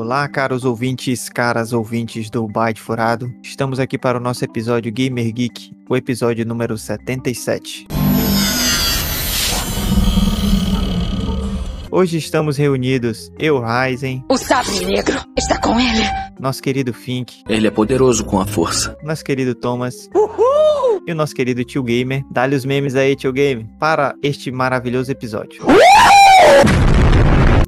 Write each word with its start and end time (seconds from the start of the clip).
Olá, 0.00 0.28
caros 0.28 0.64
ouvintes, 0.64 1.28
caras 1.28 1.72
ouvintes 1.72 2.30
do 2.30 2.46
Byte 2.46 2.80
Furado. 2.80 3.34
Estamos 3.42 3.80
aqui 3.80 3.98
para 3.98 4.16
o 4.16 4.20
nosso 4.20 4.44
episódio 4.44 4.92
Gamer 4.92 5.32
Geek, 5.32 5.72
o 5.90 5.96
episódio 5.96 6.46
número 6.46 6.78
77. 6.78 7.88
Hoje 11.90 12.16
estamos 12.16 12.56
reunidos, 12.56 13.28
eu, 13.40 13.60
Ryzen, 13.60 14.24
O 14.30 14.36
Sabre 14.36 14.84
Negro 14.86 15.20
está 15.36 15.60
com 15.60 15.80
ele. 15.80 16.04
nosso 16.38 16.62
querido 16.62 16.94
Fink, 16.94 17.42
Ele 17.48 17.66
é 17.66 17.70
poderoso 17.72 18.24
com 18.24 18.38
a 18.38 18.46
força. 18.46 18.96
nosso 19.02 19.24
querido 19.24 19.52
Thomas 19.52 20.08
e 21.08 21.10
o 21.10 21.14
nosso 21.16 21.34
querido 21.34 21.64
Tio 21.64 21.82
Gamer. 21.82 22.22
Dá-lhe 22.30 22.54
os 22.54 22.64
memes 22.64 22.94
aí, 22.94 23.16
Tio 23.16 23.32
Gamer, 23.32 23.66
para 23.80 24.14
este 24.22 24.52
maravilhoso 24.52 25.10
episódio. 25.10 25.60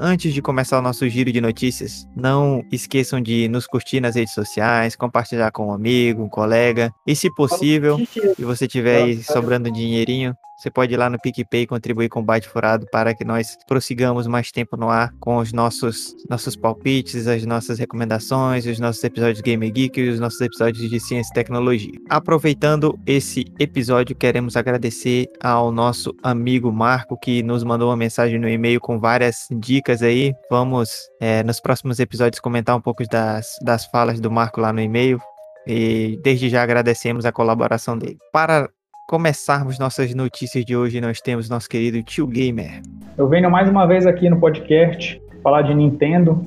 Antes 0.03 0.33
de 0.33 0.41
começar 0.41 0.79
o 0.79 0.83
nosso 0.83 1.07
giro 1.11 1.31
de 1.31 1.43
notícias, 1.43 2.09
não 2.17 2.65
esqueçam 2.73 3.21
de 3.21 3.47
nos 3.49 3.67
curtir 3.67 4.01
nas 4.01 4.15
redes 4.15 4.33
sociais, 4.33 4.97
compartilhar 4.97 5.53
com 5.53 5.67
um 5.67 5.73
amigo, 5.75 6.23
um 6.23 6.29
colega. 6.29 6.91
E 7.07 7.15
se 7.15 7.31
possível, 7.35 7.99
se 8.35 8.43
você 8.43 8.67
tiver 8.67 9.03
aí 9.03 9.23
sobrando 9.23 9.69
um 9.69 9.73
dinheirinho, 9.73 10.35
você 10.61 10.71
pode 10.71 10.93
ir 10.93 10.97
lá 10.99 11.09
no 11.09 11.19
PicPay 11.19 11.63
e 11.63 11.67
contribuir 11.67 12.11
com 12.11 12.21
o 12.21 12.23
Byte 12.23 12.47
Furado 12.47 12.87
para 12.93 13.15
que 13.15 13.25
nós 13.25 13.57
prossigamos 13.67 14.27
mais 14.27 14.53
tempo 14.53 14.77
no 14.77 14.91
ar 14.91 15.11
com 15.19 15.39
os 15.39 15.55
nossos, 15.55 16.15
nossos 16.29 16.55
palpites, 16.55 17.27
as 17.27 17.47
nossas 17.47 17.79
recomendações, 17.79 18.67
os 18.67 18.79
nossos 18.79 19.03
episódios 19.03 19.41
Game 19.41 19.71
Geek 19.71 19.99
e 19.99 20.11
os 20.11 20.21
nossos 20.21 20.39
episódios 20.43 20.91
de 20.91 21.01
ciência 21.01 21.31
e 21.31 21.35
tecnologia. 21.35 21.99
Aproveitando 22.11 22.99
esse 23.07 23.47
episódio, 23.59 24.15
queremos 24.15 24.55
agradecer 24.55 25.29
ao 25.43 25.73
nosso 25.73 26.15
amigo 26.23 26.71
Marco 26.71 27.19
que 27.19 27.43
nos 27.43 27.65
mandou 27.65 27.89
uma 27.89 27.97
mensagem 27.97 28.39
no 28.39 28.49
e-mail 28.49 28.81
com 28.81 29.01
várias 29.01 29.47
dicas 29.51 30.03
aí. 30.03 30.35
Vamos, 30.51 31.09
eh, 31.23 31.43
nos 31.43 31.59
próximos 31.59 31.99
episódios, 32.01 32.39
comentar 32.39 32.77
um 32.77 32.83
pouco 32.83 33.03
das, 33.09 33.57
das 33.63 33.87
falas 33.87 34.21
do 34.21 34.31
Marco 34.31 34.61
lá 34.61 34.75
no 34.75 34.81
e-mail. 34.81 35.19
E 35.67 36.19
desde 36.23 36.49
já 36.51 36.63
agradecemos 36.63 37.25
a 37.25 37.33
colaboração 37.33 37.97
dele. 37.97 38.19
Para 38.33 38.69
começarmos 39.11 39.77
nossas 39.77 40.15
notícias 40.15 40.65
de 40.65 40.77
hoje, 40.77 41.01
nós 41.01 41.21
temos 41.21 41.51
nosso 41.51 41.69
querido 41.69 42.01
Tio 42.01 42.29
Gamer. 42.29 42.81
Eu 43.19 43.27
venho 43.27 43.51
mais 43.51 43.69
uma 43.69 43.85
vez 43.85 44.07
aqui 44.07 44.31
no 44.31 44.39
podcast 44.39 45.21
falar 45.43 45.63
de 45.63 45.75
Nintendo, 45.75 46.47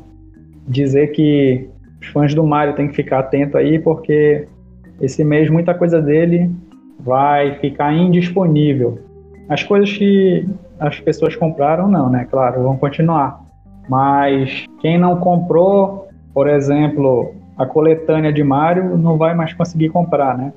dizer 0.66 1.08
que 1.08 1.68
os 2.00 2.08
fãs 2.08 2.34
do 2.34 2.42
Mario 2.42 2.74
têm 2.74 2.88
que 2.88 2.96
ficar 2.96 3.20
atento 3.20 3.58
aí, 3.58 3.80
porque 3.80 4.48
esse 5.02 5.26
mês 5.26 5.50
muita 5.50 5.74
coisa 5.74 6.02
dele 6.02 6.50
vai 7.02 7.60
ficar 7.60 7.92
indisponível. 7.92 8.98
As 9.50 9.62
coisas 9.62 9.92
que 9.92 10.48
as 10.80 10.98
pessoas 11.02 11.36
compraram, 11.36 11.90
não, 11.90 12.10
né? 12.10 12.26
Claro, 12.32 12.64
vão 12.64 12.78
continuar. 12.78 13.42
Mas 13.90 14.64
quem 14.80 14.98
não 14.98 15.18
comprou, 15.18 16.08
por 16.34 16.48
exemplo, 16.48 17.36
a 17.58 17.66
coletânea 17.66 18.32
de 18.32 18.42
Mario, 18.42 18.98
não 18.98 19.18
vai 19.18 19.34
mais 19.34 19.54
conseguir 19.54 19.90
comprar, 19.90 20.38
né? 20.38 20.54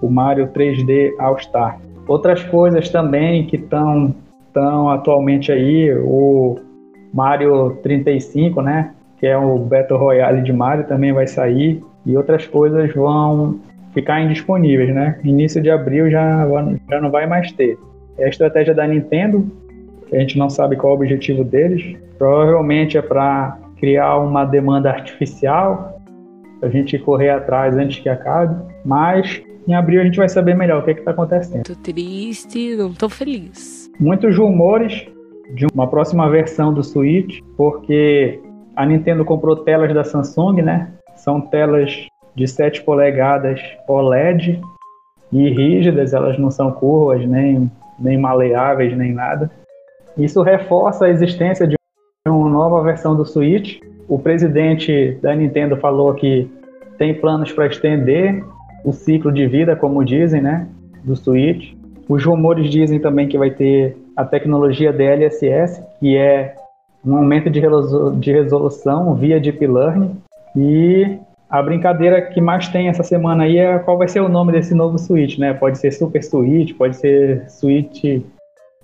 O 0.00 0.08
Mario 0.08 0.48
3D 0.48 1.12
All 1.18 1.38
Star. 1.38 1.80
Outras 2.06 2.42
coisas 2.44 2.88
também 2.88 3.46
que 3.46 3.56
estão 3.56 4.14
tão 4.52 4.88
atualmente 4.88 5.52
aí, 5.52 5.92
o 5.94 6.56
Mario 7.12 7.78
35, 7.82 8.62
né? 8.62 8.92
Que 9.18 9.26
é 9.26 9.36
o 9.36 9.58
Battle 9.58 9.98
Royale 9.98 10.42
de 10.42 10.52
Mario, 10.52 10.86
também 10.86 11.12
vai 11.12 11.26
sair. 11.26 11.82
E 12.06 12.16
outras 12.16 12.46
coisas 12.46 12.92
vão 12.94 13.60
ficar 13.92 14.20
indisponíveis, 14.20 14.94
né? 14.94 15.18
Início 15.24 15.60
de 15.60 15.70
abril 15.70 16.10
já, 16.10 16.46
já 16.88 17.00
não 17.00 17.10
vai 17.10 17.26
mais 17.26 17.52
ter. 17.52 17.78
É 18.16 18.24
a 18.24 18.28
estratégia 18.28 18.74
da 18.74 18.86
Nintendo, 18.86 19.46
que 20.08 20.16
a 20.16 20.20
gente 20.20 20.38
não 20.38 20.48
sabe 20.48 20.76
qual 20.76 20.92
é 20.92 20.96
o 20.96 20.98
objetivo 20.98 21.44
deles. 21.44 21.96
Provavelmente 22.16 22.96
é 22.96 23.02
para 23.02 23.58
criar 23.78 24.18
uma 24.18 24.44
demanda 24.44 24.90
artificial, 24.90 26.00
a 26.60 26.68
gente 26.68 26.98
correr 26.98 27.30
atrás 27.30 27.76
antes 27.76 28.00
que 28.00 28.08
acabe. 28.08 28.60
Mas 28.84 29.42
em 29.68 29.74
abril 29.74 30.00
a 30.00 30.04
gente 30.04 30.16
vai 30.16 30.28
saber 30.30 30.54
melhor 30.54 30.80
o 30.80 30.84
que 30.84 30.92
está 30.92 31.10
acontecendo. 31.10 31.62
Tô 31.62 31.74
triste, 31.74 32.74
não 32.74 32.94
tô 32.94 33.08
feliz. 33.10 33.90
Muitos 34.00 34.36
rumores 34.36 35.06
de 35.54 35.66
uma 35.74 35.86
próxima 35.86 36.28
versão 36.30 36.72
do 36.72 36.82
Switch, 36.82 37.40
porque 37.54 38.40
a 38.74 38.86
Nintendo 38.86 39.26
comprou 39.26 39.56
telas 39.56 39.92
da 39.92 40.04
Samsung, 40.04 40.62
né? 40.62 40.90
São 41.16 41.40
telas 41.40 42.06
de 42.34 42.48
7 42.48 42.82
polegadas 42.82 43.60
OLED 43.86 44.58
e 45.30 45.50
rígidas, 45.50 46.14
elas 46.14 46.38
não 46.38 46.50
são 46.50 46.72
curvas, 46.72 47.26
nem, 47.28 47.70
nem 47.98 48.16
maleáveis, 48.16 48.96
nem 48.96 49.12
nada. 49.12 49.50
Isso 50.16 50.40
reforça 50.42 51.04
a 51.04 51.10
existência 51.10 51.66
de 51.66 51.76
uma 52.26 52.48
nova 52.48 52.82
versão 52.82 53.14
do 53.14 53.26
Switch. 53.26 53.80
O 54.08 54.18
presidente 54.18 55.18
da 55.20 55.34
Nintendo 55.34 55.76
falou 55.76 56.14
que 56.14 56.50
tem 56.96 57.14
planos 57.14 57.52
para 57.52 57.66
estender 57.66 58.42
o 58.88 58.92
ciclo 58.92 59.30
de 59.30 59.46
vida, 59.46 59.76
como 59.76 60.02
dizem, 60.02 60.40
né, 60.40 60.66
do 61.04 61.14
Switch. 61.14 61.74
Os 62.08 62.24
rumores 62.24 62.70
dizem 62.70 62.98
também 62.98 63.28
que 63.28 63.36
vai 63.36 63.50
ter 63.50 63.96
a 64.16 64.24
tecnologia 64.24 64.92
DLSS, 64.92 65.82
que 66.00 66.16
é 66.16 66.54
um 67.04 67.16
aumento 67.16 67.50
de, 67.50 67.60
resolu 67.60 68.16
de 68.16 68.32
resolução 68.32 69.14
via 69.14 69.38
Deep 69.38 69.66
Learning. 69.66 70.16
E 70.56 71.18
a 71.50 71.62
brincadeira 71.62 72.22
que 72.22 72.40
mais 72.40 72.68
tem 72.68 72.88
essa 72.88 73.02
semana 73.02 73.44
aí 73.44 73.58
é 73.58 73.78
qual 73.78 73.98
vai 73.98 74.08
ser 74.08 74.20
o 74.20 74.28
nome 74.28 74.52
desse 74.52 74.74
novo 74.74 74.98
Switch, 74.98 75.38
né? 75.38 75.52
Pode 75.52 75.76
ser 75.76 75.90
Super 75.90 76.22
Switch, 76.22 76.74
pode 76.74 76.96
ser 76.96 77.44
Switch 77.50 78.22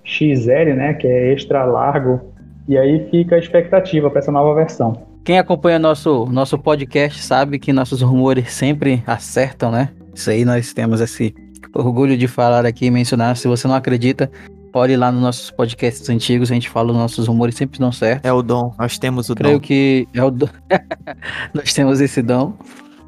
XL, 0.03 0.75
né, 0.75 0.93
que 0.93 1.07
é 1.07 1.33
extra 1.33 1.65
largo. 1.65 2.21
E 2.67 2.77
aí 2.77 3.09
fica 3.09 3.35
a 3.35 3.39
expectativa 3.39 4.09
para 4.09 4.19
essa 4.19 4.31
nova 4.31 4.53
versão. 4.53 5.04
Quem 5.25 5.39
acompanha 5.39 5.79
nosso, 5.79 6.27
nosso 6.27 6.55
podcast 6.55 7.19
sabe 7.23 7.57
que 7.57 7.73
nossos 7.73 7.99
rumores 8.03 8.53
sempre 8.53 9.03
acertam, 9.07 9.71
né? 9.71 9.89
Isso 10.13 10.29
aí 10.29 10.45
nós 10.45 10.71
temos 10.71 11.01
esse 11.01 11.33
orgulho 11.73 12.15
de 12.15 12.27
falar 12.27 12.63
aqui 12.63 12.85
e 12.85 12.91
mencionar. 12.91 13.35
Se 13.35 13.47
você 13.47 13.67
não 13.67 13.73
acredita, 13.73 14.29
pode 14.71 14.93
ir 14.93 14.97
lá 14.97 15.11
nos 15.11 15.23
nossos 15.23 15.49
podcasts 15.49 16.07
antigos, 16.11 16.51
a 16.51 16.53
gente 16.53 16.69
fala 16.69 16.91
os 16.91 16.95
nossos 16.95 17.27
rumores 17.27 17.55
sempre 17.55 17.79
dão 17.79 17.91
certo. 17.91 18.23
É 18.23 18.31
o 18.31 18.43
dom, 18.43 18.71
nós 18.77 18.99
temos 18.99 19.27
o 19.31 19.33
Creio 19.33 19.55
dom. 19.55 19.61
que 19.61 20.07
é 20.13 20.23
o 20.23 20.29
dom. 20.29 20.47
nós 21.55 21.73
temos 21.73 21.99
esse 22.01 22.21
dom. 22.21 22.53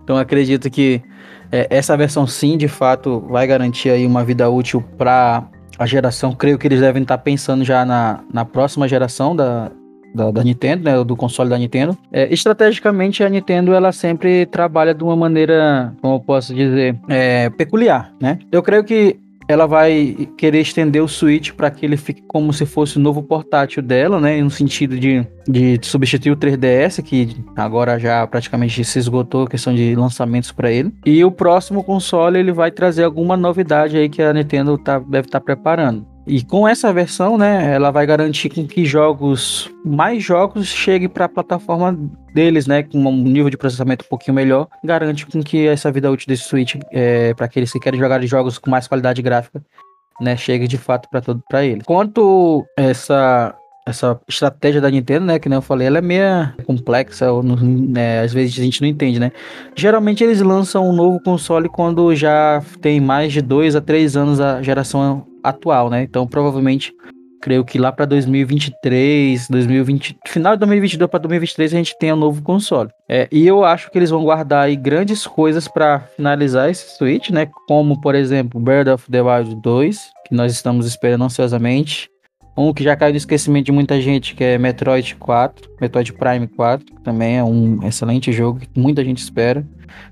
Então 0.03 0.17
acredito 0.17 0.71
que 0.71 1.03
é, 1.51 1.67
essa 1.69 1.95
versão 1.95 2.25
sim, 2.25 2.57
de 2.57 2.67
fato, 2.67 3.27
vai 3.29 3.45
garantir 3.45 3.91
aí 3.91 4.07
uma 4.07 4.25
vida 4.25 4.49
útil 4.49 4.83
para 4.97 5.47
a 5.77 5.85
geração. 5.85 6.33
Creio 6.33 6.57
que 6.57 6.67
eles 6.67 6.79
devem 6.79 7.03
estar 7.03 7.19
pensando 7.19 7.63
já 7.63 7.85
na, 7.85 8.21
na 8.33 8.43
próxima 8.43 8.87
geração 8.87 9.35
da, 9.35 9.71
da, 10.13 10.31
da 10.31 10.43
Nintendo, 10.43 10.83
né, 10.83 11.03
do 11.03 11.15
console 11.15 11.49
da 11.49 11.57
Nintendo. 11.57 11.97
É, 12.11 12.31
estrategicamente, 12.33 13.23
a 13.23 13.29
Nintendo 13.29 13.73
ela 13.73 13.91
sempre 13.91 14.45
trabalha 14.45 14.93
de 14.93 15.03
uma 15.03 15.15
maneira, 15.15 15.93
como 16.01 16.15
eu 16.15 16.19
posso 16.19 16.53
dizer, 16.53 16.97
é, 17.07 17.49
peculiar, 17.49 18.13
né? 18.19 18.39
Eu 18.51 18.63
creio 18.63 18.83
que 18.83 19.19
ela 19.47 19.65
vai 19.65 20.27
querer 20.37 20.59
estender 20.59 21.01
o 21.01 21.07
Switch 21.07 21.51
para 21.53 21.71
que 21.71 21.85
ele 21.85 21.95
fique 21.95 22.21
como 22.27 22.51
se 22.51 22.65
fosse 22.65 22.97
o 22.97 22.99
novo 22.99 23.23
portátil 23.23 23.81
dela, 23.81 24.19
né? 24.19 24.41
No 24.41 24.51
sentido 24.51 24.99
de, 24.99 25.25
de 25.47 25.79
substituir 25.83 26.31
o 26.31 26.37
3DS, 26.37 27.01
que 27.01 27.37
agora 27.55 27.97
já 27.97 28.27
praticamente 28.27 28.83
se 28.83 28.99
esgotou 28.99 29.43
a 29.43 29.47
questão 29.47 29.73
de 29.73 29.95
lançamentos 29.95 30.51
para 30.51 30.69
ele. 30.69 30.91
E 31.05 31.23
o 31.23 31.31
próximo 31.31 31.83
console 31.83 32.39
ele 32.39 32.51
vai 32.51 32.71
trazer 32.71 33.05
alguma 33.05 33.37
novidade 33.37 33.95
aí 33.95 34.09
que 34.09 34.21
a 34.21 34.33
Nintendo 34.33 34.77
tá, 34.77 34.99
deve 34.99 35.27
estar 35.27 35.39
preparando. 35.39 36.05
E 36.27 36.43
com 36.43 36.67
essa 36.67 36.91
versão, 36.91 37.37
né, 37.37 37.73
ela 37.73 37.89
vai 37.89 38.05
garantir 38.05 38.49
que 38.49 38.85
jogos, 38.85 39.71
mais 39.85 40.21
jogos 40.21 40.67
cheguem 40.67 41.07
para 41.07 41.25
a 41.25 41.29
plataforma 41.29 41.97
deles, 42.33 42.67
né, 42.67 42.83
com 42.83 42.97
um 42.99 43.23
nível 43.23 43.49
de 43.49 43.57
processamento 43.57 44.03
um 44.05 44.09
pouquinho 44.09 44.35
melhor, 44.35 44.67
garante 44.83 45.25
com 45.25 45.41
que 45.41 45.65
essa 45.65 45.89
vida 45.89 46.11
útil 46.11 46.27
desse 46.27 46.43
Switch, 46.43 46.75
é, 46.91 47.33
para 47.33 47.45
aqueles 47.45 47.71
que 47.71 47.79
querem 47.79 47.99
jogar 47.99 48.21
jogos 48.25 48.57
com 48.57 48.69
mais 48.69 48.87
qualidade 48.87 49.21
gráfica, 49.21 49.63
né, 50.19 50.35
chegue 50.35 50.67
de 50.67 50.77
fato 50.77 51.07
para 51.09 51.21
todo 51.21 51.41
para 51.47 51.63
eles. 51.63 51.83
Quanto 51.85 52.65
essa 52.75 53.55
essa 53.87 54.19
estratégia 54.27 54.81
da 54.81 54.91
Nintendo, 54.91 55.25
né, 55.25 55.39
que 55.39 55.47
nem 55.47 55.55
eu 55.55 55.61
falei, 55.61 55.87
ela 55.87 55.99
é 55.99 56.01
meio 56.01 56.21
complexa, 56.65 57.31
ou 57.31 57.41
né, 57.41 58.19
às 58.19 58.33
vezes 58.33 58.59
a 58.59 58.63
gente 58.63 58.81
não 58.81 58.87
entende, 58.89 59.17
né? 59.17 59.31
Geralmente 59.77 60.21
eles 60.21 60.41
lançam 60.41 60.89
um 60.89 60.91
novo 60.91 61.21
console 61.21 61.69
quando 61.69 62.13
já 62.13 62.61
tem 62.81 62.99
mais 62.99 63.31
de 63.31 63.41
dois 63.41 63.77
a 63.77 63.81
três 63.81 64.17
anos 64.17 64.41
a 64.41 64.61
geração 64.61 65.25
atual, 65.49 65.89
né? 65.89 66.03
Então 66.03 66.27
provavelmente 66.27 66.93
creio 67.41 67.63
que 67.63 67.77
lá 67.77 67.91
para 67.91 68.05
2023, 68.05 69.47
2020, 69.47 70.17
final 70.27 70.53
de 70.53 70.59
2022 70.59 71.09
para 71.09 71.19
2023 71.19 71.73
a 71.73 71.77
gente 71.77 71.97
tem 71.97 72.11
um 72.11 72.17
novo 72.17 72.41
console. 72.41 72.89
É, 73.07 73.27
e 73.31 73.45
eu 73.45 73.63
acho 73.63 73.89
que 73.91 73.97
eles 73.97 74.09
vão 74.09 74.23
guardar 74.23 74.65
aí 74.65 74.75
grandes 74.75 75.25
coisas 75.25 75.67
para 75.67 75.99
finalizar 75.99 76.69
esse 76.69 76.97
Switch, 76.97 77.29
né? 77.29 77.47
Como 77.67 77.99
por 78.01 78.15
exemplo, 78.15 78.59
Bird 78.59 78.89
of 78.89 79.09
the 79.09 79.21
Wild 79.21 79.55
2, 79.61 80.09
que 80.27 80.35
nós 80.35 80.51
estamos 80.51 80.85
esperando 80.85 81.23
ansiosamente. 81.23 82.09
Um 82.57 82.73
que 82.73 82.83
já 82.83 82.95
caiu 82.95 83.11
no 83.11 83.17
esquecimento 83.17 83.67
de 83.67 83.71
muita 83.71 84.01
gente, 84.01 84.33
que 84.33 84.43
é 84.43 84.57
Metroid 84.57 85.15
4, 85.15 85.69
Metroid 85.79 86.11
Prime 86.13 86.47
4, 86.47 86.85
que 86.85 87.01
também 87.03 87.37
é 87.37 87.43
um 87.43 87.79
excelente 87.83 88.31
jogo 88.31 88.59
que 88.59 88.67
muita 88.75 89.03
gente 89.03 89.19
espera. 89.19 89.65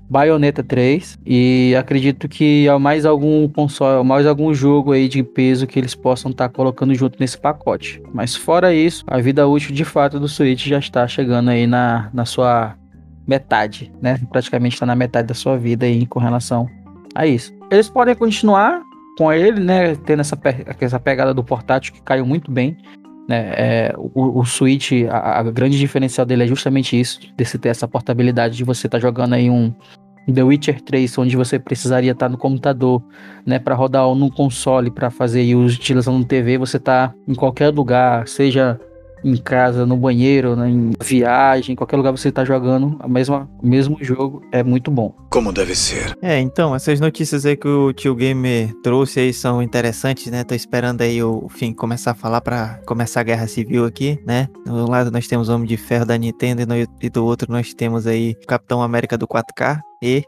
Bayonetta 0.08 0.62
3 0.62 1.18
e 1.26 1.74
acredito 1.78 2.28
que 2.28 2.68
há 2.68 2.78
mais 2.78 3.04
algum 3.04 3.48
console, 3.48 4.04
mais 4.04 4.26
algum 4.26 4.54
jogo 4.54 4.92
aí 4.92 5.08
de 5.08 5.22
peso 5.22 5.66
que 5.66 5.78
eles 5.78 5.94
possam 5.94 6.30
estar 6.30 6.48
tá 6.48 6.54
colocando 6.54 6.94
junto 6.94 7.18
nesse 7.18 7.36
pacote. 7.36 8.00
Mas 8.14 8.36
fora 8.36 8.72
isso, 8.72 9.04
a 9.06 9.18
vida 9.18 9.46
útil 9.46 9.74
de 9.74 9.84
fato 9.84 10.20
do 10.20 10.28
Switch 10.28 10.66
já 10.66 10.78
está 10.78 11.06
chegando 11.06 11.50
aí 11.50 11.66
na, 11.66 12.08
na 12.12 12.24
sua 12.24 12.76
metade, 13.26 13.92
né? 14.00 14.20
Praticamente 14.30 14.76
está 14.76 14.86
na 14.86 14.94
metade 14.94 15.28
da 15.28 15.34
sua 15.34 15.58
vida 15.58 15.84
aí 15.84 16.06
com 16.06 16.20
relação 16.20 16.68
a 17.14 17.26
isso. 17.26 17.52
Eles 17.70 17.88
podem 17.88 18.14
continuar 18.14 18.82
com 19.16 19.32
ele, 19.32 19.60
né? 19.60 19.94
Tendo 19.96 20.20
essa, 20.20 20.38
essa 20.80 21.00
pegada 21.00 21.32
do 21.32 21.42
portátil 21.42 21.92
que 21.92 22.02
caiu 22.02 22.26
muito 22.26 22.50
bem. 22.50 22.76
Né? 23.28 23.52
É, 23.56 23.94
o, 23.96 24.40
o 24.40 24.44
Switch, 24.44 24.92
a, 25.10 25.40
a, 25.40 25.42
grande 25.44 25.78
diferencial 25.78 26.24
dele 26.24 26.44
é 26.44 26.46
justamente 26.46 26.98
isso, 26.98 27.18
de 27.20 27.58
ter 27.58 27.68
essa 27.70 27.88
portabilidade 27.88 28.56
de 28.56 28.62
você 28.62 28.86
estar 28.86 28.98
tá 28.98 29.02
jogando 29.02 29.32
aí 29.32 29.50
um 29.50 29.74
The 30.32 30.42
Witcher 30.42 30.80
3, 30.80 31.18
onde 31.18 31.36
você 31.36 31.58
precisaria 31.58 32.12
estar 32.12 32.26
tá 32.26 32.30
no 32.30 32.38
computador, 32.38 33.02
né, 33.44 33.58
para 33.58 33.74
rodar 33.74 34.12
no 34.14 34.30
console, 34.30 34.90
para 34.90 35.10
fazer 35.10 35.52
a 35.52 35.56
utilização 35.56 36.18
no 36.18 36.24
TV, 36.24 36.58
você 36.58 36.78
tá 36.78 37.12
em 37.26 37.34
qualquer 37.34 37.70
lugar, 37.70 38.26
seja 38.28 38.78
em 39.24 39.36
casa, 39.36 39.86
no 39.86 39.96
banheiro, 39.96 40.54
né, 40.56 40.68
em 40.68 40.92
viagem, 41.02 41.72
em 41.72 41.76
qualquer 41.76 41.96
lugar 41.96 42.10
você 42.10 42.28
está 42.28 42.44
jogando 42.44 42.96
a 43.00 43.08
mesma, 43.08 43.48
o 43.62 43.66
mesmo 43.66 43.96
jogo, 44.00 44.42
é 44.52 44.62
muito 44.62 44.90
bom. 44.90 45.14
Como 45.30 45.52
deve 45.52 45.74
ser. 45.74 46.16
É, 46.22 46.38
então, 46.38 46.74
essas 46.74 47.00
notícias 47.00 47.44
aí 47.44 47.56
que 47.56 47.68
o 47.68 47.92
tio 47.92 48.14
Gamer 48.14 48.72
trouxe 48.82 49.20
aí 49.20 49.32
são 49.32 49.62
interessantes, 49.62 50.30
né? 50.30 50.44
Tô 50.44 50.54
esperando 50.54 51.02
aí 51.02 51.22
o 51.22 51.48
fim 51.48 51.72
começar 51.72 52.12
a 52.12 52.14
falar 52.14 52.40
para 52.40 52.80
começar 52.86 53.20
a 53.20 53.24
guerra 53.24 53.46
civil 53.46 53.84
aqui, 53.84 54.18
né? 54.26 54.48
Do 54.64 54.88
lado 54.88 55.10
nós 55.10 55.26
temos 55.26 55.48
o 55.48 55.54
Homem 55.54 55.66
de 55.66 55.76
Ferro 55.76 56.06
da 56.06 56.16
Nintendo 56.16 56.62
e, 56.62 56.66
no, 56.66 56.74
e 57.02 57.10
do 57.10 57.24
outro 57.24 57.50
nós 57.50 57.74
temos 57.74 58.06
aí 58.06 58.36
o 58.42 58.46
Capitão 58.46 58.82
América 58.82 59.18
do 59.18 59.26
4K 59.26 59.80
e 60.02 60.24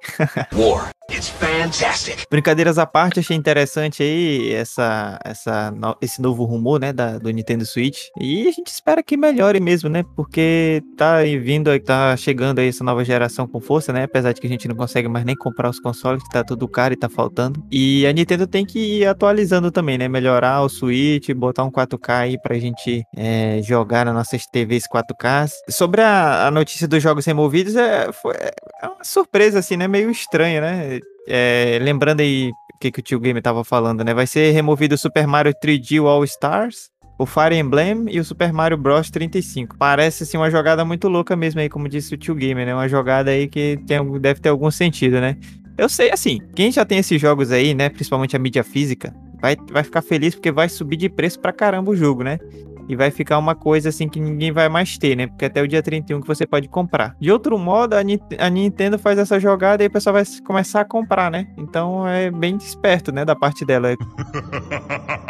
War. 0.52 0.90
It's 1.10 1.30
fantastic. 1.30 2.26
Brincadeiras 2.30 2.78
à 2.78 2.84
parte, 2.84 3.18
achei 3.18 3.34
interessante 3.34 4.02
aí 4.02 4.52
essa, 4.52 5.18
essa, 5.24 5.72
esse 6.02 6.20
novo 6.20 6.44
rumor, 6.44 6.78
né, 6.78 6.92
da, 6.92 7.16
do 7.16 7.30
Nintendo 7.30 7.64
Switch. 7.64 8.08
E 8.20 8.46
a 8.46 8.52
gente 8.52 8.66
espera 8.66 9.02
que 9.02 9.16
melhore 9.16 9.58
mesmo, 9.58 9.88
né? 9.88 10.04
Porque 10.14 10.82
tá 10.98 11.22
vindo, 11.22 11.70
tá 11.80 12.14
chegando 12.14 12.58
aí 12.58 12.68
essa 12.68 12.84
nova 12.84 13.02
geração 13.06 13.48
com 13.48 13.58
força, 13.58 13.90
né? 13.90 14.04
Apesar 14.04 14.32
de 14.32 14.40
que 14.40 14.46
a 14.46 14.50
gente 14.50 14.68
não 14.68 14.76
consegue 14.76 15.08
mais 15.08 15.24
nem 15.24 15.34
comprar 15.34 15.70
os 15.70 15.80
consoles, 15.80 16.22
que 16.22 16.28
tá 16.28 16.44
tudo 16.44 16.68
caro 16.68 16.92
e 16.92 16.96
tá 16.96 17.08
faltando. 17.08 17.64
E 17.72 18.06
a 18.06 18.12
Nintendo 18.12 18.46
tem 18.46 18.66
que 18.66 18.78
ir 18.78 19.06
atualizando 19.06 19.70
também, 19.70 19.96
né? 19.96 20.08
Melhorar 20.08 20.60
o 20.60 20.68
Switch, 20.68 21.30
botar 21.30 21.64
um 21.64 21.70
4K 21.70 22.10
aí 22.10 22.38
pra 22.42 22.58
gente 22.58 23.02
é, 23.16 23.62
jogar 23.62 24.04
nas 24.04 24.14
nossas 24.14 24.46
TVs 24.46 24.84
4K. 24.86 25.48
Sobre 25.70 26.02
a, 26.02 26.48
a 26.48 26.50
notícia 26.50 26.86
dos 26.86 27.02
jogos 27.02 27.24
removidos, 27.24 27.76
é, 27.76 28.12
foi, 28.12 28.34
é 28.34 28.86
uma 28.86 29.02
surpresa, 29.02 29.57
assim, 29.58 29.76
né? 29.76 29.86
Meio 29.88 30.10
estranha, 30.10 30.60
né? 30.60 31.00
é, 31.28 31.78
lembrando 31.80 32.20
aí 32.20 32.50
o 32.74 32.78
que, 32.78 32.90
que 32.90 33.00
o 33.00 33.02
tio 33.02 33.20
Game 33.20 33.40
tava 33.42 33.62
falando, 33.62 34.02
né? 34.02 34.14
Vai 34.14 34.26
ser 34.26 34.50
removido 34.52 34.94
o 34.94 34.98
Super 34.98 35.26
Mario 35.26 35.52
3D 35.62 36.02
All 36.02 36.24
Stars, 36.24 36.90
o 37.18 37.26
Fire 37.26 37.54
Emblem 37.54 38.06
e 38.08 38.18
o 38.18 38.24
Super 38.24 38.52
Mario 38.52 38.78
Bros 38.78 39.10
35. 39.10 39.76
Parece 39.76 40.22
assim 40.22 40.36
uma 40.36 40.50
jogada 40.50 40.84
muito 40.84 41.08
louca 41.08 41.36
mesmo 41.36 41.60
aí, 41.60 41.68
como 41.68 41.88
disse 41.88 42.14
o 42.14 42.16
tio 42.16 42.34
Gamer, 42.34 42.64
né? 42.64 42.74
Uma 42.74 42.88
jogada 42.88 43.30
aí 43.30 43.46
que 43.46 43.78
tem, 43.86 43.98
deve 44.18 44.40
ter 44.40 44.48
algum 44.48 44.70
sentido, 44.70 45.20
né? 45.20 45.36
Eu 45.76 45.88
sei, 45.88 46.10
assim, 46.10 46.40
quem 46.54 46.72
já 46.72 46.84
tem 46.84 46.98
esses 46.98 47.20
jogos 47.20 47.52
aí, 47.52 47.74
né? 47.74 47.88
Principalmente 47.88 48.34
a 48.34 48.38
mídia 48.38 48.64
física, 48.64 49.14
vai, 49.40 49.56
vai 49.70 49.84
ficar 49.84 50.02
feliz 50.02 50.34
porque 50.34 50.50
vai 50.50 50.68
subir 50.68 50.96
de 50.96 51.08
preço 51.08 51.38
pra 51.38 51.52
caramba 51.52 51.90
o 51.90 51.96
jogo, 51.96 52.24
né? 52.24 52.38
E 52.88 52.96
vai 52.96 53.10
ficar 53.10 53.38
uma 53.38 53.54
coisa 53.54 53.90
assim 53.90 54.08
que 54.08 54.18
ninguém 54.18 54.50
vai 54.50 54.68
mais 54.68 54.96
ter, 54.96 55.16
né? 55.16 55.26
Porque 55.26 55.44
até 55.44 55.62
o 55.62 55.68
dia 55.68 55.82
31 55.82 56.20
que 56.20 56.26
você 56.26 56.46
pode 56.46 56.68
comprar. 56.68 57.14
De 57.20 57.30
outro 57.30 57.58
modo, 57.58 57.94
a, 57.94 57.98
a 57.98 58.50
Nintendo 58.50 58.98
faz 58.98 59.18
essa 59.18 59.38
jogada 59.38 59.84
e 59.84 59.86
o 59.86 59.90
pessoal 59.90 60.14
vai 60.14 60.24
começar 60.44 60.80
a 60.80 60.84
comprar, 60.84 61.30
né? 61.30 61.46
Então 61.56 62.08
é 62.08 62.30
bem 62.30 62.56
esperto, 62.56 63.12
né, 63.12 63.24
da 63.24 63.36
parte 63.36 63.64
dela. 63.64 63.94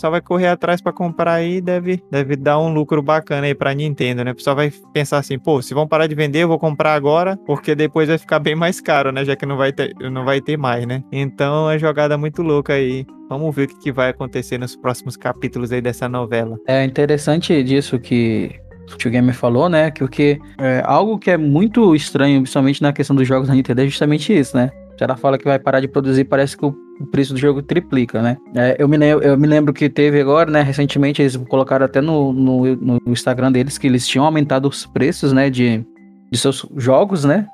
só 0.00 0.10
vai 0.10 0.20
correr 0.20 0.48
atrás 0.48 0.80
para 0.80 0.92
comprar 0.92 1.34
aí 1.34 1.60
deve, 1.60 2.02
deve 2.10 2.34
dar 2.36 2.58
um 2.58 2.72
lucro 2.72 3.02
bacana 3.02 3.46
aí 3.46 3.54
pra 3.54 3.74
Nintendo, 3.74 4.24
né? 4.24 4.32
O 4.32 4.34
pessoal 4.34 4.56
vai 4.56 4.72
pensar 4.92 5.18
assim, 5.18 5.38
pô, 5.38 5.60
se 5.60 5.74
vão 5.74 5.86
parar 5.86 6.06
de 6.06 6.14
vender, 6.14 6.42
eu 6.42 6.48
vou 6.48 6.58
comprar 6.58 6.94
agora, 6.94 7.36
porque 7.46 7.74
depois 7.74 8.08
vai 8.08 8.18
ficar 8.18 8.38
bem 8.38 8.54
mais 8.54 8.80
caro, 8.80 9.12
né? 9.12 9.24
Já 9.24 9.36
que 9.36 9.44
não 9.44 9.56
vai 9.56 9.72
ter, 9.72 9.94
não 10.10 10.24
vai 10.24 10.40
ter 10.40 10.56
mais, 10.56 10.86
né? 10.86 11.02
Então 11.12 11.70
é 11.70 11.78
jogada 11.78 12.16
muito 12.16 12.42
louca 12.42 12.72
aí. 12.72 13.06
Vamos 13.28 13.54
ver 13.54 13.68
o 13.68 13.78
que, 13.78 13.92
vai 13.92 14.08
acontecer 14.08 14.58
nos 14.58 14.74
próximos 14.74 15.16
capítulos 15.16 15.70
aí 15.70 15.80
dessa 15.80 16.08
novela. 16.08 16.58
É 16.66 16.84
interessante 16.84 17.62
disso 17.62 17.98
que 17.98 18.50
o 18.92 18.96
Tio 18.96 19.10
Gamer 19.10 19.34
falou, 19.34 19.68
né? 19.68 19.90
Que 19.90 20.02
o 20.02 20.08
que 20.08 20.40
é 20.58 20.82
algo 20.84 21.18
que 21.18 21.30
é 21.30 21.36
muito 21.36 21.94
estranho, 21.94 22.40
principalmente 22.40 22.82
na 22.82 22.92
questão 22.92 23.14
dos 23.14 23.28
jogos 23.28 23.48
da 23.48 23.54
Nintendo, 23.54 23.82
é 23.82 23.84
justamente 23.84 24.36
isso, 24.36 24.56
né? 24.56 24.70
Se 25.00 25.04
ela 25.04 25.16
fala 25.16 25.38
que 25.38 25.46
vai 25.46 25.58
parar 25.58 25.80
de 25.80 25.88
produzir, 25.88 26.24
parece 26.24 26.54
que 26.54 26.62
o 26.62 26.76
preço 27.10 27.32
do 27.32 27.38
jogo 27.38 27.62
triplica, 27.62 28.20
né? 28.20 28.36
É, 28.54 28.76
eu, 28.78 28.86
me 28.86 28.98
lembro, 28.98 29.24
eu 29.24 29.34
me 29.34 29.46
lembro 29.46 29.72
que 29.72 29.88
teve 29.88 30.20
agora, 30.20 30.50
né? 30.50 30.60
Recentemente 30.60 31.22
eles 31.22 31.38
colocaram 31.48 31.86
até 31.86 32.02
no, 32.02 32.34
no, 32.34 32.76
no, 32.76 33.00
Instagram 33.06 33.50
deles 33.50 33.78
que 33.78 33.86
eles 33.86 34.06
tinham 34.06 34.26
aumentado 34.26 34.68
os 34.68 34.84
preços, 34.84 35.32
né? 35.32 35.48
De, 35.48 35.82
de 36.30 36.38
seus 36.38 36.66
jogos, 36.76 37.24
né? 37.24 37.46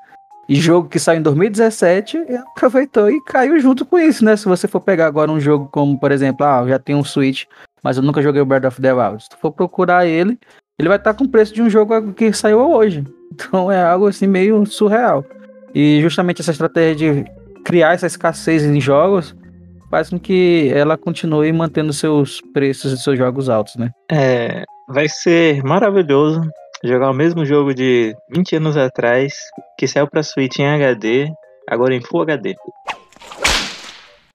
E 0.49 0.55
jogo 0.55 0.89
que 0.89 0.99
saiu 0.99 1.19
em 1.19 1.23
2017 1.23 2.17
aproveitou 2.53 3.09
e 3.09 3.23
caiu 3.23 3.57
junto 3.61 3.85
com 3.85 3.97
isso, 3.97 4.25
né? 4.25 4.35
Se 4.35 4.43
você 4.43 4.67
for 4.67 4.81
pegar 4.81 5.05
agora 5.05 5.31
um 5.31 5.39
jogo 5.39 5.69
como, 5.71 5.97
por 5.97 6.11
exemplo, 6.11 6.45
ah, 6.45 6.63
eu 6.63 6.67
já 6.67 6.79
tenho 6.79 6.97
um 6.97 7.03
Switch, 7.05 7.45
mas 7.81 7.95
eu 7.95 8.03
nunca 8.03 8.21
joguei 8.21 8.41
o 8.41 8.45
Breath 8.45 8.65
of 8.65 8.81
the 8.81 8.91
Wild. 8.91 9.23
Se 9.23 9.29
tu 9.29 9.37
for 9.37 9.53
procurar 9.53 10.05
ele, 10.05 10.37
ele 10.77 10.89
vai 10.89 10.97
estar 10.97 11.13
com 11.13 11.23
o 11.23 11.29
preço 11.29 11.53
de 11.53 11.61
um 11.61 11.69
jogo 11.69 12.11
que 12.11 12.33
saiu 12.33 12.59
hoje. 12.59 13.05
Então 13.31 13.71
é 13.71 13.81
algo 13.81 14.07
assim 14.07 14.27
meio 14.27 14.65
surreal. 14.65 15.23
E 15.79 16.01
justamente 16.01 16.41
essa 16.41 16.49
estratégia 16.49 17.13
de 17.13 17.31
criar 17.63 17.93
essa 17.93 18.07
escassez 18.07 18.63
em 18.63 18.81
jogos 18.81 19.35
faz 19.91 20.09
com 20.09 20.17
que 20.19 20.71
ela 20.73 20.97
continue 20.97 21.53
mantendo 21.53 21.93
seus 21.93 22.41
preços 22.51 22.91
e 22.91 22.97
seus 22.97 23.15
jogos 23.15 23.47
altos, 23.47 23.75
né? 23.75 23.91
É, 24.11 24.63
vai 24.89 25.07
ser 25.07 25.63
maravilhoso 25.63 26.41
jogar 26.83 27.11
o 27.11 27.13
mesmo 27.13 27.45
jogo 27.45 27.75
de 27.75 28.15
20 28.33 28.55
anos 28.55 28.75
atrás, 28.75 29.35
que 29.77 29.87
saiu 29.87 30.07
pra 30.07 30.23
Switch 30.23 30.57
em 30.57 30.67
HD, 30.67 31.29
agora 31.69 31.93
em 31.93 32.01
Full 32.01 32.23
HD. 32.23 32.55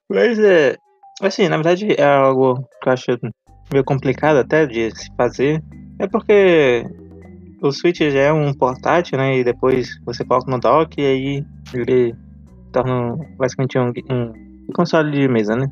Mas 0.09 0.39
é. 0.39 0.77
Assim, 1.21 1.49
na 1.49 1.57
verdade 1.57 1.93
é 1.97 2.05
algo 2.05 2.65
que 2.81 2.87
eu 2.87 2.93
acho 2.93 3.19
meio 3.69 3.83
complicado 3.83 4.37
até 4.37 4.65
de 4.65 4.91
se 4.91 5.13
fazer. 5.17 5.61
É 5.99 6.07
porque 6.07 6.85
o 7.63 7.71
Switch 7.71 7.99
já 7.99 8.19
é 8.19 8.33
um 8.33 8.53
portátil, 8.53 9.17
né? 9.17 9.37
E 9.39 9.43
depois 9.43 9.99
você 10.05 10.23
coloca 10.23 10.51
no 10.51 10.59
dock 10.59 10.99
e 10.99 11.05
aí 11.05 11.45
ele 11.73 12.15
torna 12.71 13.17
basicamente 13.37 13.77
um, 13.79 13.93
um 14.11 14.73
console 14.73 15.11
de 15.11 15.27
mesa, 15.27 15.55
né? 15.55 15.71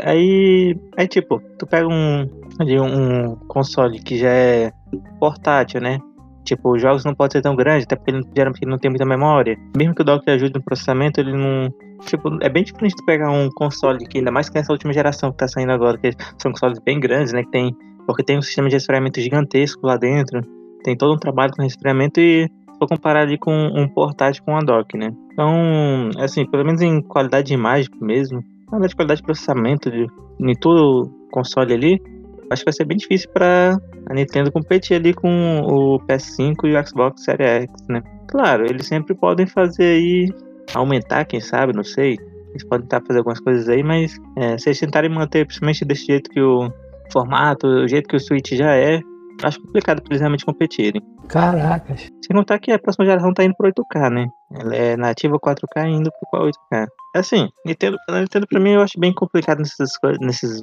Aí, 0.00 0.76
aí 0.96 1.08
tipo, 1.08 1.40
tu 1.58 1.66
pega 1.66 1.88
um, 1.88 2.28
um 2.60 3.36
console 3.48 3.98
que 4.00 4.18
já 4.18 4.30
é 4.30 4.72
portátil, 5.18 5.80
né? 5.80 5.98
Tipo, 6.44 6.74
os 6.74 6.82
jogos 6.82 7.04
não 7.04 7.14
podem 7.14 7.32
ser 7.32 7.42
tão 7.42 7.56
grandes, 7.56 7.84
até 7.84 7.96
porque 7.96 8.10
ele, 8.10 8.22
geralmente 8.36 8.66
não 8.66 8.76
tem 8.76 8.90
muita 8.90 9.06
memória. 9.06 9.58
Mesmo 9.74 9.94
que 9.94 10.02
o 10.02 10.04
dock 10.04 10.28
ajude 10.30 10.52
no 10.54 10.62
processamento, 10.62 11.18
ele 11.18 11.32
não. 11.32 11.72
Tipo, 12.04 12.36
é 12.42 12.50
bem 12.50 12.62
diferente 12.62 12.94
de 12.96 13.04
pegar 13.06 13.30
um 13.30 13.48
console 13.54 14.06
que, 14.06 14.18
ainda 14.18 14.30
mais 14.30 14.50
que 14.50 14.56
nessa 14.58 14.70
última 14.70 14.92
geração 14.92 15.32
que 15.32 15.38
tá 15.38 15.48
saindo 15.48 15.72
agora, 15.72 15.96
que 15.96 16.10
são 16.38 16.52
consoles 16.52 16.78
bem 16.80 17.00
grandes, 17.00 17.32
né? 17.32 17.42
Que 17.44 17.50
tem. 17.50 17.74
Porque 18.06 18.22
tem 18.22 18.36
um 18.36 18.42
sistema 18.42 18.68
de 18.68 18.74
resfriamento 18.74 19.18
gigantesco 19.18 19.86
lá 19.86 19.96
dentro. 19.96 20.42
Tem 20.84 20.96
todo 20.96 21.14
um 21.14 21.18
trabalho 21.18 21.52
com 21.52 21.62
resfriamento 21.62 22.20
e 22.20 22.48
for 22.78 22.86
comparar 22.86 23.22
ali 23.22 23.38
com 23.38 23.52
um 23.52 23.88
portátil 23.88 24.44
com 24.44 24.56
a 24.56 24.60
dock, 24.60 24.96
né? 24.96 25.12
Então, 25.32 26.10
assim, 26.18 26.46
pelo 26.46 26.64
menos 26.64 26.80
em 26.80 27.00
qualidade 27.02 27.48
de 27.48 27.54
imagem 27.54 27.90
mesmo, 28.00 28.44
na 28.70 28.86
de 28.86 28.94
qualidade 28.94 29.20
de 29.20 29.26
processamento 29.26 29.90
de, 29.90 30.06
de 30.38 30.60
todo 30.60 31.02
o 31.02 31.30
console 31.30 31.72
ali, 31.72 32.02
acho 32.50 32.62
que 32.62 32.66
vai 32.66 32.72
ser 32.72 32.84
bem 32.84 32.96
difícil 32.96 33.30
para 33.30 33.76
a 34.06 34.14
Nintendo 34.14 34.52
competir 34.52 34.96
ali 34.96 35.14
com 35.14 35.60
o 35.60 35.98
PS5 36.00 36.54
e 36.64 36.76
o 36.76 36.86
Xbox 36.86 37.24
Series 37.24 37.64
X, 37.64 37.70
né? 37.88 38.02
Claro, 38.28 38.66
eles 38.66 38.86
sempre 38.86 39.14
podem 39.14 39.46
fazer 39.46 39.84
aí, 39.84 40.32
aumentar, 40.74 41.24
quem 41.24 41.40
sabe, 41.40 41.72
não 41.72 41.84
sei. 41.84 42.18
Eles 42.50 42.64
podem 42.64 42.86
tentar 42.86 43.04
fazer 43.06 43.18
algumas 43.18 43.40
coisas 43.40 43.68
aí, 43.68 43.82
mas 43.82 44.16
é, 44.36 44.58
se 44.58 44.68
eles 44.68 44.80
tentarem 44.80 45.10
manter, 45.10 45.46
principalmente 45.46 45.84
desse 45.84 46.06
jeito 46.06 46.30
que 46.30 46.40
o 46.40 46.70
formato, 47.12 47.66
o 47.66 47.88
jeito 47.88 48.08
que 48.08 48.16
o 48.16 48.20
Switch 48.20 48.52
já 48.52 48.74
é, 48.74 49.00
acho 49.42 49.60
complicado 49.60 50.00
pra 50.00 50.10
eles 50.10 50.20
realmente 50.20 50.44
competirem. 50.44 51.02
Caracas. 51.28 52.10
Sem 52.24 52.36
contar 52.36 52.58
que 52.58 52.72
a 52.72 52.78
próxima 52.78 53.04
geração 53.04 53.32
tá 53.32 53.44
indo 53.44 53.54
pro 53.56 53.68
8K, 53.68 54.10
né? 54.10 54.26
Ela 54.52 54.74
é 54.74 54.96
nativa 54.96 55.38
4K 55.38 55.88
indo 55.88 56.10
pro 56.30 56.46
8K. 56.46 56.86
Assim, 57.14 57.48
Nintendo, 57.66 57.96
Nintendo 58.10 58.46
pra 58.46 58.60
mim 58.60 58.72
eu 58.72 58.82
acho 58.82 58.98
bem 58.98 59.12
complicado 59.12 59.58
nesses, 59.58 59.92
nesses 60.20 60.62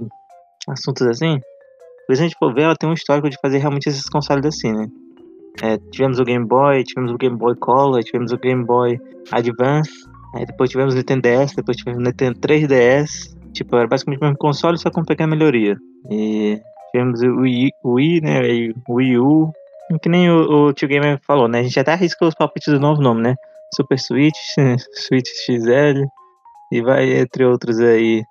assuntos 0.68 1.06
assim. 1.08 1.40
Por 2.08 2.13
exemplo, 2.13 2.54
ver, 2.54 2.63
ela 2.63 2.75
tem 2.75 2.90
um 2.90 2.94
histórico 2.94 3.30
de 3.30 3.38
fazer 3.42 3.60
realmente 3.60 3.88
esses 3.88 4.10
consoles 4.10 4.46
assim, 4.46 4.72
né? 4.72 4.88
É, 5.62 5.78
tivemos 5.92 6.20
o 6.20 6.24
Game 6.24 6.46
Boy, 6.46 6.84
tivemos 6.84 7.12
o 7.12 7.18
Game 7.18 7.38
Boy 7.38 7.56
Color, 7.56 8.04
tivemos 8.04 8.32
o 8.32 8.38
Game 8.38 8.63
Boy 8.63 8.98
Advance, 9.32 9.92
aí 10.36 10.46
depois 10.46 10.70
tivemos 10.70 10.94
o 10.94 10.98
Nintendo 10.98 11.22
DS, 11.22 11.56
depois 11.56 11.78
tivemos 11.78 12.01
o 12.01 12.04
Nintendo 12.04 12.40
3DS, 12.40 13.36
Tipo, 13.54 13.75
era 13.75 13.88
basicamente 13.88 14.22
o 14.22 14.24
mesmo 14.24 14.38
console, 14.38 14.78
só 14.78 14.90
com 14.90 15.04
pequena 15.04 15.36
melhoria. 15.36 15.78
E 16.10 16.60
tivemos 16.91 17.21
o 17.21 17.41
Wii, 17.41 17.71
Wii 17.83 18.21
né? 18.21 18.41
O 18.88 18.95
Wii 18.95 19.17
U. 19.17 19.51
Que 20.01 20.10
nem 20.10 20.29
o, 20.29 20.67
o 20.67 20.74
Tio 20.74 20.88
Gamer 20.88 21.19
falou, 21.25 21.48
né? 21.48 21.60
A 21.60 21.63
gente 21.63 21.79
até 21.79 21.93
arriscou 21.93 22.27
os 22.27 22.36
palpites 22.36 22.74
do 22.74 22.79
novo 22.79 23.01
nome, 23.01 23.21
né? 23.21 23.36
Super 23.75 24.00
Switch, 24.00 24.38
Switch 24.95 25.27
XL. 25.45 26.05
E 26.71 26.81
vai 26.81 27.12
entre 27.19 27.45
outros 27.45 27.79
aí. 27.79 28.24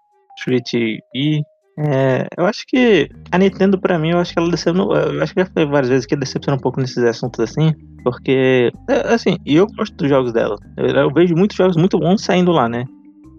Switch 0.42 0.72
E. 0.74 1.42
É, 1.78 2.26
eu 2.36 2.44
acho 2.46 2.66
que 2.66 3.08
a 3.30 3.38
Nintendo, 3.38 3.78
pra 3.78 3.98
mim, 3.98 4.10
eu 4.10 4.18
acho 4.18 4.32
que 4.32 4.38
ela 4.38 4.50
decepcionou. 4.50 4.94
Eu 4.94 5.22
acho 5.22 5.34
que 5.34 5.40
já 5.40 5.46
falei 5.46 5.68
várias 5.68 5.90
vezes 5.90 6.06
que 6.06 6.16
decepciona 6.16 6.56
um 6.56 6.60
pouco 6.60 6.80
nesses 6.80 7.02
assuntos 7.04 7.40
assim. 7.40 7.74
Porque, 8.02 8.72
é, 8.88 9.14
assim, 9.14 9.36
eu 9.44 9.66
gosto 9.66 9.94
dos 9.96 10.08
jogos 10.08 10.32
dela. 10.32 10.56
Eu, 10.76 10.86
eu, 10.86 11.12
vejo 11.12 11.34
muitos 11.34 11.56
jogos 11.56 11.76
muito 11.76 11.98
bons 11.98 12.22
saindo 12.22 12.52
lá, 12.52 12.68
né? 12.68 12.84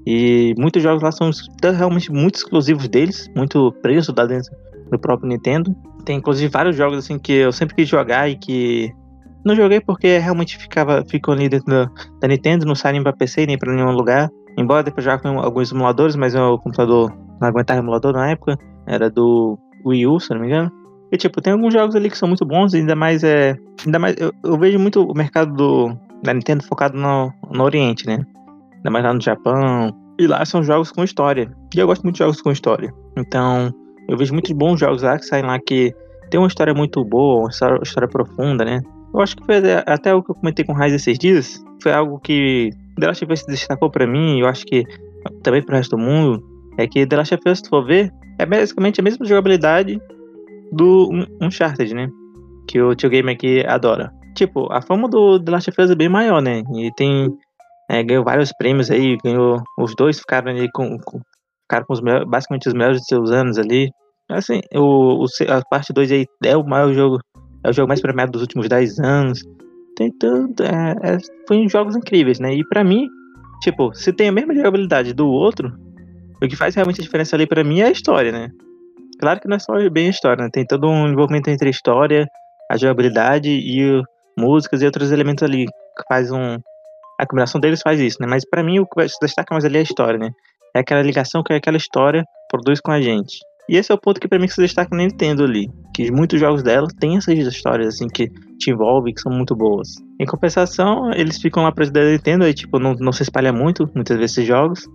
E 0.06 0.54
muitos 0.58 0.82
jogos 0.82 1.04
lá 1.04 1.12
são 1.12 1.30
realmente 1.64 2.12
muito 2.12 2.36
exclusivos 2.36 2.88
deles, 2.88 3.30
muito 3.36 3.72
presos 3.82 4.14
lá 4.16 4.26
dentro 4.26 4.52
do 4.92 5.00
próprio 5.00 5.30
Nintendo. 5.30 5.76
Tem 6.06 6.18
inclusive 6.18 6.52
vários 6.52 6.76
jogos 6.76 6.98
assim 6.98 7.18
que 7.18 7.32
eu 7.32 7.52
sempre 7.52 7.76
quis 7.76 7.88
jogar 7.88 8.30
e 8.30 8.36
que 8.36 8.92
não 9.44 9.56
joguei 9.56 9.80
porque 9.80 10.18
realmente 10.18 10.58
ficava 10.58 11.04
ficou 11.08 11.34
ali 11.34 11.50
dentro 11.50 11.68
da, 12.20 12.28
Nintendo, 12.28 12.66
não 12.66 12.76
saem 12.76 12.94
nem 12.94 13.04
pra 13.04 13.14
PC 13.14 13.46
nem 13.46 13.58
pra 13.58 13.74
nenhum 13.74 13.92
lugar. 13.92 14.30
Embora 14.58 14.84
depois 14.84 15.06
já 15.06 15.18
com 15.18 15.40
alguns 15.40 15.72
emuladores, 15.72 16.16
mas 16.16 16.36
o 16.36 16.58
computador 16.60 17.12
não 17.40 17.48
aguentava 17.48 17.80
emulador 17.80 18.14
na 18.14 18.30
época. 18.30 18.58
Era 18.86 19.10
do 19.10 19.58
Wii 19.86 20.08
U, 20.08 20.20
se 20.20 20.32
não 20.32 20.42
me 20.42 20.48
engano. 20.48 20.72
E 21.12 21.18
tipo, 21.18 21.42
tem 21.42 21.54
alguns 21.54 21.74
jogos 21.74 21.96
ali 21.96 22.10
que 22.10 22.18
são 22.18 22.28
muito 22.28 22.46
bons, 22.46 22.74
ainda 22.74 22.96
mais 22.96 23.24
é. 23.24 23.56
Ainda 23.86 24.00
mais. 24.00 24.16
Eu, 24.18 24.32
eu 24.44 24.58
vejo 24.58 24.80
muito 24.80 25.04
o 25.04 25.14
mercado 25.16 25.54
do, 25.54 25.98
da 26.24 26.34
Nintendo 26.34 26.64
focado 26.64 26.98
no, 26.98 27.32
no 27.52 27.64
Oriente, 27.64 28.06
né? 28.06 28.20
Ainda 28.76 28.90
mais 28.90 29.04
lá 29.04 29.14
no 29.14 29.22
Japão. 29.22 29.96
E 30.20 30.28
lá 30.28 30.46
são 30.46 30.62
jogos 30.62 30.92
com 30.92 31.04
história. 31.04 31.52
E 31.76 31.80
eu 31.80 31.88
gosto 31.88 32.04
muito 32.04 32.16
de 32.16 32.20
jogos 32.20 32.42
com 32.42 32.52
história. 32.52 32.94
Então, 33.18 33.74
eu 34.08 34.18
vejo 34.18 34.34
muitos 34.34 34.52
bons 34.52 34.80
jogos 34.80 35.04
lá 35.04 35.18
que 35.18 35.26
saem 35.26 35.46
lá 35.46 35.60
que 35.60 35.94
tem 36.30 36.40
uma 36.40 36.48
história 36.48 36.74
muito 36.74 37.04
boa, 37.04 37.42
uma 37.42 37.50
história, 37.84 38.08
profunda, 38.08 38.64
né? 38.64 38.82
Eu 39.14 39.20
acho 39.20 39.36
que 39.36 39.46
foi 39.46 39.58
até 39.86 40.14
o 40.14 40.24
que 40.24 40.32
eu 40.32 40.36
comentei 40.36 40.64
com 40.64 40.72
o 40.72 40.76
Raiz 40.76 40.94
esses 40.94 41.20
dias. 41.20 41.62
Foi 41.84 41.92
algo 41.92 42.20
que 42.20 42.70
The 43.00 43.08
Last 43.08 43.26
of 43.26 43.34
Us 43.34 43.46
destacou 43.46 43.90
pra 43.90 44.08
mim, 44.08 44.40
eu 44.40 44.48
acho 44.48 44.66
que 44.66 44.86
também 45.44 45.62
pro 45.62 45.76
resto 45.76 45.98
do 45.98 46.02
mundo. 46.02 46.42
É 46.78 46.88
que 46.88 47.06
The 47.06 47.18
Last 47.18 47.36
of 47.36 47.50
Us, 47.50 47.60
se 47.60 47.70
for 47.70 47.86
ver, 47.86 48.12
é 48.40 48.46
basicamente 48.46 49.00
a 49.02 49.04
mesma 49.04 49.26
jogabilidade 49.26 50.02
do 50.72 51.10
Uncharted, 51.42 51.94
né? 51.94 52.10
Que 52.68 52.82
o 52.82 52.96
tio 52.96 53.10
Game 53.10 53.30
aqui 53.30 53.66
adora. 53.68 54.12
Tipo, 54.36 54.72
a 54.72 54.82
fama 54.82 55.10
do 55.10 55.40
The 55.40 55.52
Last 55.52 55.70
of 55.70 55.82
Us 55.82 55.92
é 55.92 55.96
bem 55.96 56.10
maior, 56.10 56.42
né? 56.42 56.64
E 56.74 56.92
tem. 56.96 57.30
É, 57.90 58.02
ganhou 58.02 58.24
vários 58.24 58.54
prêmios 58.54 58.90
aí, 58.90 59.18
ganhou. 59.24 59.62
Os 59.78 59.94
dois 59.96 60.20
ficaram 60.20 60.52
ali 60.52 60.72
com. 60.72 60.98
com 61.00 61.20
ficaram 61.72 61.86
com 61.86 61.94
os 61.94 62.02
basicamente 62.28 62.68
os 62.68 62.74
melhores 62.74 63.00
de 63.00 63.06
seus 63.08 63.32
anos 63.32 63.58
ali. 63.58 63.90
Assim, 64.30 64.62
o, 64.76 65.24
o 65.24 65.26
a 65.50 65.62
parte 65.70 65.94
2 65.94 66.12
aí 66.12 66.26
é 66.44 66.58
o 66.58 66.64
maior 66.64 66.94
jogo. 66.94 67.20
É 67.64 67.70
o 67.70 67.74
jogo 67.74 67.88
mais 67.88 68.02
premiado 68.02 68.34
dos 68.34 68.42
últimos 68.42 68.68
10 68.68 69.00
anos. 69.00 69.42
Tem 69.96 70.12
tanto. 70.12 70.64
É, 70.64 70.96
é, 71.04 71.18
foi 71.48 71.68
jogos 71.70 71.96
incríveis, 71.96 72.40
né? 72.40 72.54
E 72.54 72.68
pra 72.68 72.84
mim, 72.84 73.08
tipo, 73.62 73.94
se 73.94 74.12
tem 74.12 74.30
a 74.30 74.32
mesma 74.32 74.54
jogabilidade 74.54 75.14
do 75.14 75.28
outro, 75.28 75.72
o 76.42 76.48
que 76.48 76.56
faz 76.56 76.76
realmente 76.76 77.00
a 77.00 77.04
diferença 77.04 77.36
ali 77.36 77.48
para 77.48 77.64
mim 77.64 77.80
é 77.80 77.86
a 77.86 77.92
história, 77.92 78.32
né? 78.32 78.50
Claro 79.20 79.40
que 79.40 79.48
não 79.48 79.56
é 79.56 79.60
só 79.60 79.74
bem 79.90 80.08
a 80.08 80.12
história, 80.12 80.44
né? 80.44 80.50
Tem 80.52 80.66
todo 80.66 80.88
um 80.90 81.08
envolvimento 81.08 81.50
entre 81.50 81.68
a 81.68 81.72
história, 81.72 82.28
a 82.70 82.78
jogabilidade 82.78 83.50
e 83.50 84.02
músicas 84.38 84.82
e 84.82 84.86
outros 84.86 85.12
elementos 85.12 85.44
ali 85.44 85.66
que 85.66 86.04
faz 86.10 86.32
um 86.32 86.58
a 87.20 87.28
combinação 87.28 87.62
deles 87.62 87.82
faz 87.84 88.00
isso, 88.00 88.18
né? 88.20 88.28
Mas 88.28 88.44
para 88.50 88.64
mim 88.64 88.80
o 88.80 88.88
que 88.88 89.08
se 89.08 89.18
destaca 89.22 89.54
mais 89.54 89.64
ali 89.64 89.78
é 89.78 89.80
a 89.82 89.84
história, 89.84 90.18
né? 90.18 90.32
É 90.76 90.80
aquela 90.80 91.02
ligação 91.02 91.44
que 91.44 91.54
aquela 91.54 91.78
história 91.78 92.24
produz 92.50 92.80
com 92.80 92.92
a 92.92 93.02
gente. 93.02 93.40
E 93.70 93.78
esse 93.78 93.92
é 93.92 93.96
o 93.96 93.98
ponto 94.00 94.20
que 94.20 94.28
para 94.28 94.40
mim 94.40 94.48
que 94.48 94.54
se 94.54 94.62
destaca 94.62 94.96
na 94.96 95.04
Nintendo 95.04 95.44
ali, 95.44 95.70
que 95.96 96.12
muitos 96.12 96.40
jogos 96.40 96.64
dela 96.64 96.88
têm 97.00 97.18
essas 97.18 97.38
histórias 97.38 97.96
assim 97.96 98.08
que 98.08 98.30
te 98.58 98.72
envolvem, 98.72 99.14
que 99.14 99.22
são 99.22 99.32
muito 99.32 99.56
boas. 99.56 99.88
Em 100.20 100.26
compensação, 100.26 101.12
eles 101.14 101.40
ficam 101.40 101.64
lá 101.64 101.72
presos 101.72 101.94
da 101.94 102.04
Nintendo 102.04 102.44
aí 102.44 102.54
tipo 102.54 102.80
não, 102.80 102.94
não 102.96 103.12
se 103.12 103.24
espalha 103.24 103.54
muito 103.54 103.90
muitas 103.96 104.18
vezes 104.18 104.38
esses 104.38 104.48
jogos. 104.48 104.86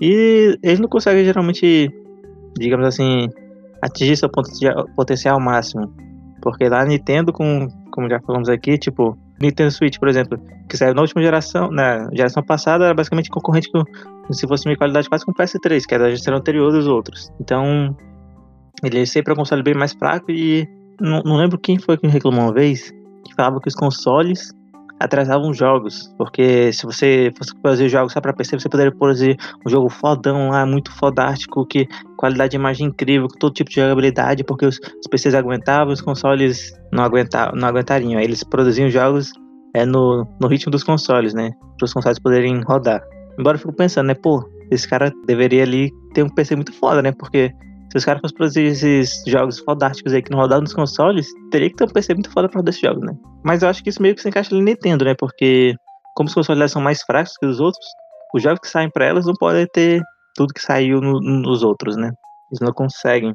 E 0.00 0.58
eles 0.62 0.80
não 0.80 0.88
conseguem 0.88 1.24
geralmente, 1.24 1.90
digamos 2.58 2.86
assim, 2.86 3.28
atingir 3.82 4.16
seu 4.16 4.30
potencial 4.96 5.38
máximo. 5.38 5.92
Porque 6.42 6.68
lá 6.68 6.80
a 6.80 6.86
Nintendo, 6.86 7.32
com, 7.32 7.68
como 7.92 8.08
já 8.08 8.18
falamos 8.20 8.48
aqui, 8.48 8.78
tipo, 8.78 9.16
Nintendo 9.40 9.70
Switch, 9.70 9.98
por 9.98 10.08
exemplo, 10.08 10.38
que 10.68 10.76
saiu 10.76 10.94
na 10.94 11.00
última 11.00 11.22
geração, 11.22 11.70
na 11.70 12.10
geração 12.12 12.42
passada, 12.42 12.84
era 12.84 12.94
basicamente 12.94 13.30
concorrente 13.30 13.70
com, 13.70 13.82
se 14.32 14.46
fosse 14.46 14.68
uma 14.68 14.76
qualidade 14.76 15.08
quase 15.08 15.24
com 15.24 15.32
o 15.32 15.34
PS3, 15.34 15.86
que 15.86 15.94
era 15.94 16.04
da 16.04 16.10
geração 16.10 16.34
anterior 16.34 16.70
dos 16.70 16.86
outros. 16.86 17.32
Então, 17.40 17.96
ele 18.82 19.06
sempre 19.06 19.32
é 19.32 19.34
um 19.34 19.36
console 19.36 19.62
bem 19.62 19.74
mais 19.74 19.92
fraco 19.92 20.30
e 20.30 20.68
não, 21.00 21.22
não 21.22 21.36
lembro 21.36 21.58
quem 21.58 21.78
foi 21.78 21.96
que 21.96 22.06
reclamou 22.06 22.44
uma 22.44 22.52
vez, 22.52 22.92
que 23.24 23.34
falava 23.34 23.60
que 23.60 23.68
os 23.68 23.74
consoles 23.74 24.52
atrasavam 25.00 25.52
jogos, 25.54 26.14
porque 26.18 26.70
se 26.74 26.84
você 26.84 27.32
fosse 27.36 27.52
fazer 27.62 27.88
jogos 27.88 28.12
só 28.12 28.20
para 28.20 28.34
PC, 28.34 28.60
você 28.60 28.68
poderia 28.68 28.92
produzir 28.92 29.38
um 29.66 29.70
jogo 29.70 29.88
fodão 29.88 30.50
lá, 30.50 30.66
muito 30.66 30.92
fodástico, 30.92 31.66
que 31.66 31.88
qualidade 32.18 32.50
de 32.50 32.56
imagem 32.56 32.88
incrível, 32.88 33.26
com 33.26 33.38
todo 33.38 33.54
tipo 33.54 33.70
de 33.70 33.76
jogabilidade, 33.76 34.44
porque 34.44 34.66
os, 34.66 34.78
os 34.78 35.06
PCs 35.10 35.34
aguentavam, 35.34 35.92
os 35.92 36.02
consoles 36.02 36.78
não, 36.92 37.02
aguentavam, 37.02 37.58
não 37.58 37.66
aguentariam. 37.66 38.18
Aí 38.18 38.24
eles 38.24 38.44
produziam 38.44 38.90
jogos 38.90 39.32
é, 39.74 39.86
no, 39.86 40.28
no 40.38 40.46
ritmo 40.46 40.70
dos 40.70 40.84
consoles, 40.84 41.32
né, 41.32 41.50
para 41.78 41.86
os 41.86 41.94
consoles 41.94 42.18
poderem 42.18 42.60
rodar. 42.62 43.02
Embora 43.38 43.54
eu 43.54 43.60
fico 43.60 43.72
pensando, 43.72 44.08
né, 44.08 44.14
pô, 44.14 44.46
esse 44.70 44.86
cara 44.86 45.10
deveria 45.26 45.62
ali 45.62 45.90
ter 46.12 46.22
um 46.22 46.28
PC 46.28 46.54
muito 46.54 46.74
foda, 46.74 47.00
né, 47.00 47.10
porque 47.12 47.50
se 47.90 47.98
os 47.98 48.04
caras 48.04 48.20
fossem 48.20 48.36
produzir 48.36 48.62
esses 48.62 49.22
jogos 49.26 49.58
fodásticos 49.58 50.12
aí 50.12 50.22
que 50.22 50.30
não 50.30 50.38
rodavam 50.38 50.62
nos 50.62 50.74
consoles, 50.74 51.26
teria 51.50 51.68
que 51.68 51.76
ter 51.76 51.84
um 51.84 51.88
PC 51.88 52.14
muito 52.14 52.30
foda 52.30 52.48
pra 52.48 52.58
rodar 52.58 52.70
esses 52.70 52.80
jogos, 52.80 53.02
né? 53.04 53.12
Mas 53.44 53.62
eu 53.62 53.68
acho 53.68 53.82
que 53.82 53.90
isso 53.90 54.00
meio 54.00 54.14
que 54.14 54.22
se 54.22 54.28
encaixa 54.28 54.54
no 54.54 54.62
Nintendo, 54.62 55.04
né? 55.04 55.14
Porque, 55.18 55.74
como 56.14 56.28
os 56.28 56.34
consoles 56.34 56.70
são 56.70 56.80
mais 56.80 57.02
fracos 57.02 57.32
que 57.38 57.46
os 57.46 57.58
outros, 57.58 57.84
os 58.34 58.42
jogos 58.42 58.60
que 58.60 58.68
saem 58.68 58.90
pra 58.90 59.06
elas 59.06 59.26
não 59.26 59.34
podem 59.34 59.66
ter 59.72 60.02
tudo 60.36 60.54
que 60.54 60.62
saiu 60.62 61.00
no, 61.00 61.20
nos 61.20 61.62
outros, 61.62 61.96
né? 61.96 62.12
Eles 62.50 62.60
não 62.60 62.72
conseguem. 62.72 63.34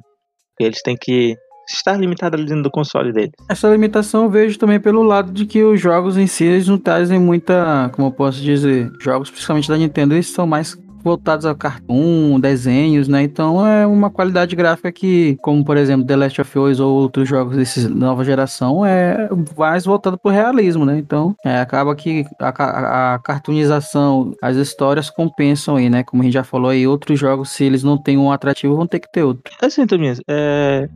Eles 0.60 0.82
têm 0.82 0.96
que 1.00 1.36
estar 1.70 1.98
limitados 1.98 2.40
ali 2.40 2.48
dentro 2.48 2.64
do 2.64 2.72
console 2.72 3.12
deles. 3.12 3.32
Essa 3.50 3.68
limitação 3.70 4.24
eu 4.24 4.30
vejo 4.30 4.58
também 4.58 4.80
pelo 4.80 5.04
lado 5.04 5.32
de 5.32 5.46
que 5.46 5.64
os 5.64 5.82
jogos 5.82 6.18
em 6.18 6.28
si 6.28 6.46
eles 6.46 6.68
não 6.68 6.78
trazem 6.78 7.20
muita, 7.20 7.90
como 7.94 8.08
eu 8.08 8.12
posso 8.12 8.40
dizer, 8.40 8.92
jogos 9.02 9.30
principalmente 9.30 9.68
da 9.68 9.78
Nintendo, 9.78 10.14
eles 10.14 10.28
são 10.28 10.46
mais 10.46 10.78
voltados 11.06 11.46
a 11.46 11.54
cartoon, 11.54 12.40
desenhos, 12.40 13.08
né? 13.08 13.22
Então 13.22 13.66
é 13.66 13.86
uma 13.86 14.10
qualidade 14.10 14.56
gráfica 14.56 14.92
que, 14.92 15.38
como 15.40 15.64
por 15.64 15.78
exemplo 15.78 16.04
The 16.04 16.16
Last 16.16 16.42
of 16.42 16.60
Us 16.60 16.80
ou 16.80 16.96
outros 16.96 17.30
jogos 17.30 17.56
desses 17.56 17.88
nova 17.88 18.26
geração, 18.26 18.84
é 18.84 19.30
mais 19.56 19.86
voltado 19.86 20.18
pro 20.18 20.32
realismo, 20.32 20.84
né? 20.84 20.98
Então 20.98 21.36
é, 21.46 21.60
acaba 21.60 21.96
que 21.96 22.26
a, 22.40 23.14
a, 23.14 23.20
cartoonização, 23.20 24.34
as 24.42 24.58
histórias 24.58 25.12
compensam 25.12 25.76
aí, 25.76 25.92
né? 25.92 26.04
Como 26.04 26.24
a 26.24 26.26
gente 26.26 26.34
já 26.34 26.44
falou 26.44 26.72
aí, 26.72 26.88
outros 26.88 27.20
jogos, 27.20 27.52
se 27.52 27.64
eles 27.64 27.84
não 27.84 28.00
têm 28.00 28.18
um 28.18 28.32
atrativo, 28.32 28.76
vão 28.76 28.88
ter 28.88 29.00
que 29.00 29.12
ter 29.12 29.22
outro. 29.22 29.44
Assim, 29.62 29.86
Tominhas, 29.86 30.20
é, 30.28 30.90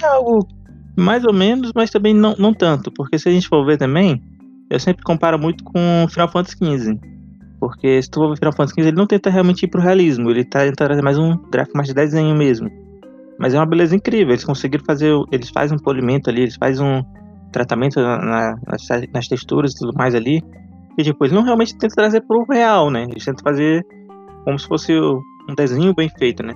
é 0.00 0.06
algo 0.06 0.48
mais 0.96 1.22
ou 1.22 1.34
menos, 1.34 1.70
mas 1.74 1.90
também 1.90 2.14
não, 2.14 2.34
não 2.38 2.54
tanto, 2.54 2.90
porque 2.90 3.18
se 3.18 3.28
a 3.28 3.32
gente 3.32 3.46
for 3.46 3.62
ver 3.66 3.76
também, 3.76 4.22
eu 4.70 4.80
sempre 4.80 5.04
comparo 5.04 5.38
muito 5.38 5.62
com 5.64 6.06
Final 6.08 6.30
Fantasy 6.30 6.56
XV. 6.56 7.13
Porque 7.64 8.02
se 8.02 8.10
tu 8.10 8.20
for 8.20 8.28
ver 8.28 8.36
Final 8.36 8.52
Fantasy 8.52 8.74
XV, 8.74 8.88
ele 8.88 8.96
não 8.96 9.06
tenta 9.06 9.30
realmente 9.30 9.62
ir 9.62 9.68
pro 9.68 9.80
realismo, 9.80 10.30
ele 10.30 10.44
tá 10.44 10.58
tentando 10.58 10.76
trazer 10.76 11.02
mais 11.02 11.18
um 11.18 11.34
gráfico 11.50 11.74
mais 11.74 11.88
de 11.88 11.94
desenho 11.94 12.36
mesmo. 12.36 12.68
Mas 13.38 13.54
é 13.54 13.58
uma 13.58 13.64
beleza 13.64 13.96
incrível, 13.96 14.34
eles 14.34 14.44
conseguiram 14.44 14.84
fazer, 14.84 15.10
eles 15.32 15.48
fazem 15.48 15.78
um 15.78 15.80
polimento 15.80 16.28
ali, 16.28 16.42
eles 16.42 16.56
fazem 16.56 16.86
um 16.86 17.02
tratamento 17.50 17.98
na, 17.98 18.18
na, 18.18 18.56
nas, 18.66 18.86
nas, 19.14 19.28
texturas 19.28 19.72
e 19.72 19.78
tudo 19.78 19.94
mais 19.96 20.14
ali. 20.14 20.44
E 20.98 21.00
eles 21.00 21.32
não 21.32 21.42
realmente 21.42 21.72
tentam 21.78 21.96
trazer 21.96 22.20
pro 22.20 22.44
real, 22.44 22.90
né? 22.90 23.04
Eles 23.04 23.24
tentam 23.24 23.42
fazer 23.42 23.82
como 24.44 24.58
se 24.58 24.68
fosse 24.68 24.92
um 24.92 25.54
desenho 25.56 25.94
bem 25.94 26.10
feito, 26.18 26.42
né? 26.42 26.52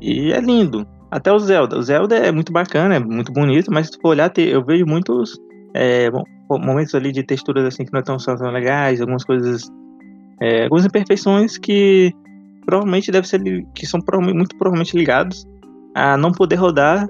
E 0.00 0.32
é 0.32 0.40
lindo. 0.40 0.86
Até 1.10 1.30
o 1.30 1.38
Zelda. 1.38 1.78
O 1.78 1.82
Zelda 1.82 2.16
é 2.16 2.32
muito 2.32 2.50
bacana, 2.50 2.94
é 2.94 2.98
muito 2.98 3.30
bonito, 3.30 3.70
mas 3.70 3.88
se 3.88 3.92
tu 3.92 3.98
for 4.00 4.08
olhar, 4.08 4.32
eu 4.38 4.64
vejo 4.64 4.86
muitos 4.86 5.38
é, 5.74 6.08
momentos 6.50 6.94
ali 6.94 7.12
de 7.12 7.22
texturas 7.22 7.66
assim 7.66 7.84
que 7.84 7.92
não 7.92 8.00
estão 8.00 8.16
tão 8.16 8.50
legais, 8.50 9.02
algumas 9.02 9.22
coisas 9.22 9.70
é, 10.40 10.64
algumas 10.64 10.84
imperfeições 10.84 11.58
que 11.58 12.12
provavelmente 12.64 13.10
deve 13.10 13.28
ser 13.28 13.40
que 13.74 13.86
são 13.86 14.00
muito 14.22 14.56
provavelmente 14.56 14.96
ligados 14.96 15.46
a 15.94 16.16
não 16.16 16.32
poder 16.32 16.56
rodar 16.56 17.08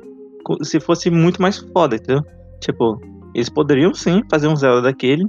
se 0.62 0.78
fosse 0.80 1.10
muito 1.10 1.40
mais 1.40 1.58
foda, 1.72 1.96
entendeu? 1.96 2.22
Tipo, 2.60 3.00
eles 3.34 3.48
poderiam 3.48 3.94
sim 3.94 4.22
fazer 4.30 4.48
um 4.48 4.56
Zelda 4.56 4.82
daquele 4.82 5.24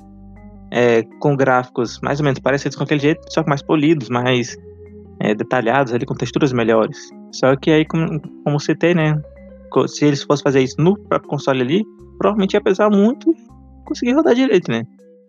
é, 0.72 1.04
com 1.20 1.36
gráficos 1.36 2.00
mais 2.02 2.20
ou 2.20 2.26
menos 2.26 2.40
parecidos 2.40 2.78
com 2.78 2.84
aquele 2.84 3.00
jeito, 3.00 3.22
só 3.32 3.44
que 3.44 3.50
mais 3.50 3.62
polidos, 3.62 4.10
mais 4.10 4.58
é, 5.20 5.34
detalhados 5.34 5.94
ali, 5.94 6.06
com 6.06 6.14
texturas 6.14 6.52
melhores. 6.52 6.98
Só 7.32 7.56
que 7.56 7.72
aí, 7.72 7.86
como, 7.86 8.20
como 8.44 8.60
citei, 8.60 8.94
né? 8.94 9.22
Se 9.88 10.06
eles 10.06 10.24
fossem 10.24 10.44
fazer 10.44 10.62
isso 10.62 10.76
no 10.80 10.98
próprio 10.98 11.30
console 11.30 11.62
ali, 11.62 11.84
provavelmente 12.18 12.54
ia 12.54 12.62
pesar 12.62 12.90
muito 12.90 13.34
conseguir 13.86 14.14
rodar 14.14 14.36
direito, 14.36 14.72
né? 14.72 14.84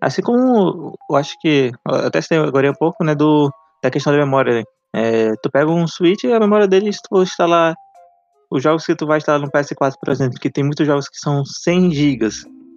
Assim 0.06 0.22
como 0.22 0.96
eu 1.10 1.16
acho 1.16 1.36
que. 1.40 1.72
Eu 1.84 2.06
até 2.06 2.20
citei 2.20 2.38
agora 2.38 2.70
um 2.70 2.74
pouco, 2.74 3.02
né, 3.02 3.12
do, 3.12 3.50
da 3.82 3.90
questão 3.90 4.12
da 4.12 4.20
memória, 4.20 4.54
né, 4.54 4.62
É, 4.94 5.32
tu 5.42 5.50
pega 5.50 5.68
um 5.68 5.84
Switch 5.88 6.22
e 6.22 6.32
a 6.32 6.38
memória 6.38 6.68
dele, 6.68 6.92
se 6.92 7.02
tu 7.02 7.08
for 7.08 7.22
instalar 7.24 7.74
os 8.48 8.62
jogos 8.62 8.86
que 8.86 8.94
tu 8.94 9.04
vai 9.04 9.18
instalar 9.18 9.40
no 9.40 9.50
PS4, 9.50 9.94
por 10.00 10.12
exemplo, 10.12 10.38
que 10.38 10.48
tem 10.48 10.62
muitos 10.62 10.86
jogos 10.86 11.08
que 11.08 11.18
são 11.18 11.44
100 11.44 11.90
GB, 11.90 12.28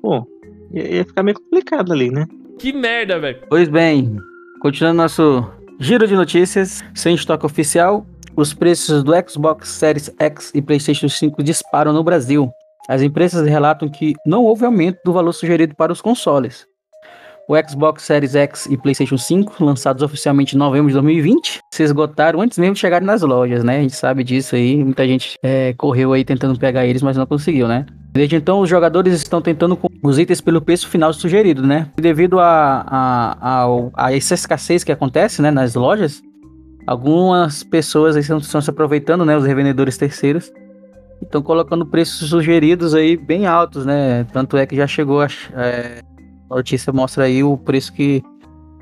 pô, 0.01 0.27
ia, 0.73 0.95
ia 0.95 1.05
ficar 1.05 1.21
meio 1.21 1.39
complicado 1.39 1.93
ali, 1.93 2.09
né? 2.09 2.25
Que 2.57 2.73
merda, 2.73 3.19
velho. 3.19 3.43
Pois 3.47 3.69
bem, 3.69 4.17
continuando 4.59 4.97
nosso 4.97 5.47
giro 5.79 6.07
de 6.07 6.15
notícias, 6.15 6.83
sem 6.95 7.13
estoque 7.13 7.45
oficial, 7.45 8.07
os 8.35 8.55
preços 8.55 9.03
do 9.03 9.11
Xbox 9.29 9.69
Series 9.69 10.11
X 10.17 10.51
e 10.55 10.63
PlayStation 10.63 11.07
5 11.07 11.43
disparam 11.43 11.93
no 11.93 12.03
Brasil. 12.03 12.49
As 12.87 13.03
empresas 13.03 13.47
relatam 13.47 13.87
que 13.87 14.15
não 14.25 14.43
houve 14.45 14.65
aumento 14.65 14.97
do 15.05 15.13
valor 15.13 15.31
sugerido 15.31 15.75
para 15.75 15.93
os 15.93 16.01
consoles. 16.01 16.67
O 17.49 17.55
Xbox 17.67 18.03
Series 18.03 18.35
X 18.35 18.67
e 18.67 18.77
PlayStation 18.77 19.17
5, 19.17 19.65
lançados 19.65 20.03
oficialmente 20.03 20.55
em 20.55 20.59
novembro 20.59 20.89
de 20.89 20.93
2020, 20.93 21.61
se 21.73 21.81
esgotaram 21.81 22.41
antes 22.41 22.59
mesmo 22.59 22.75
de 22.75 22.79
chegarem 22.79 23.07
nas 23.07 23.23
lojas, 23.23 23.63
né? 23.63 23.79
A 23.79 23.81
gente 23.81 23.95
sabe 23.95 24.23
disso 24.23 24.55
aí, 24.55 24.83
muita 24.83 25.03
gente 25.07 25.35
é, 25.41 25.73
correu 25.73 26.13
aí 26.13 26.23
tentando 26.23 26.59
pegar 26.59 26.85
eles, 26.85 27.01
mas 27.01 27.17
não 27.17 27.25
conseguiu, 27.25 27.67
né? 27.67 27.87
Desde 28.13 28.35
então, 28.35 28.59
os 28.59 28.69
jogadores 28.69 29.15
estão 29.15 29.41
tentando 29.41 29.79
os 30.03 30.19
itens 30.19 30.39
pelo 30.41 30.61
preço 30.61 30.87
final 30.87 31.11
sugerido, 31.11 31.65
né? 31.65 31.89
Devido 31.95 32.39
a, 32.39 32.85
a, 32.87 33.65
a, 33.65 33.65
a 33.95 34.15
essa 34.15 34.35
escassez 34.35 34.83
que 34.83 34.91
acontece 34.91 35.41
né, 35.41 35.49
nas 35.49 35.73
lojas, 35.73 36.21
algumas 36.85 37.63
pessoas 37.63 38.15
estão, 38.15 38.37
estão 38.37 38.61
se 38.61 38.69
aproveitando, 38.69 39.25
né? 39.25 39.35
Os 39.35 39.45
revendedores 39.45 39.97
terceiros, 39.97 40.51
estão 41.19 41.41
colocando 41.41 41.83
preços 41.83 42.29
sugeridos 42.29 42.93
aí 42.93 43.17
bem 43.17 43.47
altos, 43.47 43.87
né? 43.87 44.23
Tanto 44.25 44.55
é 44.55 44.67
que 44.67 44.75
já 44.75 44.85
chegou 44.85 45.21
a, 45.21 45.27
é, 45.55 46.03
a 46.49 46.55
notícia 46.55 46.91
mostra 46.91 47.25
aí 47.25 47.43
o 47.43 47.57
preço 47.57 47.93
que 47.93 48.23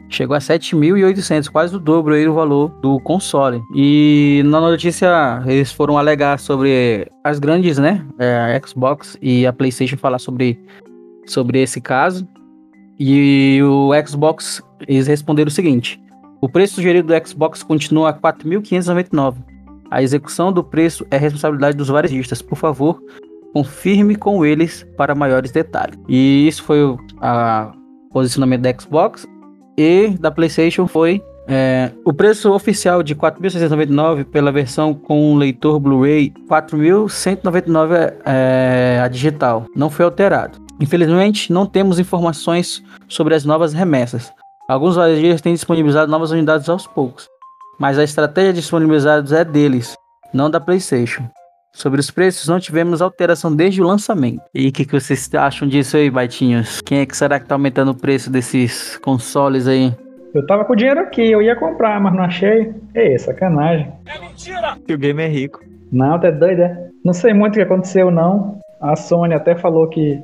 chegou 0.09 0.35
a 0.35 0.39
7.800, 0.39 1.49
quase 1.49 1.75
o 1.75 1.79
dobro 1.79 2.13
aí 2.13 2.25
do 2.25 2.33
valor 2.33 2.69
do 2.81 2.99
console. 3.01 3.61
E 3.75 4.41
na 4.45 4.59
notícia 4.59 5.43
eles 5.45 5.71
foram 5.71 5.97
alegar 5.97 6.39
sobre 6.39 7.11
as 7.23 7.39
grandes, 7.39 7.77
né, 7.77 8.05
é, 8.17 8.55
a 8.55 8.67
Xbox 8.67 9.17
e 9.21 9.45
a 9.45 9.53
PlayStation 9.53 9.97
falar 9.97 10.19
sobre 10.19 10.59
sobre 11.25 11.61
esse 11.61 11.81
caso. 11.81 12.27
E 12.99 13.59
o 13.63 13.91
Xbox 14.07 14.63
eles 14.87 15.07
responderam 15.07 15.49
o 15.49 15.51
seguinte: 15.51 16.01
o 16.41 16.47
preço 16.47 16.75
sugerido 16.75 17.07
do 17.07 17.27
Xbox 17.27 17.63
continua 17.63 18.09
a 18.09 18.13
4.599. 18.13 19.35
A 19.89 20.01
execução 20.01 20.51
do 20.51 20.63
preço 20.63 21.05
é 21.09 21.17
responsabilidade 21.17 21.77
dos 21.77 21.87
varejistas. 21.87 22.41
Por 22.41 22.57
favor, 22.57 23.01
confirme 23.53 24.15
com 24.15 24.45
eles 24.45 24.85
para 24.95 25.15
maiores 25.15 25.51
detalhes. 25.51 25.97
E 26.07 26.47
isso 26.47 26.63
foi 26.63 26.83
o 26.83 26.97
posicionamento 28.11 28.61
da 28.61 28.73
Xbox 28.77 29.27
e 29.77 30.09
da 30.19 30.31
PlayStation 30.31 30.87
foi 30.87 31.21
é, 31.49 31.91
o 32.03 32.11
preço 32.11 32.51
oficial 32.51 33.01
de 33.01 33.15
4.699 33.15 34.25
pela 34.25 34.51
versão 34.51 34.93
com 34.93 35.37
leitor 35.37 35.79
Blu-ray, 35.79 36.33
4.199 36.49 37.93
é, 37.93 38.17
é, 38.25 39.01
a 39.01 39.07
digital, 39.07 39.65
não 39.73 39.89
foi 39.89 40.03
alterado. 40.03 40.59
Infelizmente, 40.79 41.51
não 41.51 41.65
temos 41.65 41.99
informações 41.99 42.83
sobre 43.07 43.33
as 43.33 43.45
novas 43.45 43.73
remessas. 43.73 44.31
Alguns 44.67 44.97
varejistas 44.97 45.41
têm 45.41 45.53
disponibilizado 45.53 46.11
novas 46.11 46.31
unidades 46.31 46.67
aos 46.67 46.85
poucos, 46.85 47.29
mas 47.79 47.97
a 47.97 48.03
estratégia 48.03 48.51
de 48.51 48.59
disponibilizados 48.59 49.31
é 49.31 49.45
deles, 49.45 49.95
não 50.33 50.49
da 50.49 50.59
PlayStation. 50.59 51.29
Sobre 51.77 51.99
os 51.99 52.09
preços, 52.09 52.47
não 52.47 52.59
tivemos 52.59 53.03
alteração 53.03 53.55
desde 53.55 53.83
o 53.83 53.85
lançamento. 53.85 54.41
E 54.51 54.67
o 54.67 54.71
que, 54.71 54.83
que 54.83 54.99
vocês 54.99 55.31
acham 55.35 55.67
disso 55.67 55.95
aí, 55.95 56.09
Baitinhos? 56.09 56.81
Quem 56.81 57.01
é 57.01 57.05
que 57.05 57.15
será 57.15 57.39
que 57.39 57.45
tá 57.45 57.53
aumentando 57.53 57.91
o 57.91 57.95
preço 57.95 58.31
desses 58.31 58.97
consoles 58.97 59.67
aí? 59.67 59.93
Eu 60.33 60.43
tava 60.47 60.65
com 60.65 60.75
dinheiro 60.75 61.01
aqui, 61.01 61.31
eu 61.31 61.39
ia 61.39 61.55
comprar, 61.55 62.01
mas 62.01 62.15
não 62.15 62.23
achei. 62.23 62.73
Ei, 62.95 63.19
sacanagem. 63.19 63.91
É 64.07 64.19
mentira! 64.19 64.75
Que 64.87 64.93
o 64.95 64.97
game 64.97 65.21
é 65.21 65.27
rico. 65.27 65.59
Não, 65.91 66.19
tá 66.19 66.31
doido, 66.31 66.63
é? 66.63 66.89
Não 67.05 67.13
sei 67.13 67.31
muito 67.31 67.53
o 67.53 67.57
que 67.57 67.61
aconteceu, 67.61 68.09
não. 68.09 68.59
A 68.81 68.95
Sony 68.95 69.35
até 69.35 69.55
falou 69.55 69.87
que 69.87 70.19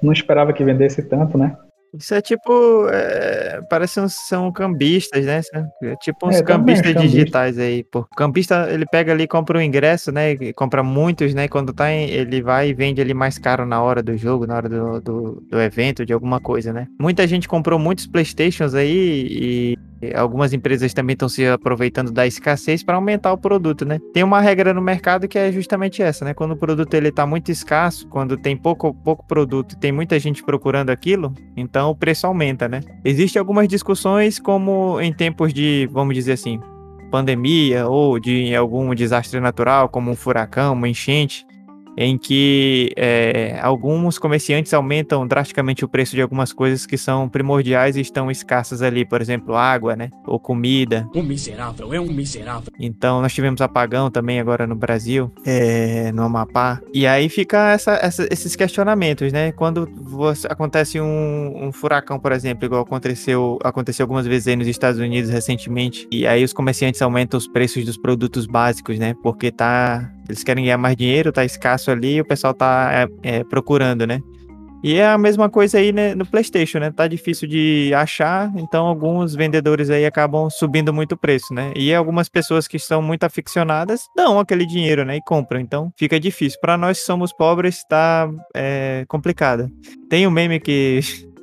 não 0.00 0.12
esperava 0.12 0.52
que 0.52 0.62
vendesse 0.62 1.02
tanto, 1.02 1.36
né? 1.36 1.56
Isso 1.98 2.14
é 2.14 2.20
tipo. 2.20 2.88
É, 2.90 3.60
parece 3.68 4.00
uns 4.00 4.14
são 4.14 4.52
cambistas, 4.52 5.24
né? 5.26 5.40
É 5.82 5.96
tipo 5.96 6.28
uns 6.28 6.36
é, 6.36 6.42
cambistas 6.42 6.94
digitais 6.94 7.58
aí. 7.58 7.82
Pô. 7.84 8.04
Cambista, 8.16 8.68
ele 8.70 8.86
pega 8.86 9.12
ali, 9.12 9.26
compra 9.26 9.58
o 9.58 9.60
um 9.60 9.64
ingresso, 9.64 10.12
né? 10.12 10.36
Compra 10.54 10.82
muitos, 10.82 11.34
né? 11.34 11.48
Quando 11.48 11.72
tá 11.72 11.90
em, 11.90 12.08
ele 12.08 12.40
vai 12.40 12.68
e 12.68 12.74
vende 12.74 13.00
ali 13.00 13.12
mais 13.12 13.38
caro 13.38 13.66
na 13.66 13.82
hora 13.82 14.02
do 14.02 14.16
jogo, 14.16 14.46
na 14.46 14.56
hora 14.56 14.68
do, 14.68 15.00
do, 15.00 15.46
do 15.50 15.60
evento, 15.60 16.06
de 16.06 16.12
alguma 16.12 16.40
coisa, 16.40 16.72
né? 16.72 16.86
Muita 17.00 17.26
gente 17.26 17.48
comprou 17.48 17.78
muitos 17.78 18.06
Playstations 18.06 18.74
aí 18.74 19.26
e 19.30 19.78
Algumas 20.14 20.52
empresas 20.52 20.94
também 20.94 21.14
estão 21.14 21.28
se 21.28 21.46
aproveitando 21.46 22.12
da 22.12 22.26
escassez 22.26 22.82
para 22.82 22.96
aumentar 22.96 23.32
o 23.32 23.38
produto, 23.38 23.84
né? 23.84 23.98
Tem 24.12 24.22
uma 24.22 24.40
regra 24.40 24.72
no 24.72 24.80
mercado 24.80 25.26
que 25.26 25.38
é 25.38 25.50
justamente 25.50 26.02
essa, 26.02 26.24
né? 26.24 26.34
Quando 26.34 26.52
o 26.52 26.56
produto 26.56 26.94
ele 26.94 27.08
está 27.08 27.26
muito 27.26 27.50
escasso, 27.50 28.06
quando 28.08 28.36
tem 28.36 28.56
pouco, 28.56 28.94
pouco 28.94 29.26
produto 29.26 29.72
e 29.72 29.76
tem 29.76 29.90
muita 29.90 30.18
gente 30.18 30.42
procurando 30.44 30.90
aquilo, 30.90 31.34
então 31.56 31.90
o 31.90 31.96
preço 31.96 32.26
aumenta, 32.26 32.68
né? 32.68 32.80
Existem 33.04 33.40
algumas 33.40 33.66
discussões 33.66 34.38
como 34.38 35.00
em 35.00 35.12
tempos 35.12 35.52
de, 35.52 35.88
vamos 35.90 36.14
dizer 36.14 36.32
assim, 36.32 36.60
pandemia 37.10 37.86
ou 37.86 38.20
de 38.20 38.54
algum 38.54 38.94
desastre 38.94 39.40
natural, 39.40 39.88
como 39.88 40.10
um 40.10 40.16
furacão, 40.16 40.74
uma 40.74 40.88
enchente, 40.88 41.46
em 42.00 42.16
que 42.16 42.92
é, 42.96 43.58
alguns 43.60 44.20
comerciantes 44.20 44.72
aumentam 44.72 45.26
drasticamente 45.26 45.84
o 45.84 45.88
preço 45.88 46.14
de 46.14 46.22
algumas 46.22 46.52
coisas 46.52 46.86
que 46.86 46.96
são 46.96 47.28
primordiais 47.28 47.96
e 47.96 48.00
estão 48.00 48.30
escassas 48.30 48.82
ali, 48.82 49.04
por 49.04 49.20
exemplo, 49.20 49.56
água, 49.56 49.96
né? 49.96 50.08
Ou 50.24 50.38
comida. 50.38 51.08
Um 51.12 51.24
miserável, 51.24 51.92
é 51.92 52.00
um 52.00 52.06
miserável. 52.06 52.72
Então, 52.78 53.20
nós 53.20 53.34
tivemos 53.34 53.60
apagão 53.60 54.12
também 54.12 54.38
agora 54.38 54.64
no 54.64 54.76
Brasil, 54.76 55.32
é, 55.44 56.12
no 56.12 56.22
Amapá. 56.22 56.80
E 56.94 57.04
aí 57.04 57.28
fica 57.28 57.72
essa, 57.72 57.98
essa, 58.00 58.28
esses 58.30 58.54
questionamentos, 58.54 59.32
né? 59.32 59.50
Quando 59.50 59.90
você, 59.96 60.46
acontece 60.46 61.00
um, 61.00 61.66
um, 61.66 61.72
furacão, 61.72 62.20
por 62.20 62.30
exemplo, 62.30 62.64
igual 62.64 62.82
aconteceu, 62.82 63.58
aconteceu 63.64 64.04
algumas 64.04 64.24
vezes 64.24 64.46
aí 64.46 64.54
nos 64.54 64.68
Estados 64.68 65.00
Unidos 65.00 65.30
recentemente, 65.30 66.06
e 66.12 66.28
aí 66.28 66.44
os 66.44 66.52
comerciantes 66.52 67.02
aumentam 67.02 67.36
os 67.36 67.48
preços 67.48 67.84
dos 67.84 67.96
produtos 67.96 68.46
básicos, 68.46 69.00
né? 69.00 69.16
Porque 69.20 69.50
tá 69.50 70.12
eles 70.28 70.44
querem 70.44 70.64
ganhar 70.64 70.78
mais 70.78 70.96
dinheiro, 70.96 71.32
tá 71.32 71.44
escasso 71.44 71.90
ali, 71.90 72.20
o 72.20 72.24
pessoal 72.24 72.54
tá 72.54 72.90
é, 72.92 73.38
é, 73.38 73.44
procurando, 73.44 74.06
né? 74.06 74.20
E 74.82 74.94
é 74.94 75.06
a 75.08 75.18
mesma 75.18 75.48
coisa 75.50 75.78
aí 75.78 75.92
né, 75.92 76.14
no 76.14 76.24
PlayStation, 76.24 76.78
né? 76.78 76.92
Tá 76.92 77.08
difícil 77.08 77.48
de 77.48 77.92
achar, 77.94 78.52
então 78.56 78.86
alguns 78.86 79.34
vendedores 79.34 79.90
aí 79.90 80.06
acabam 80.06 80.48
subindo 80.48 80.94
muito 80.94 81.12
o 81.12 81.18
preço, 81.18 81.52
né? 81.52 81.72
E 81.74 81.92
algumas 81.92 82.28
pessoas 82.28 82.68
que 82.68 82.78
são 82.78 83.02
muito 83.02 83.24
aficionadas 83.24 84.02
dão 84.16 84.38
aquele 84.38 84.64
dinheiro, 84.64 85.04
né? 85.04 85.16
E 85.16 85.22
compram. 85.22 85.58
Então 85.58 85.92
fica 85.96 86.20
difícil. 86.20 86.60
Para 86.60 86.76
nós 86.76 87.00
que 87.00 87.04
somos 87.04 87.32
pobres, 87.32 87.82
tá 87.88 88.30
é, 88.54 89.04
complicado. 89.08 89.68
Tem 90.08 90.26
um 90.28 90.30
meme 90.30 90.60
que 90.60 91.00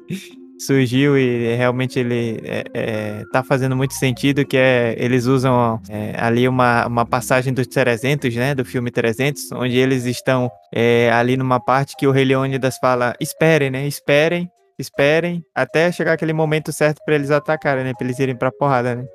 surgiu 0.60 1.18
e 1.18 1.56
realmente 1.56 2.00
ele 2.00 2.39
é, 2.44 2.63
é, 2.74 3.24
tá 3.32 3.44
fazendo 3.44 3.76
muito 3.76 3.94
sentido, 3.94 4.46
que 4.46 4.58
é, 4.58 4.96
eles 4.98 5.26
usam 5.26 5.80
é, 5.89 6.15
ali 6.18 6.48
uma, 6.48 6.88
uma 6.88 7.06
passagem 7.06 7.54
dos 7.54 7.68
300, 7.68 8.34
né, 8.36 8.56
do 8.56 8.63
filme 8.63 8.91
300, 8.91 9.52
onde 9.54 9.78
eles 9.78 10.06
estão 10.06 10.50
é, 10.74 11.12
ali 11.12 11.38
numa 11.38 11.60
parte 11.60 11.96
que 11.98 12.08
o 12.08 12.12
Rei 12.12 12.26
Leônidas 12.26 12.78
fala, 12.78 13.13
esperem, 13.20 13.70
né, 13.70 13.88
esperem, 13.88 14.50
esperem, 14.80 15.44
até 15.54 15.91
chegar 15.91 16.13
aquele 16.13 16.34
momento 16.34 16.72
certo 16.72 17.00
para 17.06 17.15
eles 17.15 17.32
atacarem, 17.32 17.84
né, 17.84 17.94
pra 17.98 18.06
eles 18.06 18.20
irem 18.20 18.36
pra 18.36 18.52
porrada, 18.52 18.96
né. 18.96 19.06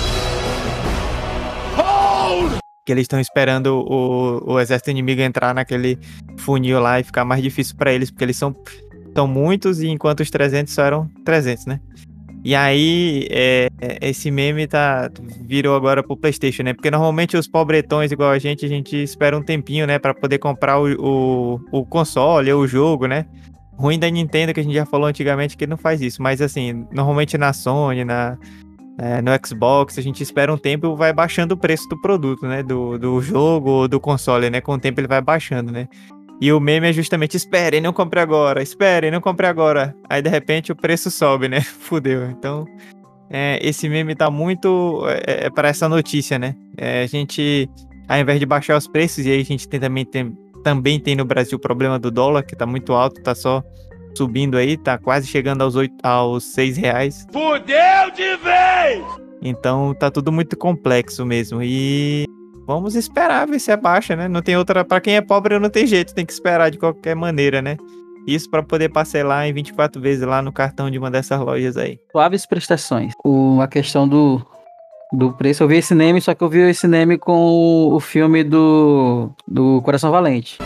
Que 2.87 2.93
eles 2.93 3.03
estão 3.03 3.21
esperando 3.21 3.85
o, 3.87 4.55
o 4.55 4.61
exército 4.61 4.91
inimigo 4.91 5.21
entrar 5.21 5.55
naquele 5.55 5.99
funil 6.39 6.81
lá 6.81 6.99
e 6.99 7.05
ficar 7.05 7.25
mais 7.25 7.43
difícil 7.43 7.77
para 7.77 7.93
eles, 7.93 8.11
porque 8.11 8.25
eles 8.25 8.37
são 8.37 8.55
são 9.15 9.27
muitos, 9.27 9.81
e 9.81 9.89
enquanto 9.89 10.21
os 10.21 10.31
300 10.31 10.73
só 10.73 10.83
eram 10.83 11.11
300, 11.25 11.67
né? 11.67 11.81
E 12.43 12.55
aí, 12.55 13.29
é, 13.31 13.69
esse 14.01 14.31
meme 14.31 14.67
tá, 14.67 15.11
virou 15.43 15.77
agora 15.77 16.03
pro 16.03 16.17
PlayStation, 16.17 16.63
né? 16.63 16.73
Porque 16.73 16.91
normalmente 16.91 17.37
os 17.37 17.47
pobretões 17.47 18.11
igual 18.13 18.31
a 18.31 18.39
gente, 18.39 18.65
a 18.65 18.69
gente 18.69 18.97
espera 18.97 19.37
um 19.37 19.43
tempinho, 19.43 19.87
né? 19.87 19.99
Pra 19.99 20.15
poder 20.15 20.39
comprar 20.39 20.81
o, 20.81 20.87
o, 20.99 21.61
o 21.71 21.85
console 21.85 22.51
ou 22.51 22.63
o 22.63 22.67
jogo, 22.67 23.07
né? 23.07 23.27
Ruim 23.77 23.99
da 23.99 24.09
Nintendo, 24.09 24.55
que 24.55 24.61
a 24.61 24.63
gente 24.63 24.75
já 24.75 24.87
falou 24.87 25.07
antigamente, 25.07 25.57
que 25.57 25.67
não 25.67 25.77
faz 25.77 26.01
isso. 26.01 26.23
Mas 26.23 26.41
assim, 26.41 26.87
normalmente 26.91 27.37
na 27.37 27.53
Sony, 27.53 28.05
na, 28.07 28.39
é, 28.99 29.21
no 29.21 29.31
Xbox, 29.47 29.99
a 29.99 30.03
gente 30.03 30.23
espera 30.23 30.53
um 30.53 30.59
tempo 30.59 30.95
e 30.95 30.97
vai 30.97 31.13
baixando 31.13 31.55
o 31.55 31.59
preço 31.59 31.87
do 31.91 32.01
produto, 32.01 32.47
né? 32.47 32.63
Do, 32.63 32.99
do 32.99 33.21
jogo 33.21 33.71
ou 33.71 33.89
do 33.89 34.01
console, 34.01 34.49
né? 34.49 34.63
Com 34.63 34.73
o 34.73 34.79
tempo 34.79 34.99
ele 34.99 35.09
vai 35.09 35.21
baixando, 35.21 35.71
né? 35.71 35.89
E 36.41 36.53
o 36.53 36.59
meme 36.59 36.89
é 36.89 36.93
justamente: 36.93 37.37
esperem, 37.37 37.81
não 37.81 37.93
compre 37.93 38.21
agora, 38.21 38.63
esperem, 38.63 39.11
não 39.11 39.21
compre 39.21 39.47
agora. 39.47 39.95
Aí 40.09 40.23
de 40.23 40.31
repente 40.31 40.73
o 40.73 40.77
preço 40.77 41.11
sobe, 41.11 41.49
né? 41.49 41.61
Fudeu. 41.81 42.31
Então, 42.31 42.65
é, 43.29 43.59
esse 43.63 43.89
meme 43.89 44.15
tá 44.15 44.31
muito 44.31 45.05
é, 45.07 45.47
é 45.47 45.51
para 45.51 45.69
essa 45.69 45.89
notícia, 45.89 46.39
né? 46.39 46.55
É, 46.77 47.03
a 47.03 47.07
gente, 47.07 47.69
ao 48.09 48.19
invés 48.19 48.41
de 48.41 48.47
baixar 48.47 48.77
os 48.77 48.87
preços, 48.87 49.27
e 49.27 49.31
aí 49.31 49.41
a 49.41 49.45
gente 49.45 49.69
tem, 49.69 49.79
também, 49.79 50.05
tem, 50.05 50.37
também 50.65 50.99
tem 50.99 51.15
no 51.15 51.25
Brasil 51.25 51.59
o 51.59 51.61
problema 51.61 51.99
do 51.99 52.11
dólar, 52.11 52.43
que 52.43 52.57
tá 52.57 52.65
muito 52.65 52.93
alto, 52.95 53.23
tá 53.23 53.35
só 53.35 53.63
subindo 54.17 54.57
aí, 54.57 54.77
tá 54.77 54.99
quase 54.99 55.27
chegando 55.27 55.63
aos, 55.63 55.77
8, 55.77 55.95
aos 56.03 56.45
6 56.53 56.77
reais. 56.79 57.27
Fudeu 57.31 58.11
de 58.15 58.37
vez! 58.39 59.31
Então 59.43 59.95
tá 59.95 60.11
tudo 60.11 60.31
muito 60.33 60.57
complexo 60.57 61.25
mesmo. 61.25 61.63
E 61.63 62.27
vamos 62.67 62.95
esperar 62.95 63.47
ver 63.47 63.59
se 63.59 63.71
abaixa, 63.73 64.17
né? 64.17 64.29
Não 64.29 64.43
tem 64.43 64.57
outra. 64.57 64.85
Pra 64.85 65.01
quem 65.01 65.17
é 65.17 65.21
pobre 65.21 65.59
não 65.59 65.71
tem 65.71 65.87
jeito, 65.87 66.15
tem 66.15 66.27
que 66.27 66.33
esperar 66.33 66.71
de 66.71 66.79
qualquer 66.79 67.15
maneira, 67.15 67.61
né? 67.61 67.77
Isso 68.27 68.51
pra 68.51 68.63
poder 68.63 68.91
parcelar 68.91 69.47
em 69.47 69.53
24 69.53 70.01
vezes 70.01 70.27
lá 70.27 70.43
no 70.43 70.53
cartão 70.53 70.91
de 70.91 70.99
uma 70.99 71.11
dessas 71.11 71.41
lojas 71.41 71.77
aí. 71.77 71.99
Suaves 72.13 72.47
prestações. 72.47 73.13
O, 73.25 73.61
a 73.61 73.67
questão 73.67 74.07
do, 74.07 74.45
do 75.13 75.33
preço, 75.33 75.63
eu 75.63 75.69
vi 75.69 75.77
esse 75.77 75.95
name, 75.95 76.21
só 76.21 76.35
que 76.35 76.43
eu 76.43 76.49
vi 76.49 76.59
esse 76.61 76.87
name 76.87 77.17
com 77.17 77.33
o, 77.33 77.95
o 77.95 78.01
filme 78.01 78.45
do, 78.45 79.31
do 79.49 79.81
Coração 79.83 80.11
Valente. 80.11 80.59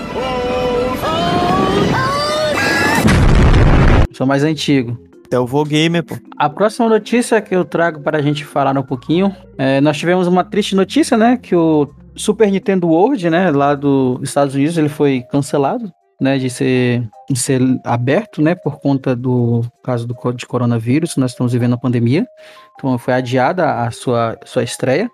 Sou 4.12 4.26
mais 4.26 4.44
antigo. 4.44 4.98
Até 5.25 5.39
o 5.39 5.47
Vou 5.47 5.65
Gamer, 5.65 6.05
pô. 6.05 6.17
A 6.37 6.51
próxima 6.51 6.89
notícia 6.89 7.41
que 7.41 7.55
eu 7.55 7.65
trago 7.65 8.01
para 8.01 8.19
a 8.19 8.23
gente 8.23 8.45
falar 8.45 8.77
um 8.77 8.83
pouquinho, 8.83 9.35
é, 9.57 9.81
nós 9.81 9.97
tivemos 9.97 10.27
uma 10.27 10.45
triste 10.45 10.77
notícia, 10.77 11.17
né, 11.17 11.37
que 11.37 11.57
o 11.57 11.89
Super 12.15 12.51
Nintendo 12.51 12.89
World, 12.89 13.31
né, 13.31 13.51
lá 13.51 13.75
dos 13.75 14.21
Estados 14.23 14.55
Unidos, 14.55 14.77
ele 14.77 14.89
foi 14.89 15.25
cancelado, 15.31 15.91
né, 16.21 16.39
de 16.39 16.49
ser, 16.51 17.09
de 17.29 17.39
ser 17.39 17.61
aberto, 17.85 18.41
né, 18.43 18.55
por 18.55 18.79
conta 18.79 19.17
do 19.17 19.63
caso 19.83 20.07
do 20.07 20.33
de 20.33 20.47
coronavírus, 20.47 21.17
nós 21.17 21.33
estamos 21.33 21.53
vivendo 21.53 21.75
a 21.75 21.79
pandemia, 21.79 22.27
então 22.75 22.97
foi 22.99 23.15
adiada 23.15 23.83
a 23.83 23.91
sua, 23.91 24.39
sua 24.45 24.63
estreia, 24.63 25.11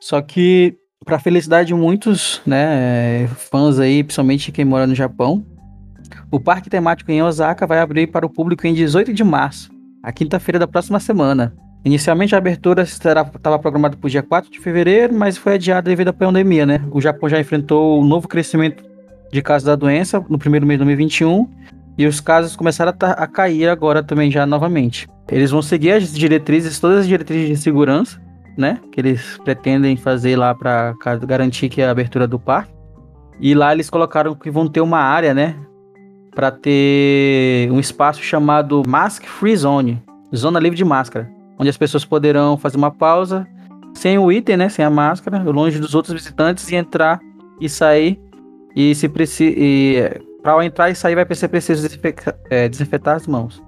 só 0.00 0.20
que 0.20 0.76
para 1.04 1.18
felicidade 1.18 1.68
de 1.68 1.74
muitos, 1.74 2.40
né, 2.46 3.28
fãs 3.36 3.78
aí, 3.78 4.02
principalmente 4.02 4.50
quem 4.50 4.64
mora 4.64 4.86
no 4.86 4.94
Japão, 4.94 5.44
o 6.30 6.40
parque 6.40 6.70
temático 6.70 7.10
em 7.10 7.22
Osaka 7.22 7.66
vai 7.66 7.78
abrir 7.78 8.08
para 8.08 8.26
o 8.26 8.30
público 8.30 8.66
em 8.66 8.74
18 8.74 9.12
de 9.12 9.24
março, 9.24 9.70
a 10.02 10.12
quinta-feira 10.12 10.58
da 10.58 10.66
próxima 10.66 11.00
semana. 11.00 11.54
Inicialmente 11.84 12.34
a 12.34 12.38
abertura 12.38 12.82
estava 12.82 13.58
programada 13.58 13.96
para 13.96 14.06
o 14.06 14.10
dia 14.10 14.22
4 14.22 14.50
de 14.50 14.58
fevereiro, 14.58 15.14
mas 15.14 15.36
foi 15.36 15.54
adiada 15.54 15.90
devido 15.90 16.08
à 16.08 16.12
pandemia, 16.14 16.64
né? 16.64 16.80
O 16.90 17.00
Japão 17.00 17.28
já 17.28 17.38
enfrentou 17.38 18.00
um 18.00 18.04
novo 18.06 18.26
crescimento 18.26 18.82
de 19.30 19.42
casos 19.42 19.66
da 19.66 19.76
doença 19.76 20.24
no 20.28 20.38
primeiro 20.38 20.64
mês 20.64 20.78
de 20.78 20.84
2021 20.84 21.46
e 21.98 22.06
os 22.06 22.20
casos 22.20 22.56
começaram 22.56 22.92
a, 22.98 23.10
a 23.10 23.26
cair 23.26 23.68
agora 23.68 24.02
também 24.02 24.30
já 24.30 24.46
novamente. 24.46 25.06
Eles 25.30 25.50
vão 25.50 25.60
seguir 25.60 25.92
as 25.92 26.12
diretrizes, 26.12 26.80
todas 26.80 27.00
as 27.00 27.06
diretrizes 27.06 27.48
de 27.48 27.56
segurança, 27.56 28.20
né? 28.56 28.80
Que 28.90 29.00
eles 29.00 29.38
pretendem 29.44 29.96
fazer 29.96 30.36
lá 30.36 30.54
para 30.54 30.94
garantir 31.26 31.68
que 31.68 31.82
é 31.82 31.86
a 31.86 31.90
abertura 31.90 32.26
do 32.26 32.38
parque. 32.38 32.72
E 33.40 33.54
lá 33.54 33.72
eles 33.72 33.90
colocaram 33.90 34.34
que 34.34 34.50
vão 34.50 34.68
ter 34.68 34.80
uma 34.80 35.00
área, 35.00 35.34
né? 35.34 35.56
Para 36.34 36.50
ter 36.50 37.70
um 37.70 37.78
espaço 37.78 38.20
chamado 38.20 38.82
Mask 38.86 39.24
Free 39.24 39.56
Zone, 39.56 40.02
zona 40.34 40.58
livre 40.58 40.76
de 40.76 40.84
máscara, 40.84 41.30
onde 41.58 41.70
as 41.70 41.76
pessoas 41.76 42.04
poderão 42.04 42.56
fazer 42.56 42.76
uma 42.76 42.90
pausa 42.90 43.46
sem 43.94 44.18
o 44.18 44.30
item, 44.32 44.56
né? 44.56 44.68
Sem 44.68 44.84
a 44.84 44.90
máscara, 44.90 45.42
longe 45.42 45.78
dos 45.78 45.94
outros 45.94 46.12
visitantes 46.12 46.70
e 46.70 46.74
entrar 46.74 47.20
e 47.60 47.68
sair. 47.68 48.20
E 48.74 48.94
se 48.94 49.08
precisa, 49.08 49.54
para 50.42 50.64
entrar 50.64 50.90
e 50.90 50.94
sair 50.94 51.14
vai 51.14 51.26
ser 51.34 51.48
preciso 51.48 51.88
é, 52.50 52.68
desinfetar 52.68 53.14
as 53.14 53.26
mãos. 53.26 53.62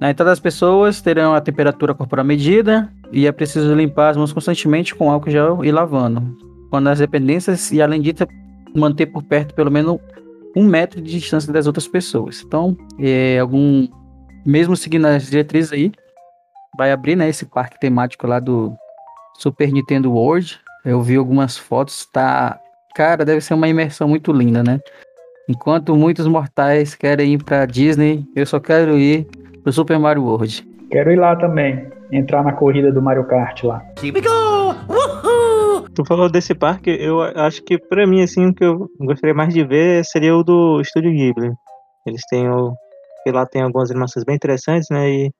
Na 0.00 0.10
entrada 0.10 0.32
as 0.32 0.40
pessoas 0.40 1.00
terão 1.02 1.34
a 1.34 1.40
temperatura 1.40 1.92
corporal 1.92 2.24
medida 2.24 2.90
e 3.12 3.26
é 3.26 3.32
preciso 3.32 3.74
limpar 3.74 4.10
as 4.10 4.16
mãos 4.16 4.32
constantemente 4.32 4.94
com 4.94 5.10
álcool 5.10 5.30
gel 5.30 5.64
e 5.64 5.70
lavando. 5.70 6.36
Quando 6.70 6.88
as 6.88 6.98
dependências 6.98 7.70
e 7.72 7.82
além 7.82 8.00
disso 8.00 8.26
manter 8.74 9.06
por 9.06 9.22
perto 9.22 9.54
pelo 9.54 9.70
menos 9.70 9.98
um 10.56 10.64
metro 10.64 11.00
de 11.00 11.18
distância 11.18 11.52
das 11.52 11.66
outras 11.66 11.86
pessoas. 11.86 12.42
Então, 12.44 12.76
é, 12.98 13.38
algum 13.38 13.86
mesmo 14.44 14.76
seguindo 14.76 15.06
as 15.06 15.28
diretrizes 15.28 15.72
aí, 15.72 15.92
vai 16.76 16.92
abrir 16.92 17.16
né, 17.16 17.28
esse 17.28 17.44
parque 17.44 17.78
temático 17.78 18.26
lá 18.26 18.40
do 18.40 18.74
Super 19.38 19.70
Nintendo 19.72 20.12
World. 20.12 20.58
Eu 20.84 21.02
vi 21.02 21.16
algumas 21.16 21.56
fotos, 21.56 22.06
tá. 22.12 22.58
Cara, 22.94 23.24
deve 23.24 23.40
ser 23.40 23.54
uma 23.54 23.68
imersão 23.68 24.08
muito 24.08 24.32
linda, 24.32 24.62
né? 24.62 24.80
Enquanto 25.48 25.94
muitos 25.96 26.26
mortais 26.26 26.94
querem 26.94 27.34
ir 27.34 27.44
pra 27.44 27.66
Disney, 27.66 28.24
eu 28.34 28.46
só 28.46 28.58
quero 28.60 28.98
ir 28.98 29.26
pro 29.62 29.72
Super 29.72 29.98
Mario 29.98 30.24
World. 30.24 30.66
Quero 30.90 31.12
ir 31.12 31.16
lá 31.16 31.36
também, 31.36 31.86
entrar 32.10 32.42
na 32.42 32.52
corrida 32.52 32.90
do 32.92 33.02
Mario 33.02 33.24
Kart 33.24 33.62
lá. 33.64 33.82
Tu 35.98 36.04
falou 36.04 36.30
desse 36.30 36.54
parque, 36.54 36.90
eu 36.90 37.20
acho 37.20 37.60
que 37.64 37.76
pra 37.76 38.06
mim, 38.06 38.22
assim, 38.22 38.46
o 38.46 38.54
que 38.54 38.62
eu 38.62 38.88
gostaria 39.00 39.34
mais 39.34 39.52
de 39.52 39.64
ver 39.64 40.04
seria 40.04 40.36
o 40.36 40.44
do 40.44 40.80
Estúdio 40.80 41.10
Ghibli. 41.10 41.50
Eles 42.06 42.20
têm 42.30 42.48
o. 42.48 42.72
Porque 43.16 43.36
lá 43.36 43.44
tem 43.44 43.62
algumas 43.62 43.90
animações 43.90 44.24
bem 44.24 44.36
interessantes, 44.36 44.86
né? 44.92 45.10
E 45.10 45.32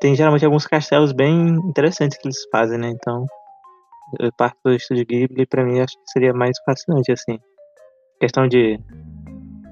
tem 0.00 0.14
geralmente 0.14 0.46
alguns 0.46 0.66
castelos 0.66 1.12
bem 1.12 1.48
interessantes 1.68 2.16
que 2.16 2.26
eles 2.26 2.38
fazem, 2.50 2.78
né? 2.78 2.88
Então, 2.88 3.26
o 4.18 4.32
parque 4.38 4.56
do 4.64 4.72
Estúdio 4.72 5.04
Ghibli, 5.04 5.44
pra 5.44 5.62
mim, 5.62 5.78
acho 5.78 5.92
que 5.92 6.10
seria 6.10 6.32
mais 6.32 6.56
fascinante, 6.64 7.12
assim. 7.12 7.38
Questão 8.18 8.48
de. 8.48 8.80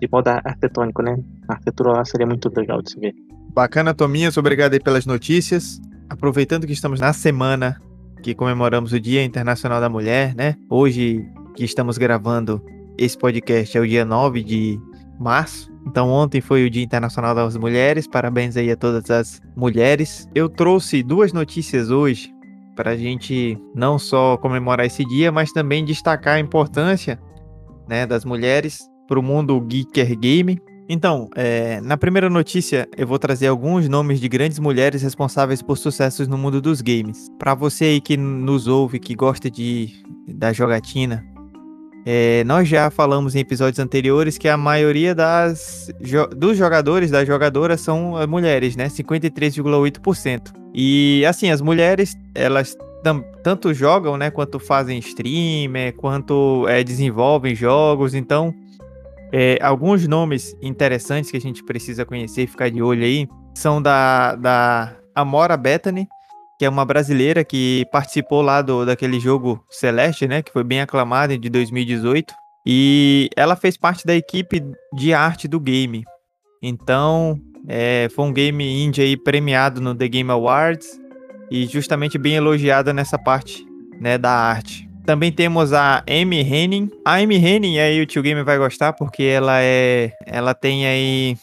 de 0.03 0.09
modo 0.13 0.29
arquitetônico, 0.29 1.01
né? 1.01 1.17
A 1.49 1.55
arquitetura 1.55 1.93
lá 1.93 2.05
seria 2.05 2.27
muito 2.27 2.53
legal 2.55 2.83
de 2.83 2.91
se 2.91 3.01
ver. 3.01 3.15
Bacana, 3.55 3.95
Tominhas. 3.95 4.37
Obrigado 4.37 4.75
aí 4.75 4.81
pelas 4.81 5.07
notícias. 5.07 5.81
Aproveitando 6.11 6.67
que 6.67 6.75
estamos 6.75 7.01
na 7.01 7.15
semana 7.15 7.81
que 8.27 8.35
comemoramos 8.35 8.93
o 8.93 8.99
Dia 8.99 9.23
Internacional 9.23 9.81
da 9.81 9.89
Mulher, 9.89 10.35
né? 10.35 10.57
Hoje 10.69 11.25
que 11.55 11.65
estamos 11.65 11.97
gravando 11.97 12.61
esse 12.99 13.17
podcast 13.17 13.79
é 13.79 13.81
o 13.81 13.87
dia 13.87 14.05
9 14.05 14.43
de 14.43 14.81
março. 15.17 15.73
Então 15.87 16.11
ontem 16.11 16.41
foi 16.41 16.67
o 16.67 16.69
Dia 16.71 16.83
Internacional 16.83 17.37
das 17.37 17.57
Mulheres. 17.57 18.09
Parabéns 18.09 18.57
aí 18.57 18.69
a 18.69 18.77
todas 18.77 19.09
as 19.13 19.41
mulheres. 19.57 20.29
Eu 20.35 20.49
trouxe 20.49 21.05
duas 21.05 21.33
notícias 21.33 21.89
hoje 21.89 22.35
para 22.75 22.91
a 22.91 22.97
gente 22.97 23.57
não 23.73 23.97
só 23.97 24.37
comemorar 24.37 24.87
esse 24.87 25.05
dia, 25.05 25.31
mas 25.31 25.53
também 25.53 25.85
destacar 25.85 26.35
a 26.35 26.41
importância 26.41 27.21
né, 27.89 28.09
das 28.09 28.25
mulheres 28.25 28.91
para 29.07 29.21
o 29.21 29.23
mundo 29.23 29.65
geeker 29.71 30.19
game. 30.19 30.61
Então, 30.89 31.29
é, 31.35 31.81
na 31.81 31.97
primeira 31.97 32.31
notícia, 32.31 32.89
eu 32.97 33.07
vou 33.07 33.19
trazer 33.19 33.49
alguns 33.49 33.89
nomes 33.89 34.21
de 34.21 34.29
grandes 34.29 34.59
mulheres 34.59 35.03
responsáveis 35.03 35.61
por 35.61 35.77
sucessos 35.77 36.29
no 36.29 36.39
mundo 36.39 36.61
dos 36.61 36.81
games. 36.81 37.29
Para 37.39 37.55
você 37.55 37.87
aí 37.87 38.01
que 38.01 38.17
nos 38.17 38.69
ouve, 38.69 39.01
que 39.01 39.15
gosta 39.15 39.51
de 39.51 39.91
da 40.29 40.53
jogatina, 40.53 41.25
é, 42.09 42.45
nós 42.45 42.69
já 42.69 42.89
falamos 42.89 43.35
em 43.35 43.41
episódios 43.41 43.81
anteriores 43.81 44.39
que 44.39 44.49
a 44.49 44.57
maioria 44.57 45.13
das, 45.13 45.91
jo 46.01 46.25
dos 46.29 46.57
jogadores, 46.57 47.11
das 47.11 47.27
jogadoras, 47.27 47.81
são 47.81 48.21
eh, 48.23 48.29
mulheres, 48.29 48.77
né? 48.77 48.89
53,8%. 48.89 50.53
E 50.73 51.25
assim, 51.27 51.51
as 51.51 51.61
mulheres, 51.61 52.17
elas 52.33 52.77
tanto 53.43 53.75
jogam, 53.75 54.17
né? 54.17 54.31
Quanto 54.31 54.61
fazem 54.61 55.01
streamer, 55.01 55.97
quanto 55.97 56.65
é, 56.69 56.85
desenvolvem 56.85 57.57
jogos. 57.57 58.15
Então, 58.15 58.55
é, 59.39 59.59
alguns 59.61 60.09
nomes 60.09 60.57
interessantes 60.63 61.31
que 61.31 61.37
a 61.37 61.41
gente 61.41 61.63
precisa 61.63 62.07
conhecer 62.07 62.45
e 62.45 62.47
ficar 62.47 62.71
de 62.71 62.81
olho 62.81 63.05
aí 63.05 63.29
são 63.55 63.83
da, 63.83 64.35
da 64.35 64.97
Amora 65.15 65.59
Bethany, 65.59 66.09
que 66.59 66.65
é 66.65 66.69
uma 66.71 66.87
brasileira 66.87 67.45
que 67.45 67.85
participou 67.93 68.41
lá 68.41 68.63
do, 68.63 68.87
daquele 68.87 69.21
jogo 69.21 69.63
Celeste, 69.69 70.27
né? 70.27 70.41
Que 70.41 70.51
foi 70.51 70.65
bem 70.65 70.81
aclamado 70.81 71.37
de 71.37 71.51
2018. 71.51 72.33
E 72.65 73.29
ela 73.37 73.57
fez 73.57 73.77
parte 73.77 74.07
da 74.07 74.15
equipe 74.15 74.65
de 74.95 75.13
arte 75.13 75.47
do 75.47 75.61
game. 75.61 76.03
Então, 76.63 77.39
é, 77.69 78.09
foi 78.15 78.25
um 78.25 78.33
game 78.33 78.65
indie 78.87 79.03
aí 79.03 79.17
premiado 79.19 79.83
no 79.83 79.95
The 79.95 80.09
Game 80.09 80.31
Awards 80.31 80.99
e 81.51 81.67
justamente 81.67 82.17
bem 82.17 82.37
elogiada 82.37 82.91
nessa 82.91 83.19
parte 83.19 83.67
né, 84.01 84.17
da 84.17 84.31
arte. 84.31 84.86
Também 85.07 85.31
temos 85.31 85.73
a 85.73 86.03
Amy 86.09 86.41
Henning. 86.41 86.91
A 87.05 87.15
Amy 87.15 87.37
Henning 87.37 87.79
aí 87.79 88.03
o 88.03 88.07
Tio 88.07 88.23
Game 88.23 88.43
vai 88.43 88.59
gostar 88.59 88.93
porque 88.93 89.23
ela 89.23 89.63
é, 89.63 90.13
ela 90.27 90.53
tem 90.53 90.85
aí 90.85 91.37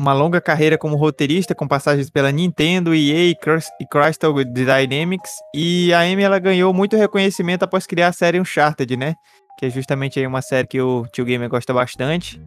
uma 0.00 0.14
longa 0.14 0.40
carreira 0.40 0.78
como 0.78 0.96
roteirista 0.96 1.54
com 1.54 1.68
passagens 1.68 2.08
pela 2.08 2.32
Nintendo, 2.32 2.94
EA 2.94 3.36
e 3.78 3.86
Crystal 3.86 4.32
Dynamics. 4.42 5.30
E 5.54 5.92
a 5.92 6.00
Amy 6.00 6.22
ela 6.22 6.38
ganhou 6.38 6.72
muito 6.72 6.96
reconhecimento 6.96 7.62
após 7.62 7.86
criar 7.86 8.08
a 8.08 8.12
série 8.12 8.40
Uncharted, 8.40 8.96
né? 8.96 9.14
Que 9.58 9.66
é 9.66 9.70
justamente 9.70 10.18
aí 10.18 10.26
uma 10.26 10.40
série 10.40 10.66
que 10.66 10.80
o 10.80 11.06
Tio 11.12 11.26
Gamer 11.26 11.50
gosta 11.50 11.74
bastante. 11.74 12.40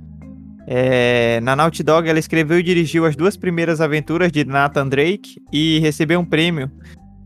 É, 0.65 1.39
na 1.41 1.55
Naughty 1.55 1.83
Dog, 1.83 2.09
ela 2.09 2.17
escreveu 2.17 2.57
e 2.57 2.63
dirigiu 2.63 3.05
as 3.05 3.15
duas 3.15 3.38
primeiras 3.38 3.79
aventuras 3.79 4.31
de 4.31 4.43
Nathan 4.43 4.88
Drake 4.88 5.36
e 5.51 5.77
recebeu 5.77 6.19
um 6.19 6.25
prêmio 6.25 6.71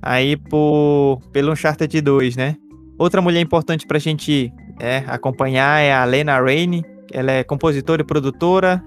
aí 0.01 0.35
por, 0.35 1.21
pelo 1.31 1.53
Uncharted 1.53 2.01
2, 2.01 2.35
né? 2.35 2.57
Outra 2.97 3.21
mulher 3.21 3.41
importante 3.41 3.85
pra 3.85 3.99
gente 3.99 4.51
é, 4.79 5.03
acompanhar 5.07 5.81
é 5.81 5.93
a 5.93 6.03
Lena 6.03 6.39
Raine. 6.39 6.83
Ela 7.11 7.31
é 7.31 7.43
compositora 7.43 8.01
e 8.01 8.05
produtora 8.05 8.83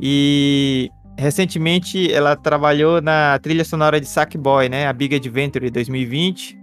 e 0.00 0.90
recentemente 1.16 2.12
ela 2.12 2.34
trabalhou 2.36 3.00
na 3.00 3.38
trilha 3.38 3.64
sonora 3.64 4.00
de 4.00 4.06
Sackboy, 4.06 4.68
né? 4.68 4.86
A 4.86 4.92
Big 4.92 5.14
Adventure 5.14 5.70
2020. 5.70 6.58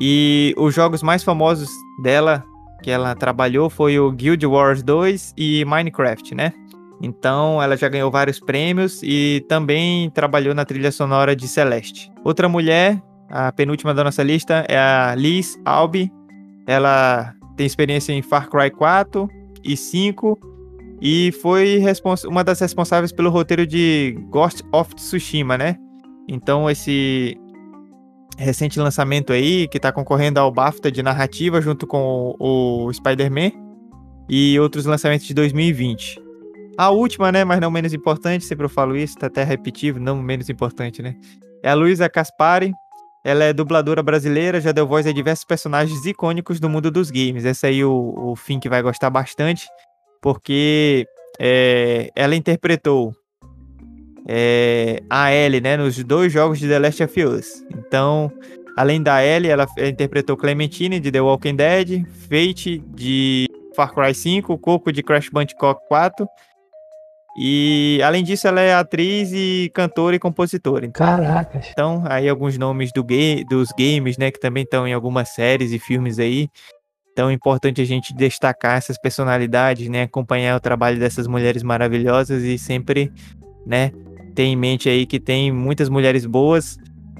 E 0.00 0.54
os 0.56 0.74
jogos 0.74 1.02
mais 1.02 1.22
famosos 1.22 1.68
dela 2.02 2.44
que 2.82 2.90
ela 2.90 3.14
trabalhou 3.14 3.68
foi 3.68 3.98
o 3.98 4.10
Guild 4.12 4.46
Wars 4.46 4.82
2 4.82 5.34
e 5.36 5.64
Minecraft, 5.64 6.34
né? 6.34 6.52
Então 7.00 7.62
ela 7.62 7.76
já 7.76 7.88
ganhou 7.88 8.10
vários 8.10 8.40
prêmios 8.40 9.00
e 9.02 9.44
também 9.48 10.10
trabalhou 10.10 10.54
na 10.54 10.64
trilha 10.64 10.90
sonora 10.90 11.34
de 11.34 11.46
Celeste. 11.46 12.10
Outra 12.24 12.48
mulher 12.48 13.00
a 13.28 13.52
penúltima 13.52 13.92
da 13.92 14.04
nossa 14.04 14.22
lista 14.22 14.64
é 14.68 14.78
a 14.78 15.14
Liz 15.14 15.58
Albi. 15.64 16.10
Ela 16.66 17.34
tem 17.56 17.66
experiência 17.66 18.12
em 18.12 18.22
Far 18.22 18.48
Cry 18.48 18.70
4 18.70 19.28
e 19.64 19.76
5 19.76 20.38
e 21.00 21.32
foi 21.40 21.82
uma 22.26 22.42
das 22.42 22.60
responsáveis 22.60 23.12
pelo 23.12 23.30
roteiro 23.30 23.66
de 23.66 24.18
Ghost 24.30 24.62
of 24.72 24.94
Tsushima, 24.94 25.56
né? 25.56 25.76
Então 26.28 26.68
esse 26.68 27.36
recente 28.36 28.78
lançamento 28.78 29.32
aí 29.32 29.66
que 29.68 29.80
tá 29.80 29.90
concorrendo 29.90 30.38
ao 30.38 30.52
BAFTA 30.52 30.92
de 30.92 31.02
narrativa 31.02 31.60
junto 31.60 31.86
com 31.86 32.34
o, 32.38 32.86
o 32.86 32.92
Spider-Man 32.92 33.50
e 34.28 34.58
outros 34.60 34.84
lançamentos 34.84 35.26
de 35.26 35.34
2020. 35.34 36.22
A 36.76 36.90
última, 36.90 37.32
né, 37.32 37.44
mas 37.44 37.58
não 37.60 37.72
menos 37.72 37.92
importante, 37.92 38.44
sempre 38.44 38.64
eu 38.64 38.68
falo 38.68 38.96
isso, 38.96 39.16
tá 39.16 39.26
até 39.26 39.42
repetitivo, 39.42 39.98
não 39.98 40.22
menos 40.22 40.48
importante, 40.48 41.02
né? 41.02 41.16
É 41.60 41.70
a 41.70 41.74
Luísa 41.74 42.08
Caspari. 42.08 42.72
Ela 43.24 43.44
é 43.44 43.52
dubladora 43.52 44.02
brasileira, 44.02 44.60
já 44.60 44.72
deu 44.72 44.86
voz 44.86 45.06
a 45.06 45.12
diversos 45.12 45.44
personagens 45.44 46.04
icônicos 46.06 46.60
do 46.60 46.68
mundo 46.68 46.90
dos 46.90 47.10
games. 47.10 47.44
Essa 47.44 47.66
aí 47.66 47.84
o, 47.84 48.14
o 48.16 48.36
Fink 48.36 48.68
vai 48.68 48.82
gostar 48.82 49.10
bastante, 49.10 49.66
porque 50.22 51.06
é, 51.38 52.10
ela 52.14 52.36
interpretou 52.36 53.12
é, 54.26 55.02
a 55.08 55.32
Ellie, 55.32 55.60
né, 55.60 55.76
nos 55.76 56.02
dois 56.04 56.32
jogos 56.32 56.58
de 56.58 56.68
The 56.68 56.78
Last 56.78 57.02
of 57.02 57.24
Us. 57.24 57.64
Então, 57.70 58.30
além 58.76 59.02
da 59.02 59.24
Ellie, 59.24 59.50
ela 59.50 59.66
interpretou 59.78 60.36
Clementine 60.36 61.00
de 61.00 61.10
The 61.10 61.20
Walking 61.20 61.56
Dead, 61.56 62.06
Fate 62.28 62.78
de 62.94 63.46
Far 63.74 63.94
Cry 63.94 64.14
5, 64.14 64.58
Coco 64.58 64.92
de 64.92 65.02
Crash 65.02 65.30
Bandicoot 65.30 65.80
4. 65.88 66.28
E 67.40 68.00
além 68.02 68.24
disso, 68.24 68.48
ela 68.48 68.60
é 68.60 68.74
atriz 68.74 69.30
e 69.32 69.70
cantora 69.72 70.16
e 70.16 70.18
compositora. 70.18 70.88
Caracas. 70.90 71.68
então, 71.70 72.02
aí 72.06 72.28
alguns 72.28 72.58
nomes 72.58 72.90
do 72.92 73.04
ga 73.04 73.44
dos 73.48 73.68
games, 73.78 74.18
né, 74.18 74.32
que 74.32 74.40
também 74.40 74.64
estão 74.64 74.88
em 74.88 74.92
algumas 74.92 75.28
séries 75.28 75.72
e 75.72 75.78
filmes 75.78 76.18
aí. 76.18 76.48
Então 77.12 77.30
é 77.30 77.32
importante 77.32 77.80
a 77.80 77.84
gente 77.84 78.12
destacar 78.12 78.76
essas 78.76 78.98
personalidades, 78.98 79.88
né, 79.88 80.02
acompanhar 80.02 80.56
o 80.56 80.60
trabalho 80.60 80.98
dessas 80.98 81.28
mulheres 81.28 81.62
maravilhosas 81.62 82.42
e 82.42 82.58
sempre, 82.58 83.12
né, 83.64 83.92
ter 84.34 84.44
em 84.44 84.56
mente 84.56 84.88
aí 84.88 85.06
que 85.06 85.20
tem 85.20 85.52
muitas 85.52 85.88
mulheres 85.88 86.26
boas, 86.26 86.76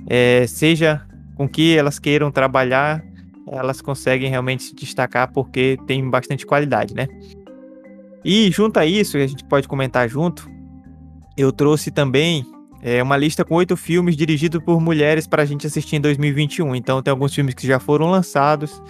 é, 0.09 0.47
seja 0.49 1.01
com 1.37 1.49
que 1.49 1.77
elas 1.77 2.01
queiram 2.01 2.31
trabalhar, 2.31 3.05
elas 3.51 3.81
conseguem 3.81 4.29
realmente 4.29 4.65
se 4.65 4.75
destacar 4.75 5.33
porque 5.33 5.79
tem 5.87 6.09
bastante 6.09 6.45
qualidade, 6.45 6.95
né? 6.95 7.07
E 8.25 8.51
junto 8.51 8.79
a 8.79 8.87
isso, 8.87 9.17
a 9.17 9.27
gente 9.27 9.45
pode 9.45 9.69
comentar 9.69 10.09
junto, 10.09 10.51
eu 11.37 11.53
trouxe 11.53 11.91
também 11.91 12.45
é, 12.83 13.03
uma 13.03 13.17
lista 13.17 13.45
com 13.45 13.55
oito 13.55 13.77
filmes 13.77 14.17
dirigidos 14.17 14.63
por 14.63 14.81
mulheres 14.81 15.27
para 15.27 15.43
a 15.43 15.47
gente 15.47 15.67
assistir 15.67 15.97
em 15.97 16.01
2021. 16.01 16.75
Então 16.75 17.03
tem 17.03 17.11
alguns 17.11 17.35
filmes 17.35 17.55
que 17.55 17.67
já 17.67 17.79
foram 17.79 18.11
lançados, 18.11 18.83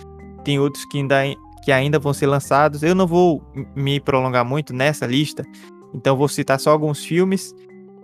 tem 0.45 0.59
outros 0.59 0.85
que 0.87 0.99
ainda, 0.99 1.17
que 1.65 1.71
ainda 1.71 1.99
vão 1.99 2.13
ser 2.15 2.27
lançados. 2.27 2.83
Eu 2.83 2.95
não 2.95 3.07
vou 3.07 3.43
me 3.77 4.01
prolongar 4.01 4.45
muito 4.45 4.73
nessa 4.73 5.07
lista, 5.07 5.45
então 5.95 6.17
vou 6.17 6.29
citar 6.29 6.59
só 6.59 6.71
alguns 6.71 7.05
filmes 7.05 7.55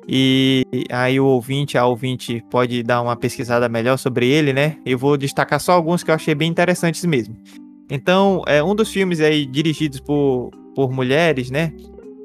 e 0.06 0.66
aí 0.90 1.18
o 1.18 1.24
ouvinte, 1.24 1.78
a 1.78 1.86
ouvinte 1.86 2.44
pode 2.50 2.82
dar 2.82 3.00
uma 3.00 3.16
pesquisada 3.16 3.68
melhor 3.68 3.96
sobre 3.96 4.28
ele, 4.28 4.52
né? 4.52 4.76
Eu 4.84 4.98
vou 4.98 5.16
destacar 5.16 5.58
só 5.58 5.72
alguns 5.72 6.02
que 6.02 6.10
eu 6.10 6.14
achei 6.14 6.34
bem 6.34 6.50
interessantes 6.50 7.04
mesmo. 7.04 7.34
Então, 7.90 8.42
é 8.46 8.62
um 8.62 8.74
dos 8.74 8.90
filmes 8.90 9.20
aí 9.20 9.46
dirigidos 9.46 10.00
por, 10.00 10.50
por 10.74 10.90
mulheres, 10.90 11.50
né? 11.50 11.72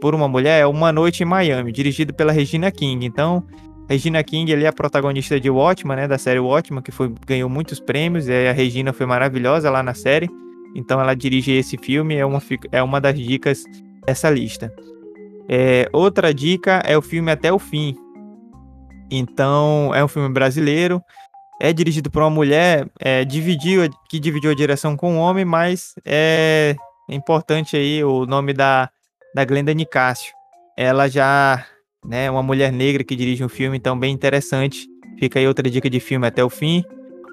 Por 0.02 0.16
uma 0.16 0.28
mulher 0.28 0.62
é 0.62 0.66
Uma 0.66 0.92
Noite 0.92 1.24
em 1.24 1.26
Miami, 1.26 1.72
dirigido 1.72 2.14
pela 2.14 2.32
Regina 2.32 2.72
King. 2.72 3.06
Então, 3.06 3.44
Regina 3.90 4.24
King 4.24 4.52
ele 4.52 4.66
é 4.66 4.68
a 4.68 4.74
protagonista 4.74 5.40
de 5.40 5.50
Watchmen, 5.50 5.98
né? 5.98 6.08
Da 6.08 6.18
série 6.18 6.40
Watchmen, 6.40 6.82
que 6.82 6.92
foi, 6.92 7.14
ganhou 7.26 7.50
muitos 7.50 7.80
prêmios. 7.80 8.28
E 8.28 8.48
a 8.48 8.52
Regina 8.54 8.94
foi 8.94 9.06
maravilhosa 9.06 9.70
lá 9.70 9.84
na 9.84 9.94
série. 9.94 10.30
Então, 10.76 11.02
ela 11.02 11.16
dirige 11.16 11.52
esse 11.52 11.78
filme, 11.78 12.16
é 12.16 12.26
uma, 12.26 12.42
é 12.72 12.82
uma 12.82 13.02
das 13.02 13.18
dicas 13.18 13.64
dessa 14.06 14.30
lista. 14.30 14.74
É, 15.50 15.90
outra 15.92 16.34
dica 16.34 16.82
é 16.86 16.98
o 16.98 17.02
filme 17.02 17.32
Até 17.32 17.52
o 17.52 17.58
Fim. 17.58 17.96
Então, 19.10 19.92
é 19.94 20.04
um 20.04 20.08
filme 20.08 20.30
brasileiro. 20.30 21.02
É 21.60 21.74
dirigido 21.74 22.10
por 22.10 22.22
uma 22.22 22.30
mulher 22.30 22.88
é, 23.00 23.26
dividiu, 23.26 23.90
que 24.08 24.20
dividiu 24.20 24.52
a 24.52 24.56
direção 24.56 24.96
com 24.96 25.16
um 25.16 25.18
homem, 25.18 25.44
mas 25.44 25.96
é 26.06 26.76
importante 27.16 27.76
aí 27.76 28.04
o 28.04 28.26
nome 28.26 28.54
da, 28.54 28.90
da 29.34 29.46
Glenda 29.46 29.74
Nicásio. 29.74 30.34
Ela 30.78 31.08
já 31.08 31.66
né, 32.06 32.26
é 32.26 32.32
uma 32.32 32.44
mulher 32.44 32.72
negra 32.72 33.04
que 33.04 33.16
dirige 33.16 33.44
um 33.44 33.50
filme, 33.50 33.78
então 33.78 33.98
bem 33.98 34.14
interessante. 34.14 34.88
Fica 35.20 35.40
aí 35.40 35.48
outra 35.48 35.70
dica 35.70 35.90
de 35.90 36.00
filme 36.00 36.26
até 36.26 36.44
o 36.44 36.50
fim. 36.50 36.84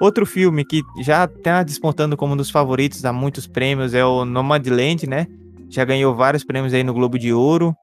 Outro 0.01 0.27
filme 0.27 0.65
que 0.65 0.83
já 1.01 1.25
está 1.25 1.63
despontando 1.63 2.17
como 2.17 2.35
um 2.35 2.37
dos 2.37 2.51
favoritos 2.51 3.05
a 3.05 3.13
muitos 3.13 3.47
prêmios 3.47 3.95
é 3.95 4.05
o 4.05 4.25
Nomadland, 4.25 5.07
né? 5.07 5.27
Já 5.71 5.85
ganhou 5.85 6.15
vários 6.15 6.45
prêmios 6.45 6.75
aí 6.75 6.85
no 6.85 6.93
Globo 6.93 7.19
de 7.19 7.33
Ouro, 7.33 7.75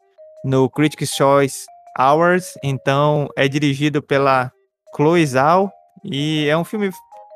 no 0.43 0.69
Critics' 0.69 1.15
Choice 1.15 1.65
Awards. 1.97 2.53
Então 2.63 3.29
é 3.35 3.47
dirigido 3.47 4.01
pela 4.01 4.51
Chloe 4.95 5.25
Zhao 5.25 5.71
e 6.03 6.47
é 6.47 6.55
um 6.55 6.63
filme 6.63 6.91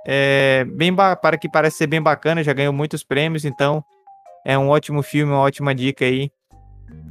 é, 0.05 0.65
bem 0.75 0.93
para 0.95 1.37
que 1.37 1.49
parece 1.49 1.77
ser 1.77 1.87
bem 1.87 2.01
bacana. 2.01 2.43
Já 2.43 2.53
ganhou 2.53 2.73
muitos 2.73 3.03
prêmios, 3.03 3.45
então 3.45 3.83
é 4.47 4.57
um 4.57 4.69
ótimo 4.69 5.03
filme, 5.03 5.33
uma 5.33 5.41
ótima 5.41 5.75
dica 5.75 6.05
aí 6.05 6.31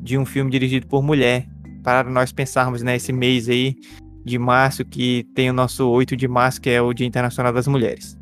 de 0.00 0.16
um 0.16 0.24
filme 0.24 0.50
dirigido 0.50 0.86
por 0.86 1.02
mulher 1.02 1.46
para 1.84 2.02
nós 2.04 2.32
pensarmos 2.32 2.82
nesse 2.82 3.12
né, 3.12 3.18
mês 3.18 3.46
aí 3.46 3.76
de 4.24 4.38
março 4.38 4.86
que 4.86 5.26
tem 5.34 5.50
o 5.50 5.52
nosso 5.52 5.86
8 5.86 6.16
de 6.16 6.26
março 6.26 6.58
que 6.62 6.70
é 6.70 6.80
o 6.80 6.94
Dia 6.94 7.06
Internacional 7.06 7.52
das 7.52 7.68
Mulheres. 7.68 8.18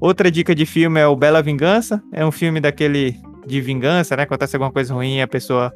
Outra 0.00 0.30
dica 0.30 0.54
de 0.54 0.64
filme 0.64 0.98
é 0.98 1.06
o 1.06 1.14
Bela 1.14 1.42
Vingança, 1.42 2.02
é 2.10 2.24
um 2.24 2.32
filme 2.32 2.58
daquele 2.58 3.14
de 3.46 3.60
vingança, 3.60 4.16
né? 4.16 4.22
Acontece 4.22 4.56
alguma 4.56 4.72
coisa 4.72 4.94
ruim, 4.94 5.20
a 5.20 5.28
pessoa 5.28 5.70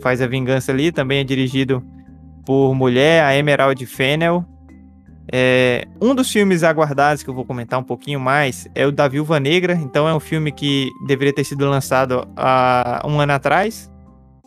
faz 0.00 0.22
a 0.22 0.26
vingança 0.26 0.72
ali. 0.72 0.90
Também 0.90 1.18
é 1.20 1.24
dirigido 1.24 1.84
por 2.46 2.74
mulher, 2.74 3.22
a 3.22 3.36
Emerald 3.36 3.84
Fennel. 3.84 4.46
É, 5.32 5.86
um 6.00 6.14
dos 6.14 6.30
filmes 6.30 6.64
aguardados 6.64 7.22
que 7.22 7.30
eu 7.30 7.34
vou 7.34 7.44
comentar 7.44 7.78
um 7.78 7.84
pouquinho 7.84 8.18
mais 8.18 8.68
é 8.74 8.84
o 8.86 8.90
da 8.90 9.06
Viúva 9.06 9.38
Negra. 9.38 9.74
Então 9.74 10.08
é 10.08 10.14
um 10.14 10.20
filme 10.20 10.50
que 10.50 10.90
deveria 11.06 11.32
ter 11.32 11.44
sido 11.44 11.68
lançado 11.68 12.26
há 12.36 13.02
um 13.04 13.20
ano 13.20 13.32
atrás, 13.32 13.90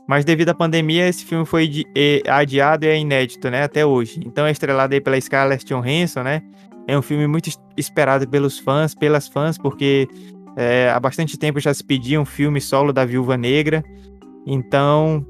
mas 0.07 0.25
devido 0.25 0.49
à 0.49 0.53
pandemia 0.53 1.07
esse 1.07 1.23
filme 1.23 1.45
foi 1.45 1.85
adiado 2.27 2.85
e 2.85 2.89
é 2.89 2.99
inédito, 2.99 3.49
né, 3.49 3.63
até 3.63 3.85
hoje. 3.85 4.19
Então 4.25 4.45
é 4.45 4.51
estrelado 4.51 4.93
aí 4.93 4.99
pela 4.99 5.19
Scarlett 5.19 5.65
Johansson, 5.65 6.23
né? 6.23 6.41
É 6.85 6.97
um 6.97 7.01
filme 7.01 7.27
muito 7.27 7.49
esperado 7.77 8.27
pelos 8.27 8.59
fãs, 8.59 8.93
pelas 8.93 9.29
fãs, 9.29 9.57
porque 9.57 10.05
é, 10.57 10.91
há 10.93 10.99
bastante 10.99 11.37
tempo 11.37 11.61
já 11.61 11.73
se 11.73 11.83
pedia 11.83 12.19
um 12.19 12.25
filme 12.25 12.59
solo 12.59 12.91
da 12.91 13.05
Viúva 13.05 13.37
Negra. 13.37 13.81
Então 14.45 15.25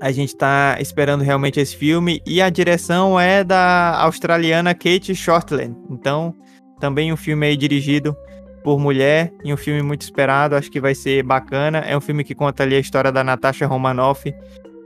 a 0.00 0.12
gente 0.12 0.28
está 0.28 0.76
esperando 0.80 1.22
realmente 1.22 1.58
esse 1.58 1.76
filme 1.76 2.20
e 2.26 2.42
a 2.42 2.50
direção 2.50 3.18
é 3.18 3.42
da 3.42 3.98
australiana 4.00 4.74
Kate 4.74 5.14
Shortland. 5.14 5.74
Então, 5.90 6.34
também 6.78 7.12
um 7.12 7.16
filme 7.16 7.46
aí 7.46 7.56
dirigido 7.56 8.16
por 8.62 8.78
mulher 8.78 9.32
e 9.44 9.52
um 9.52 9.56
filme 9.56 9.80
muito 9.80 10.02
esperado, 10.02 10.56
acho 10.56 10.70
que 10.70 10.80
vai 10.80 10.94
ser 10.94 11.22
bacana. 11.22 11.78
É 11.78 11.96
um 11.96 12.00
filme 12.00 12.24
que 12.24 12.34
conta 12.34 12.62
ali 12.62 12.74
a 12.74 12.80
história 12.80 13.10
da 13.10 13.24
Natasha 13.24 13.66
Romanoff 13.66 14.34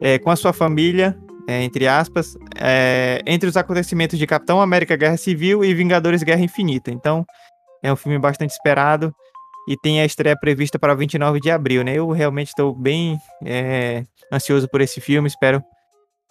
é, 0.01 0.19
com 0.19 0.31
a 0.31 0.37
sua 0.37 0.53
família, 0.53 1.19
é, 1.49 1.63
entre 1.63 1.89
aspas, 1.89 2.37
é, 2.57 3.21
entre 3.27 3.49
os 3.49 3.57
acontecimentos 3.57 4.19
de 4.19 4.27
Capitão 4.27 4.61
América 4.61 4.97
Guerra 4.97 5.17
Civil 5.17 5.65
e 5.65 5.75
Vingadores 5.75 6.23
Guerra 6.23 6.43
Infinita. 6.43 6.91
Então, 6.91 7.25
é 7.83 7.93
um 7.93 7.97
filme 7.97 8.19
bastante 8.19 8.51
esperado 8.51 9.13
e 9.69 9.77
tem 9.77 10.01
a 10.01 10.05
estreia 10.05 10.37
prevista 10.39 10.79
para 10.79 10.95
29 10.95 11.41
de 11.41 11.51
abril, 11.51 11.85
né? 11.85 11.95
Eu 11.95 12.11
realmente 12.11 12.49
estou 12.49 12.75
bem 12.75 13.19
é, 13.45 14.05
ansioso 14.33 14.69
por 14.69 14.81
esse 14.81 15.01
filme, 15.01 15.29
espero 15.29 15.63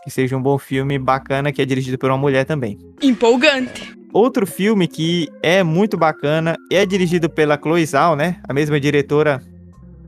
que 0.03 0.09
seja 0.09 0.35
um 0.35 0.41
bom 0.41 0.57
filme 0.57 0.97
bacana, 0.97 1.51
que 1.51 1.61
é 1.61 1.65
dirigido 1.65 1.97
por 1.97 2.09
uma 2.09 2.17
mulher 2.17 2.45
também. 2.45 2.77
Empolgante. 3.01 3.97
Outro 4.11 4.47
filme 4.47 4.87
que 4.87 5.29
é 5.43 5.61
muito 5.61 5.97
bacana 5.97 6.55
é 6.71 6.85
dirigido 6.85 7.29
pela 7.29 7.57
Chloe 7.57 7.85
Zhao, 7.85 8.15
né? 8.15 8.41
A 8.47 8.53
mesma 8.53 8.79
diretora 8.79 9.41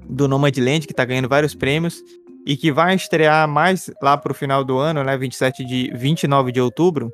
do 0.10 0.28
Nomadland, 0.28 0.88
que 0.88 0.94
está 0.94 1.06
ganhando 1.06 1.30
vários 1.30 1.54
prêmios 1.54 2.02
e 2.48 2.58
que 2.58 2.72
vai 2.72 2.96
estrear 2.96 3.48
mais 3.48 3.92
lá 4.02 4.18
para 4.18 4.32
o 4.32 4.36
final 4.36 4.64
do 4.64 4.78
ano, 4.78 5.04
né? 5.04 5.16
27 5.18 5.64
de 5.64 5.92
29 5.94 6.52
de 6.52 6.60
outubro 6.60 7.12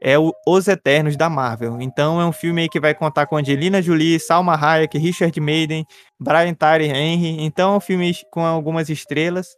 é 0.00 0.18
o 0.18 0.32
Os 0.46 0.68
Eternos 0.68 1.16
da 1.16 1.28
Marvel. 1.28 1.80
Então 1.80 2.20
é 2.20 2.26
um 2.26 2.32
filme 2.32 2.68
que 2.68 2.80
vai 2.80 2.94
contar 2.94 3.26
com 3.26 3.36
Angelina 3.36 3.80
Jolie, 3.80 4.20
Salma 4.20 4.54
Hayek, 4.54 4.98
Richard 4.98 5.38
Madden, 5.40 5.86
Brian 6.20 6.54
Tyree 6.54 6.90
Henry. 6.90 7.44
Então 7.44 7.74
é 7.74 7.76
um 7.76 7.80
filme 7.80 8.14
com 8.30 8.44
algumas 8.44 8.88
estrelas 8.88 9.48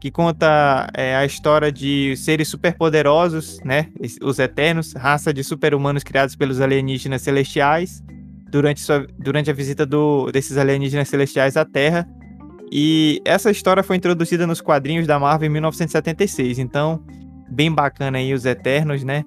que 0.00 0.10
conta 0.10 0.88
é, 0.94 1.14
a 1.14 1.26
história 1.26 1.70
de 1.70 2.16
seres 2.16 2.48
superpoderosos, 2.48 3.60
né? 3.62 3.88
Os 4.22 4.38
Eternos, 4.38 4.94
raça 4.94 5.32
de 5.32 5.44
super-humanos 5.44 6.02
criados 6.02 6.34
pelos 6.34 6.58
alienígenas 6.60 7.20
celestiais 7.20 8.02
durante, 8.50 8.80
sua, 8.80 9.06
durante 9.18 9.50
a 9.50 9.52
visita 9.52 9.84
do, 9.84 10.30
desses 10.32 10.56
alienígenas 10.56 11.08
celestiais 11.08 11.56
à 11.56 11.66
Terra. 11.66 12.08
E 12.72 13.20
essa 13.26 13.50
história 13.50 13.82
foi 13.82 13.96
introduzida 13.96 14.46
nos 14.46 14.60
quadrinhos 14.62 15.06
da 15.06 15.18
Marvel 15.18 15.48
em 15.48 15.52
1976. 15.52 16.58
Então, 16.58 17.04
bem 17.50 17.70
bacana 17.70 18.16
aí 18.16 18.32
os 18.32 18.46
Eternos, 18.46 19.04
né? 19.04 19.22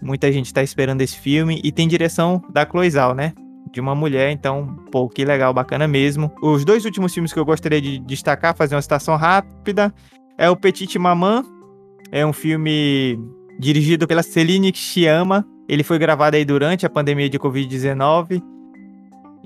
Muita 0.00 0.30
gente 0.30 0.52
tá 0.52 0.62
esperando 0.62 1.00
esse 1.00 1.18
filme 1.18 1.60
e 1.64 1.72
tem 1.72 1.88
direção 1.88 2.42
da 2.50 2.64
Chloe 2.64 2.90
Zhao, 2.90 3.14
né? 3.14 3.32
De 3.72 3.80
uma 3.80 3.94
mulher, 3.94 4.30
então, 4.30 4.76
pô, 4.90 5.08
que 5.08 5.24
legal, 5.24 5.52
bacana 5.52 5.86
mesmo. 5.86 6.32
Os 6.42 6.64
dois 6.64 6.84
últimos 6.84 7.12
filmes 7.12 7.32
que 7.32 7.38
eu 7.38 7.44
gostaria 7.44 7.80
de 7.80 7.98
destacar, 7.98 8.56
fazer 8.56 8.74
uma 8.74 8.82
citação 8.82 9.16
rápida, 9.16 9.92
é 10.38 10.48
o 10.48 10.56
Petite 10.56 10.98
Maman, 10.98 11.44
é 12.10 12.24
um 12.24 12.32
filme 12.32 13.18
dirigido 13.58 14.06
pela 14.06 14.22
Celine 14.22 14.72
Chiama. 14.74 15.44
Ele 15.68 15.82
foi 15.82 15.98
gravado 15.98 16.36
aí 16.36 16.44
durante 16.44 16.86
a 16.86 16.90
pandemia 16.90 17.28
de 17.28 17.38
Covid-19 17.38 18.42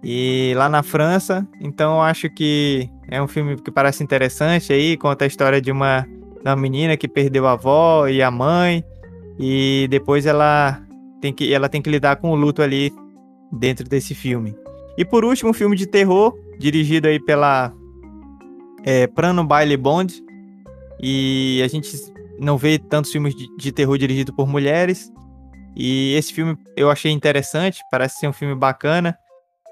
e 0.05 0.53
lá 0.57 0.69
na 0.69 0.83
França. 0.83 1.47
Então 1.61 1.95
eu 1.95 2.03
acho 2.03 2.29
que 2.31 2.89
é 3.09 3.21
um 3.21 3.27
filme 3.27 3.57
que 3.57 3.71
parece 3.71 4.05
interessante 4.05 4.73
aí, 4.73 4.97
conta 4.97 5.25
a 5.25 5.27
história 5.27 5.61
de 5.61 5.73
uma, 5.73 6.03
de 6.03 6.49
uma 6.49 6.57
menina 6.57 6.97
que 6.97 7.09
perdeu 7.09 7.47
a 7.47 7.53
avó 7.53 8.07
e 8.07 8.23
a 8.23 8.31
mãe 8.31 8.85
e 9.39 9.87
depois 9.91 10.27
ela 10.27 10.81
tem 11.21 11.33
que 11.33 11.53
ela 11.53 11.69
tem 11.69 11.81
que 11.81 11.91
lidar 11.91 12.17
com 12.17 12.31
o 12.31 12.35
luto 12.35 12.63
ali 12.63 12.93
dentro 13.53 13.89
desse 13.89 14.15
filme. 14.15 14.55
E 14.97 15.05
por 15.05 15.25
último, 15.25 15.51
um 15.51 15.55
filme 15.55 15.77
de 15.77 15.87
terror 15.87 16.35
dirigido 16.59 17.09
aí 17.09 17.19
pela 17.19 17.73
é, 18.85 19.07
Prano 19.07 19.45
Baile 19.45 19.77
Bond. 19.77 20.23
E 21.01 21.61
a 21.65 21.69
gente 21.69 21.97
não 22.39 22.57
vê 22.57 22.79
tantos 22.79 23.11
filmes 23.11 23.35
de, 23.35 23.49
de 23.57 23.73
terror 23.73 23.97
dirigido 23.99 24.35
por 24.35 24.47
mulheres. 24.47 25.11
E 25.75 26.15
esse 26.15 26.33
filme 26.33 26.57
eu 26.77 26.91
achei 26.91 27.11
interessante, 27.11 27.81
parece 27.91 28.19
ser 28.19 28.29
um 28.29 28.33
filme 28.33 28.55
bacana. 28.55 29.17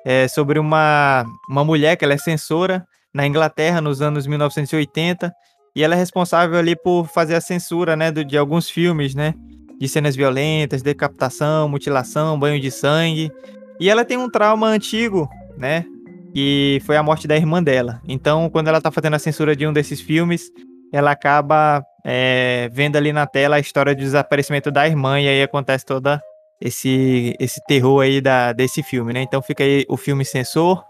É 0.04 0.26
sobre 0.28 0.58
uma, 0.58 1.26
uma 1.48 1.62
mulher 1.62 1.96
que 1.96 2.04
ela 2.04 2.14
é 2.14 2.18
censora 2.18 2.86
na 3.12 3.26
Inglaterra 3.26 3.80
nos 3.80 4.00
anos 4.00 4.26
1980 4.26 5.30
e 5.74 5.82
ela 5.82 5.94
é 5.94 5.98
responsável 5.98 6.58
ali 6.58 6.74
por 6.74 7.06
fazer 7.06 7.34
a 7.34 7.40
censura, 7.40 7.94
né, 7.96 8.10
de 8.10 8.36
alguns 8.36 8.70
filmes, 8.70 9.14
né, 9.14 9.34
de 9.80 9.88
cenas 9.88 10.14
violentas, 10.14 10.82
decapitação, 10.82 11.66
mutilação, 11.68 12.38
banho 12.38 12.60
de 12.60 12.70
sangue. 12.70 13.32
E 13.80 13.88
ela 13.88 14.04
tem 14.04 14.18
um 14.18 14.28
trauma 14.28 14.66
antigo, 14.66 15.26
né, 15.56 15.86
que 16.34 16.82
foi 16.84 16.98
a 16.98 17.02
morte 17.02 17.26
da 17.26 17.34
irmã 17.34 17.62
dela. 17.62 18.00
Então, 18.06 18.50
quando 18.50 18.68
ela 18.68 18.80
tá 18.80 18.90
fazendo 18.90 19.14
a 19.14 19.18
censura 19.18 19.56
de 19.56 19.66
um 19.66 19.72
desses 19.72 19.98
filmes, 19.98 20.50
ela 20.92 21.12
acaba 21.12 21.82
é, 22.04 22.68
vendo 22.72 22.96
ali 22.96 23.10
na 23.10 23.26
tela 23.26 23.56
a 23.56 23.60
história 23.60 23.94
do 23.94 24.00
desaparecimento 24.00 24.70
da 24.70 24.86
irmã 24.86 25.18
e 25.18 25.26
aí 25.26 25.42
acontece 25.42 25.86
toda 25.86 26.20
esse 26.60 27.34
esse 27.40 27.58
terror 27.66 28.02
aí 28.02 28.20
da, 28.20 28.52
desse 28.52 28.82
filme, 28.82 29.14
né? 29.14 29.22
Então 29.22 29.40
fica 29.40 29.64
aí 29.64 29.86
o 29.88 29.96
filme 29.96 30.26
Censor. 30.26 30.84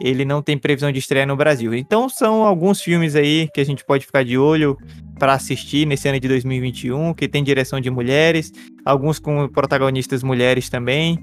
Ele 0.00 0.24
não 0.24 0.40
tem 0.40 0.56
previsão 0.56 0.92
de 0.92 0.98
estreia 0.98 1.26
no 1.26 1.36
Brasil. 1.36 1.74
Então 1.74 2.08
são 2.08 2.44
alguns 2.44 2.80
filmes 2.80 3.16
aí 3.16 3.48
que 3.52 3.60
a 3.60 3.64
gente 3.64 3.84
pode 3.84 4.06
ficar 4.06 4.24
de 4.24 4.38
olho 4.38 4.76
para 5.18 5.34
assistir 5.34 5.86
nesse 5.86 6.08
ano 6.08 6.20
de 6.20 6.28
2021, 6.28 7.12
que 7.14 7.28
tem 7.28 7.42
direção 7.42 7.80
de 7.80 7.90
mulheres, 7.90 8.52
alguns 8.84 9.18
com 9.18 9.48
protagonistas 9.48 10.22
mulheres 10.22 10.68
também. 10.68 11.18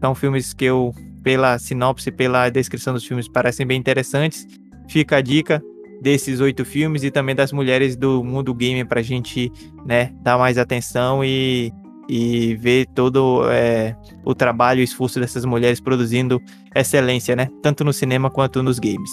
São 0.00 0.14
filmes 0.14 0.52
que 0.52 0.66
eu, 0.66 0.94
pela 1.22 1.58
sinopse, 1.58 2.10
pela 2.10 2.50
descrição 2.50 2.92
dos 2.92 3.04
filmes, 3.04 3.28
parecem 3.28 3.66
bem 3.66 3.78
interessantes. 3.78 4.46
Fica 4.88 5.16
a 5.16 5.20
dica 5.20 5.62
desses 6.02 6.40
oito 6.40 6.64
filmes 6.64 7.02
e 7.02 7.10
também 7.10 7.34
das 7.34 7.52
mulheres 7.52 7.96
do 7.96 8.22
mundo 8.22 8.54
gamer 8.54 8.86
para 8.86 9.00
a 9.00 9.02
gente, 9.02 9.50
né, 9.84 10.12
dar 10.22 10.38
mais 10.38 10.58
atenção 10.58 11.24
e, 11.24 11.72
e 12.08 12.54
ver 12.56 12.86
todo 12.94 13.42
é, 13.50 13.94
o 14.24 14.34
trabalho 14.34 14.80
e 14.80 14.84
esforço 14.84 15.20
dessas 15.20 15.44
mulheres 15.44 15.80
produzindo 15.80 16.40
excelência, 16.74 17.36
né, 17.36 17.48
tanto 17.62 17.84
no 17.84 17.92
cinema 17.92 18.30
quanto 18.30 18.62
nos 18.62 18.78
games. 18.78 19.10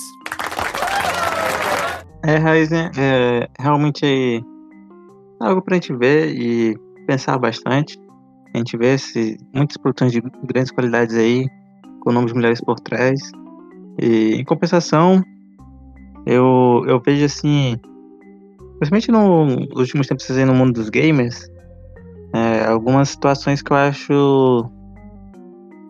É, 2.25 2.37
Raizen, 2.37 2.89
é 2.97 3.47
realmente 3.59 4.43
é 5.41 5.45
algo 5.45 5.61
pra 5.61 5.75
gente 5.75 5.93
ver 5.93 6.33
e 6.33 6.75
pensar 7.05 7.37
bastante. 7.37 7.99
A 8.53 8.57
gente 8.57 8.77
vê 8.77 8.97
se, 8.97 9.37
muitas 9.53 9.77
produções 9.77 10.11
de 10.11 10.21
grandes 10.43 10.71
qualidades 10.71 11.15
aí, 11.15 11.45
com 12.01 12.11
nomes 12.11 12.31
de 12.31 12.35
mulheres 12.35 12.61
por 12.61 12.79
trás. 12.79 13.19
E, 14.01 14.35
em 14.35 14.43
compensação, 14.43 15.21
eu, 16.25 16.83
eu 16.87 16.99
vejo 17.05 17.25
assim, 17.25 17.77
principalmente 18.79 19.11
nos 19.11 19.79
últimos 19.79 20.07
tempos 20.07 20.27
no 20.29 20.53
mundo 20.53 20.73
dos 20.73 20.89
gamers, 20.89 21.47
é, 22.35 22.65
algumas 22.65 23.09
situações 23.09 23.61
que 23.61 23.71
eu 23.71 23.77
acho 23.77 24.69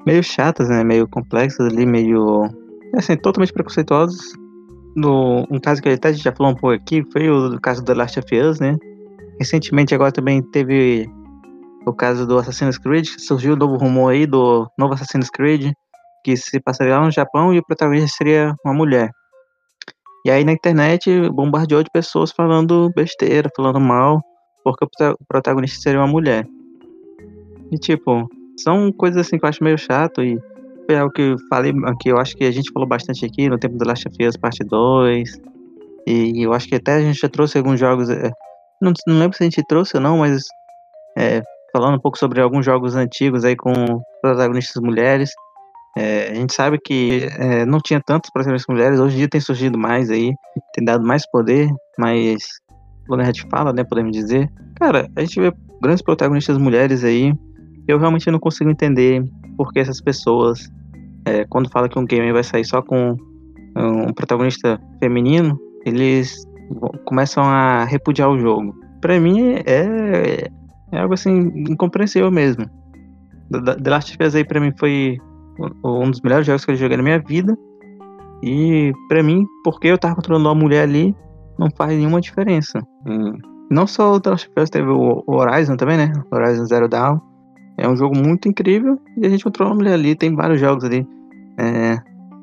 meio 0.06 0.22
chatas, 0.22 0.70
né? 0.70 0.84
Meio 0.84 1.08
complexas 1.08 1.66
ali, 1.66 1.88
meio 1.88 2.48
assim, 2.94 3.18
totalmente 3.18 3.52
preconceituosas. 3.52 4.20
No, 4.96 5.48
um 5.50 5.60
caso 5.60 5.82
que 5.82 5.90
até 5.90 6.10
a 6.10 6.12
gente 6.12 6.24
já 6.24 6.32
falou 6.32 6.52
um 6.52 6.56
pouco 6.56 6.76
aqui 6.76 7.04
foi 7.12 7.30
o 7.30 7.60
caso 7.60 7.84
do 7.84 7.94
Last 7.96 8.20
of 8.20 8.40
Us, 8.40 8.60
né? 8.60 8.78
Recentemente 9.40 9.96
agora 9.96 10.12
também 10.12 10.42
teve 10.52 11.10
o 11.86 11.92
caso 11.92 12.28
do 12.28 12.38
Assassin's 12.38 12.78
Creed, 12.78 13.08
surgiu 13.18 13.54
um 13.54 13.58
novo 13.58 13.78
rumor 13.78 14.14
aí 14.14 14.28
do 14.28 14.70
novo 14.78 14.94
Assassin's 14.94 15.30
Creed, 15.30 15.72
que 16.24 16.38
se 16.38 16.60
passaria 16.60 16.98
lá 16.98 17.06
no 17.06 17.12
Japão 17.12 17.54
e 17.54 17.60
o 17.60 17.66
protagonista 17.66 18.18
seria 18.18 18.54
uma 18.64 18.74
mulher. 18.74 19.10
E 20.24 20.30
aí 20.30 20.44
na 20.44 20.52
internet 20.52 21.28
bombardeou 21.30 21.84
de 21.84 21.90
pessoas 21.92 22.32
falando 22.32 22.92
besteira, 22.96 23.50
falando 23.56 23.80
mal, 23.80 24.22
porque 24.74 25.04
o 25.04 25.26
protagonista 25.28 25.80
seria 25.80 26.00
uma 26.00 26.08
mulher. 26.08 26.48
E 27.72 27.78
tipo, 27.78 28.28
são 28.60 28.92
coisas 28.92 29.22
assim 29.26 29.38
que 29.38 29.46
eu 29.46 29.50
acho 29.50 29.64
meio 29.64 29.78
chato 29.78 30.24
e 30.24 30.40
foi 30.86 30.98
algo 30.98 31.14
que 31.14 31.22
eu 31.22 31.36
falei 31.50 31.72
que 32.00 32.10
eu 32.10 32.18
acho 32.18 32.36
que 32.36 32.46
a 32.46 32.52
gente 32.52 32.72
falou 32.72 32.88
bastante 32.88 33.26
aqui 33.26 33.48
no 33.48 33.60
tempo 33.60 33.78
do 33.78 33.88
Last 33.88 34.08
of 34.08 34.28
Us 34.28 34.36
parte 34.36 34.64
2. 34.64 35.30
E 36.08 36.44
eu 36.44 36.54
acho 36.54 36.68
que 36.68 36.76
até 36.76 36.96
a 36.96 37.02
gente 37.02 37.20
já 37.20 37.30
trouxe 37.30 37.58
alguns 37.58 37.80
jogos. 37.80 38.10
É, 38.10 38.32
não, 38.82 38.92
não 39.08 39.20
lembro 39.20 39.38
se 39.38 39.44
a 39.44 39.46
gente 39.46 39.64
trouxe 39.64 39.98
ou 39.98 40.02
não, 40.02 40.20
mas 40.20 40.44
é, 41.18 41.42
falando 41.72 41.96
um 41.96 42.00
pouco 42.00 42.18
sobre 42.18 42.42
alguns 42.42 42.66
jogos 42.66 42.96
antigos 42.96 43.44
aí 43.46 43.56
com 43.56 43.74
protagonistas 44.22 44.82
mulheres. 44.82 45.32
É, 45.98 46.30
a 46.32 46.36
gente 46.36 46.54
sabe 46.54 46.78
que 46.84 47.28
é, 47.40 47.66
não 47.66 47.80
tinha 47.80 48.02
tantas 48.06 48.30
protagonistas 48.30 48.74
mulheres, 48.74 49.00
hoje 49.00 49.16
em 49.16 49.20
dia 49.20 49.30
tem 49.30 49.40
surgido 49.40 49.78
mais 49.78 50.10
aí, 50.10 50.34
tem 50.74 50.84
dado 50.84 51.06
mais 51.06 51.26
poder, 51.30 51.70
mais 51.98 52.44
de 53.34 53.44
fala, 53.50 53.72
né, 53.74 53.84
podemos 53.84 54.12
dizer. 54.12 54.50
Cara, 54.76 55.10
a 55.16 55.22
gente 55.22 55.40
vê 55.40 55.54
grandes 55.82 56.02
protagonistas 56.02 56.58
mulheres 56.58 57.04
aí, 57.04 57.34
eu 57.88 57.98
realmente 57.98 58.30
não 58.32 58.40
consigo 58.40 58.70
entender 58.70 59.24
por 59.58 59.72
que 59.72 59.80
essas 59.80 60.02
pessoas, 60.02 60.70
é, 61.26 61.46
quando 61.46 61.70
fala 61.70 61.88
que 61.88 62.00
um 62.00 62.06
game 62.06 62.32
vai 62.32 62.44
sair 62.44 62.66
só 62.66 62.82
com 62.82 63.16
um 63.78 64.14
protagonista 64.14 64.80
feminino, 65.00 65.60
eles 65.86 66.46
começam 67.06 67.44
a 67.44 67.84
repudiar 67.84 68.30
o 68.30 68.40
jogo. 68.40 68.74
Para 69.02 69.20
mim 69.20 69.56
é, 69.66 70.50
é 70.92 71.00
algo 71.00 71.14
assim 71.14 71.52
incompreensível 71.70 72.32
mesmo. 72.32 72.66
The 73.52 73.90
Last 73.90 74.16
of 74.16 74.24
Us 74.24 74.36
aí 74.36 74.44
para 74.44 74.60
mim 74.60 74.72
foi 74.80 75.20
um 75.84 76.10
dos 76.10 76.22
melhores 76.22 76.48
jogos 76.48 76.66
que 76.66 76.72
eu 76.72 76.76
joguei 76.76 76.98
na 76.98 77.04
minha 77.04 77.20
vida. 77.20 77.56
E 78.44 78.94
para 79.08 79.24
mim, 79.24 79.46
porque 79.64 79.88
eu 79.88 79.98
tava 79.98 80.16
controlando 80.16 80.50
uma 80.50 80.56
mulher 80.56 80.84
ali, 80.84 81.16
não 81.58 81.70
faz 81.76 81.98
nenhuma 81.98 82.22
diferença. 82.22 82.80
Hum. 83.06 83.34
Não 83.70 83.88
só 83.88 84.14
o 84.14 84.20
The 84.20 84.30
Last 84.30 84.50
of 84.50 84.62
Us, 84.62 84.70
teve 84.70 84.90
o 84.90 85.24
Horizon 85.28 85.76
também, 85.76 85.98
né? 85.98 86.12
Horizon 86.32 86.66
Zero 86.66 86.88
Dawn. 86.88 87.20
É 87.78 87.90
um 87.90 87.96
jogo 87.96 88.16
muito 88.16 88.48
incrível 88.48 89.00
e 89.18 89.26
a 89.26 89.30
gente 89.30 89.44
controla 89.44 89.72
uma 89.72 89.78
mulher 89.78 89.94
ali. 89.94 90.16
Tem 90.16 90.34
vários 90.36 90.60
jogos 90.60 90.84
ali. 90.84 91.08
É, 91.58 91.98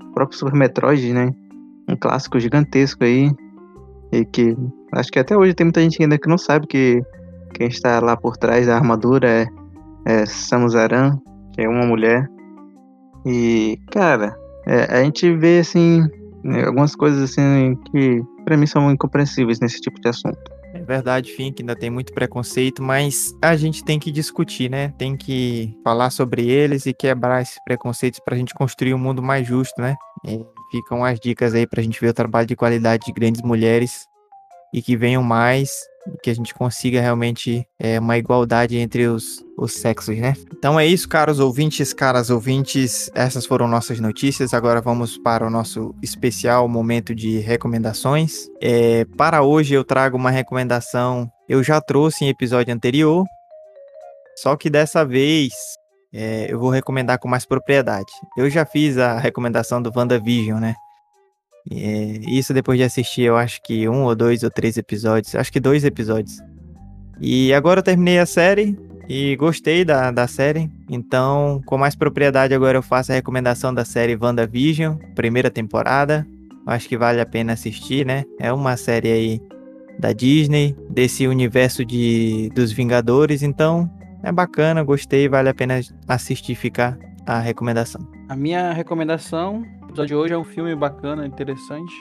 o 0.08 0.12
próprio 0.12 0.38
Super 0.38 0.54
Metroid, 0.54 1.12
né? 1.12 1.30
Um 1.88 1.96
clássico 1.96 2.40
gigantesco 2.40 3.04
aí. 3.04 3.30
E 4.12 4.24
que 4.26 4.56
acho 4.92 5.10
que 5.10 5.18
até 5.18 5.36
hoje 5.36 5.54
tem 5.54 5.64
muita 5.64 5.80
gente 5.80 6.02
ainda 6.02 6.18
que 6.18 6.28
não 6.28 6.36
sabe 6.36 6.66
que 6.66 7.02
quem 7.54 7.68
está 7.68 8.00
lá 8.00 8.16
por 8.16 8.36
trás 8.36 8.66
da 8.66 8.76
armadura 8.76 9.28
é, 9.28 9.46
é 10.06 10.26
Samus 10.26 10.74
Aran, 10.74 11.18
que 11.54 11.62
é 11.62 11.68
uma 11.68 11.86
mulher. 11.86 12.28
E, 13.24 13.78
cara, 13.90 14.36
é, 14.66 14.98
a 14.98 15.04
gente 15.04 15.34
vê, 15.36 15.60
assim, 15.60 16.02
né, 16.42 16.64
algumas 16.66 16.94
coisas, 16.94 17.22
assim, 17.22 17.76
que 17.90 18.22
para 18.44 18.56
mim 18.56 18.66
são 18.66 18.90
incompreensíveis 18.90 19.60
nesse 19.60 19.80
tipo 19.80 20.00
de 20.00 20.08
assunto. 20.08 20.38
É 20.74 20.80
verdade, 20.80 21.30
fim, 21.32 21.52
que 21.52 21.62
ainda 21.62 21.76
tem 21.76 21.90
muito 21.90 22.14
preconceito, 22.14 22.82
mas 22.82 23.34
a 23.42 23.54
gente 23.56 23.84
tem 23.84 23.98
que 23.98 24.10
discutir, 24.10 24.70
né? 24.70 24.88
Tem 24.96 25.16
que 25.16 25.78
falar 25.84 26.10
sobre 26.10 26.48
eles 26.48 26.86
e 26.86 26.94
quebrar 26.94 27.42
esses 27.42 27.58
preconceitos 27.64 28.20
para 28.24 28.34
a 28.34 28.38
gente 28.38 28.54
construir 28.54 28.94
um 28.94 28.98
mundo 28.98 29.22
mais 29.22 29.46
justo, 29.46 29.80
né? 29.80 29.94
E 30.24 30.40
ficam 30.70 31.04
as 31.04 31.20
dicas 31.20 31.54
aí 31.54 31.66
para 31.66 31.80
a 31.80 31.84
gente 31.84 32.00
ver 32.00 32.08
o 32.08 32.14
trabalho 32.14 32.46
de 32.46 32.56
qualidade 32.56 33.04
de 33.04 33.12
grandes 33.12 33.42
mulheres 33.42 34.08
e 34.72 34.80
que 34.82 34.96
venham 34.96 35.22
mais 35.22 35.70
que 36.22 36.30
a 36.30 36.34
gente 36.34 36.54
consiga 36.54 37.00
realmente 37.00 37.66
é, 37.78 37.98
uma 37.98 38.18
igualdade 38.18 38.76
entre 38.76 39.06
os, 39.06 39.44
os 39.56 39.74
sexos, 39.74 40.16
né? 40.18 40.34
Então 40.52 40.78
é 40.78 40.86
isso, 40.86 41.08
caros 41.08 41.38
ouvintes, 41.38 41.92
caras 41.92 42.30
ouvintes. 42.30 43.10
Essas 43.14 43.46
foram 43.46 43.68
nossas 43.68 44.00
notícias. 44.00 44.52
Agora 44.52 44.80
vamos 44.80 45.16
para 45.18 45.46
o 45.46 45.50
nosso 45.50 45.94
especial 46.02 46.68
momento 46.68 47.14
de 47.14 47.38
recomendações. 47.38 48.48
É, 48.60 49.04
para 49.16 49.42
hoje 49.42 49.74
eu 49.74 49.84
trago 49.84 50.16
uma 50.16 50.30
recomendação. 50.30 51.30
Eu 51.48 51.62
já 51.62 51.80
trouxe 51.80 52.24
em 52.24 52.28
episódio 52.28 52.74
anterior, 52.74 53.24
só 54.36 54.56
que 54.56 54.70
dessa 54.70 55.04
vez 55.04 55.52
é, 56.12 56.46
eu 56.50 56.58
vou 56.58 56.70
recomendar 56.70 57.18
com 57.18 57.28
mais 57.28 57.44
propriedade. 57.44 58.12
Eu 58.36 58.48
já 58.50 58.64
fiz 58.64 58.98
a 58.98 59.18
recomendação 59.18 59.80
do 59.80 59.92
WandaVision, 59.94 60.58
né? 60.58 60.74
É, 61.70 62.20
isso 62.28 62.52
depois 62.52 62.78
de 62.78 62.84
assistir, 62.84 63.22
eu 63.22 63.36
acho 63.36 63.62
que 63.62 63.88
um 63.88 64.04
ou 64.04 64.14
dois 64.14 64.42
ou 64.42 64.50
três 64.50 64.76
episódios. 64.76 65.34
Acho 65.34 65.52
que 65.52 65.60
dois 65.60 65.84
episódios. 65.84 66.38
E 67.20 67.52
agora 67.52 67.80
eu 67.80 67.84
terminei 67.84 68.18
a 68.18 68.26
série 68.26 68.76
e 69.08 69.36
gostei 69.36 69.84
da, 69.84 70.10
da 70.10 70.26
série. 70.26 70.70
Então, 70.88 71.60
com 71.66 71.78
mais 71.78 71.94
propriedade, 71.94 72.54
agora 72.54 72.78
eu 72.78 72.82
faço 72.82 73.12
a 73.12 73.14
recomendação 73.14 73.72
da 73.72 73.84
série 73.84 74.16
WandaVision, 74.16 74.96
primeira 75.14 75.50
temporada. 75.50 76.26
Acho 76.66 76.88
que 76.88 76.96
vale 76.96 77.20
a 77.20 77.26
pena 77.26 77.52
assistir, 77.52 78.06
né? 78.06 78.24
É 78.40 78.52
uma 78.52 78.76
série 78.76 79.10
aí 79.10 79.40
da 79.98 80.12
Disney, 80.12 80.76
desse 80.90 81.26
universo 81.26 81.84
de 81.84 82.50
dos 82.54 82.72
Vingadores, 82.72 83.42
então 83.42 83.90
é 84.22 84.32
bacana, 84.32 84.82
gostei, 84.82 85.28
vale 85.28 85.48
a 85.48 85.54
pena 85.54 85.80
assistir 86.08 86.54
ficar 86.54 86.98
a 87.26 87.38
recomendação. 87.38 88.06
A 88.28 88.36
minha 88.36 88.72
recomendação, 88.72 89.64
episódio 89.92 90.06
de 90.06 90.14
hoje 90.14 90.32
é 90.32 90.38
um 90.38 90.44
filme 90.44 90.74
bacana, 90.74 91.26
interessante. 91.26 91.92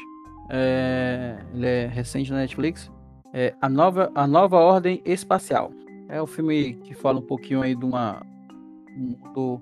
É, 0.49 1.37
ele 1.53 1.65
é 1.65 1.87
recente 1.87 2.31
na 2.31 2.37
Netflix. 2.37 2.89
É 3.33 3.53
a, 3.61 3.67
nova, 3.67 4.09
a 4.15 4.25
Nova 4.25 4.57
Ordem 4.57 5.01
Espacial. 5.03 5.71
É 6.07 6.21
o 6.21 6.23
um 6.23 6.27
filme 6.27 6.75
que 6.75 6.93
fala 6.93 7.19
um 7.19 7.21
pouquinho 7.21 7.61
aí 7.61 7.75
de 7.75 7.83
uma, 7.83 8.25
um 8.97 9.17
mundo 9.17 9.61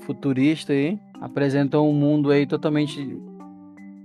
futurista 0.00 0.74
aí. 0.74 1.00
Apresenta 1.18 1.80
um 1.80 1.92
mundo 1.92 2.30
aí 2.30 2.46
totalmente 2.46 3.18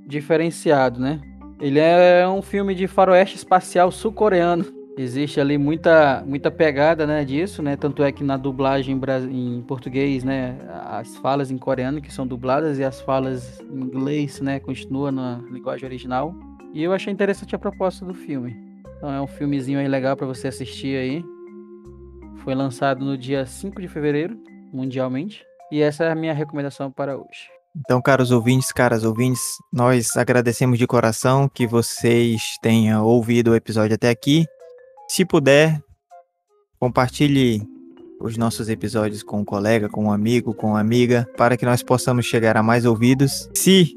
diferenciado, 0.07 1.01
né? 1.01 1.19
Ele 1.59 1.77
é 1.77 2.25
um 2.27 2.41
filme 2.41 2.73
de 2.73 2.87
faroeste 2.87 3.35
espacial 3.35 3.91
sul-coreano. 3.91 4.65
Existe 4.97 5.39
ali 5.39 5.57
muita, 5.57 6.21
muita 6.25 6.51
pegada, 6.51 7.07
né, 7.07 7.23
disso, 7.23 7.63
né? 7.63 7.77
Tanto 7.77 8.03
é 8.03 8.11
que 8.11 8.23
na 8.23 8.35
dublagem 8.35 8.99
em 9.31 9.61
português, 9.61 10.23
né, 10.23 10.57
as 10.85 11.15
falas 11.17 11.49
em 11.49 11.57
coreano 11.57 12.01
que 12.01 12.13
são 12.13 12.27
dubladas 12.27 12.77
e 12.77 12.83
as 12.83 12.99
falas 12.99 13.61
em 13.61 13.79
inglês, 13.79 14.41
né, 14.41 14.59
continuam 14.59 15.11
na 15.11 15.41
linguagem 15.49 15.85
original. 15.85 16.35
E 16.73 16.83
eu 16.83 16.91
achei 16.93 17.11
interessante 17.11 17.55
a 17.55 17.59
proposta 17.59 18.05
do 18.05 18.13
filme. 18.13 18.55
Então 18.97 19.11
é 19.11 19.21
um 19.21 19.27
filmezinho 19.27 19.79
aí 19.79 19.87
legal 19.87 20.15
para 20.17 20.27
você 20.27 20.49
assistir 20.49 20.97
aí. 20.97 21.23
Foi 22.43 22.53
lançado 22.53 23.03
no 23.03 23.17
dia 23.17 23.45
5 23.45 23.81
de 23.81 23.87
fevereiro, 23.87 24.37
mundialmente. 24.73 25.43
E 25.71 25.81
essa 25.81 26.03
é 26.03 26.11
a 26.11 26.15
minha 26.15 26.33
recomendação 26.33 26.91
para 26.91 27.15
hoje. 27.15 27.49
Então, 27.73 28.01
caros 28.01 28.31
ouvintes, 28.31 28.71
caras 28.73 29.05
ouvintes, 29.05 29.41
nós 29.71 30.17
agradecemos 30.17 30.77
de 30.77 30.85
coração 30.85 31.47
que 31.47 31.65
vocês 31.65 32.57
tenham 32.61 33.05
ouvido 33.05 33.51
o 33.51 33.55
episódio 33.55 33.95
até 33.95 34.09
aqui. 34.09 34.45
Se 35.13 35.25
puder, 35.25 35.83
compartilhe 36.79 37.67
os 38.17 38.37
nossos 38.37 38.69
episódios 38.69 39.21
com 39.21 39.41
um 39.41 39.43
colega, 39.43 39.89
com 39.89 40.05
um 40.05 40.11
amigo, 40.13 40.53
com 40.53 40.67
uma 40.67 40.79
amiga, 40.79 41.27
para 41.35 41.57
que 41.57 41.65
nós 41.65 41.83
possamos 41.83 42.25
chegar 42.25 42.55
a 42.55 42.63
mais 42.63 42.85
ouvidos. 42.85 43.49
Se 43.53 43.93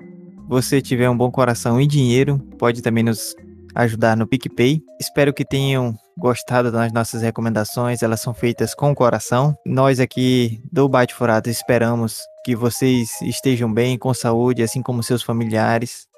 você 0.48 0.82
tiver 0.82 1.08
um 1.08 1.16
bom 1.16 1.30
coração 1.30 1.80
e 1.80 1.86
dinheiro, 1.86 2.40
pode 2.58 2.82
também 2.82 3.04
nos 3.04 3.32
ajudar 3.76 4.16
no 4.16 4.26
PicPay. 4.26 4.82
Espero 5.00 5.32
que 5.32 5.44
tenham 5.44 5.94
gostado 6.18 6.72
das 6.72 6.92
nossas 6.92 7.22
recomendações, 7.22 8.02
elas 8.02 8.20
são 8.20 8.34
feitas 8.34 8.74
com 8.74 8.92
coração. 8.92 9.56
Nós 9.64 10.00
aqui 10.00 10.60
do 10.72 10.88
Bate 10.88 11.14
Furado 11.14 11.48
esperamos 11.48 12.22
que 12.44 12.56
vocês 12.56 13.22
estejam 13.22 13.72
bem, 13.72 13.96
com 13.96 14.12
saúde, 14.12 14.64
assim 14.64 14.82
como 14.82 15.00
seus 15.00 15.22
familiares. 15.22 16.08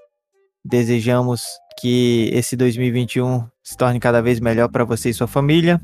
Desejamos 0.65 1.43
que 1.79 2.31
esse 2.33 2.57
2021 2.57 3.45
se 3.63 3.77
torne 3.77 4.01
cada 4.01 4.23
vez 4.23 4.41
melhor 4.41 4.69
para 4.69 4.85
você 4.85 5.11
e 5.11 5.15
sua 5.15 5.27
família. 5.27 5.81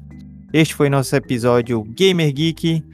Este 0.53 0.74
foi 0.74 0.88
nosso 0.88 1.14
episódio 1.16 1.82
Gamer 1.82 2.32
Geek. 2.32 2.84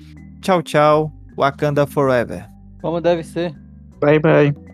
Tchau, 0.40 0.62
tchau. 0.62 1.12
Wakanda 1.36 1.86
Forever. 1.86 2.48
Como 2.80 3.00
deve 3.00 3.22
ser. 3.22 3.52
Bye, 4.00 4.18
bye. 4.18 4.67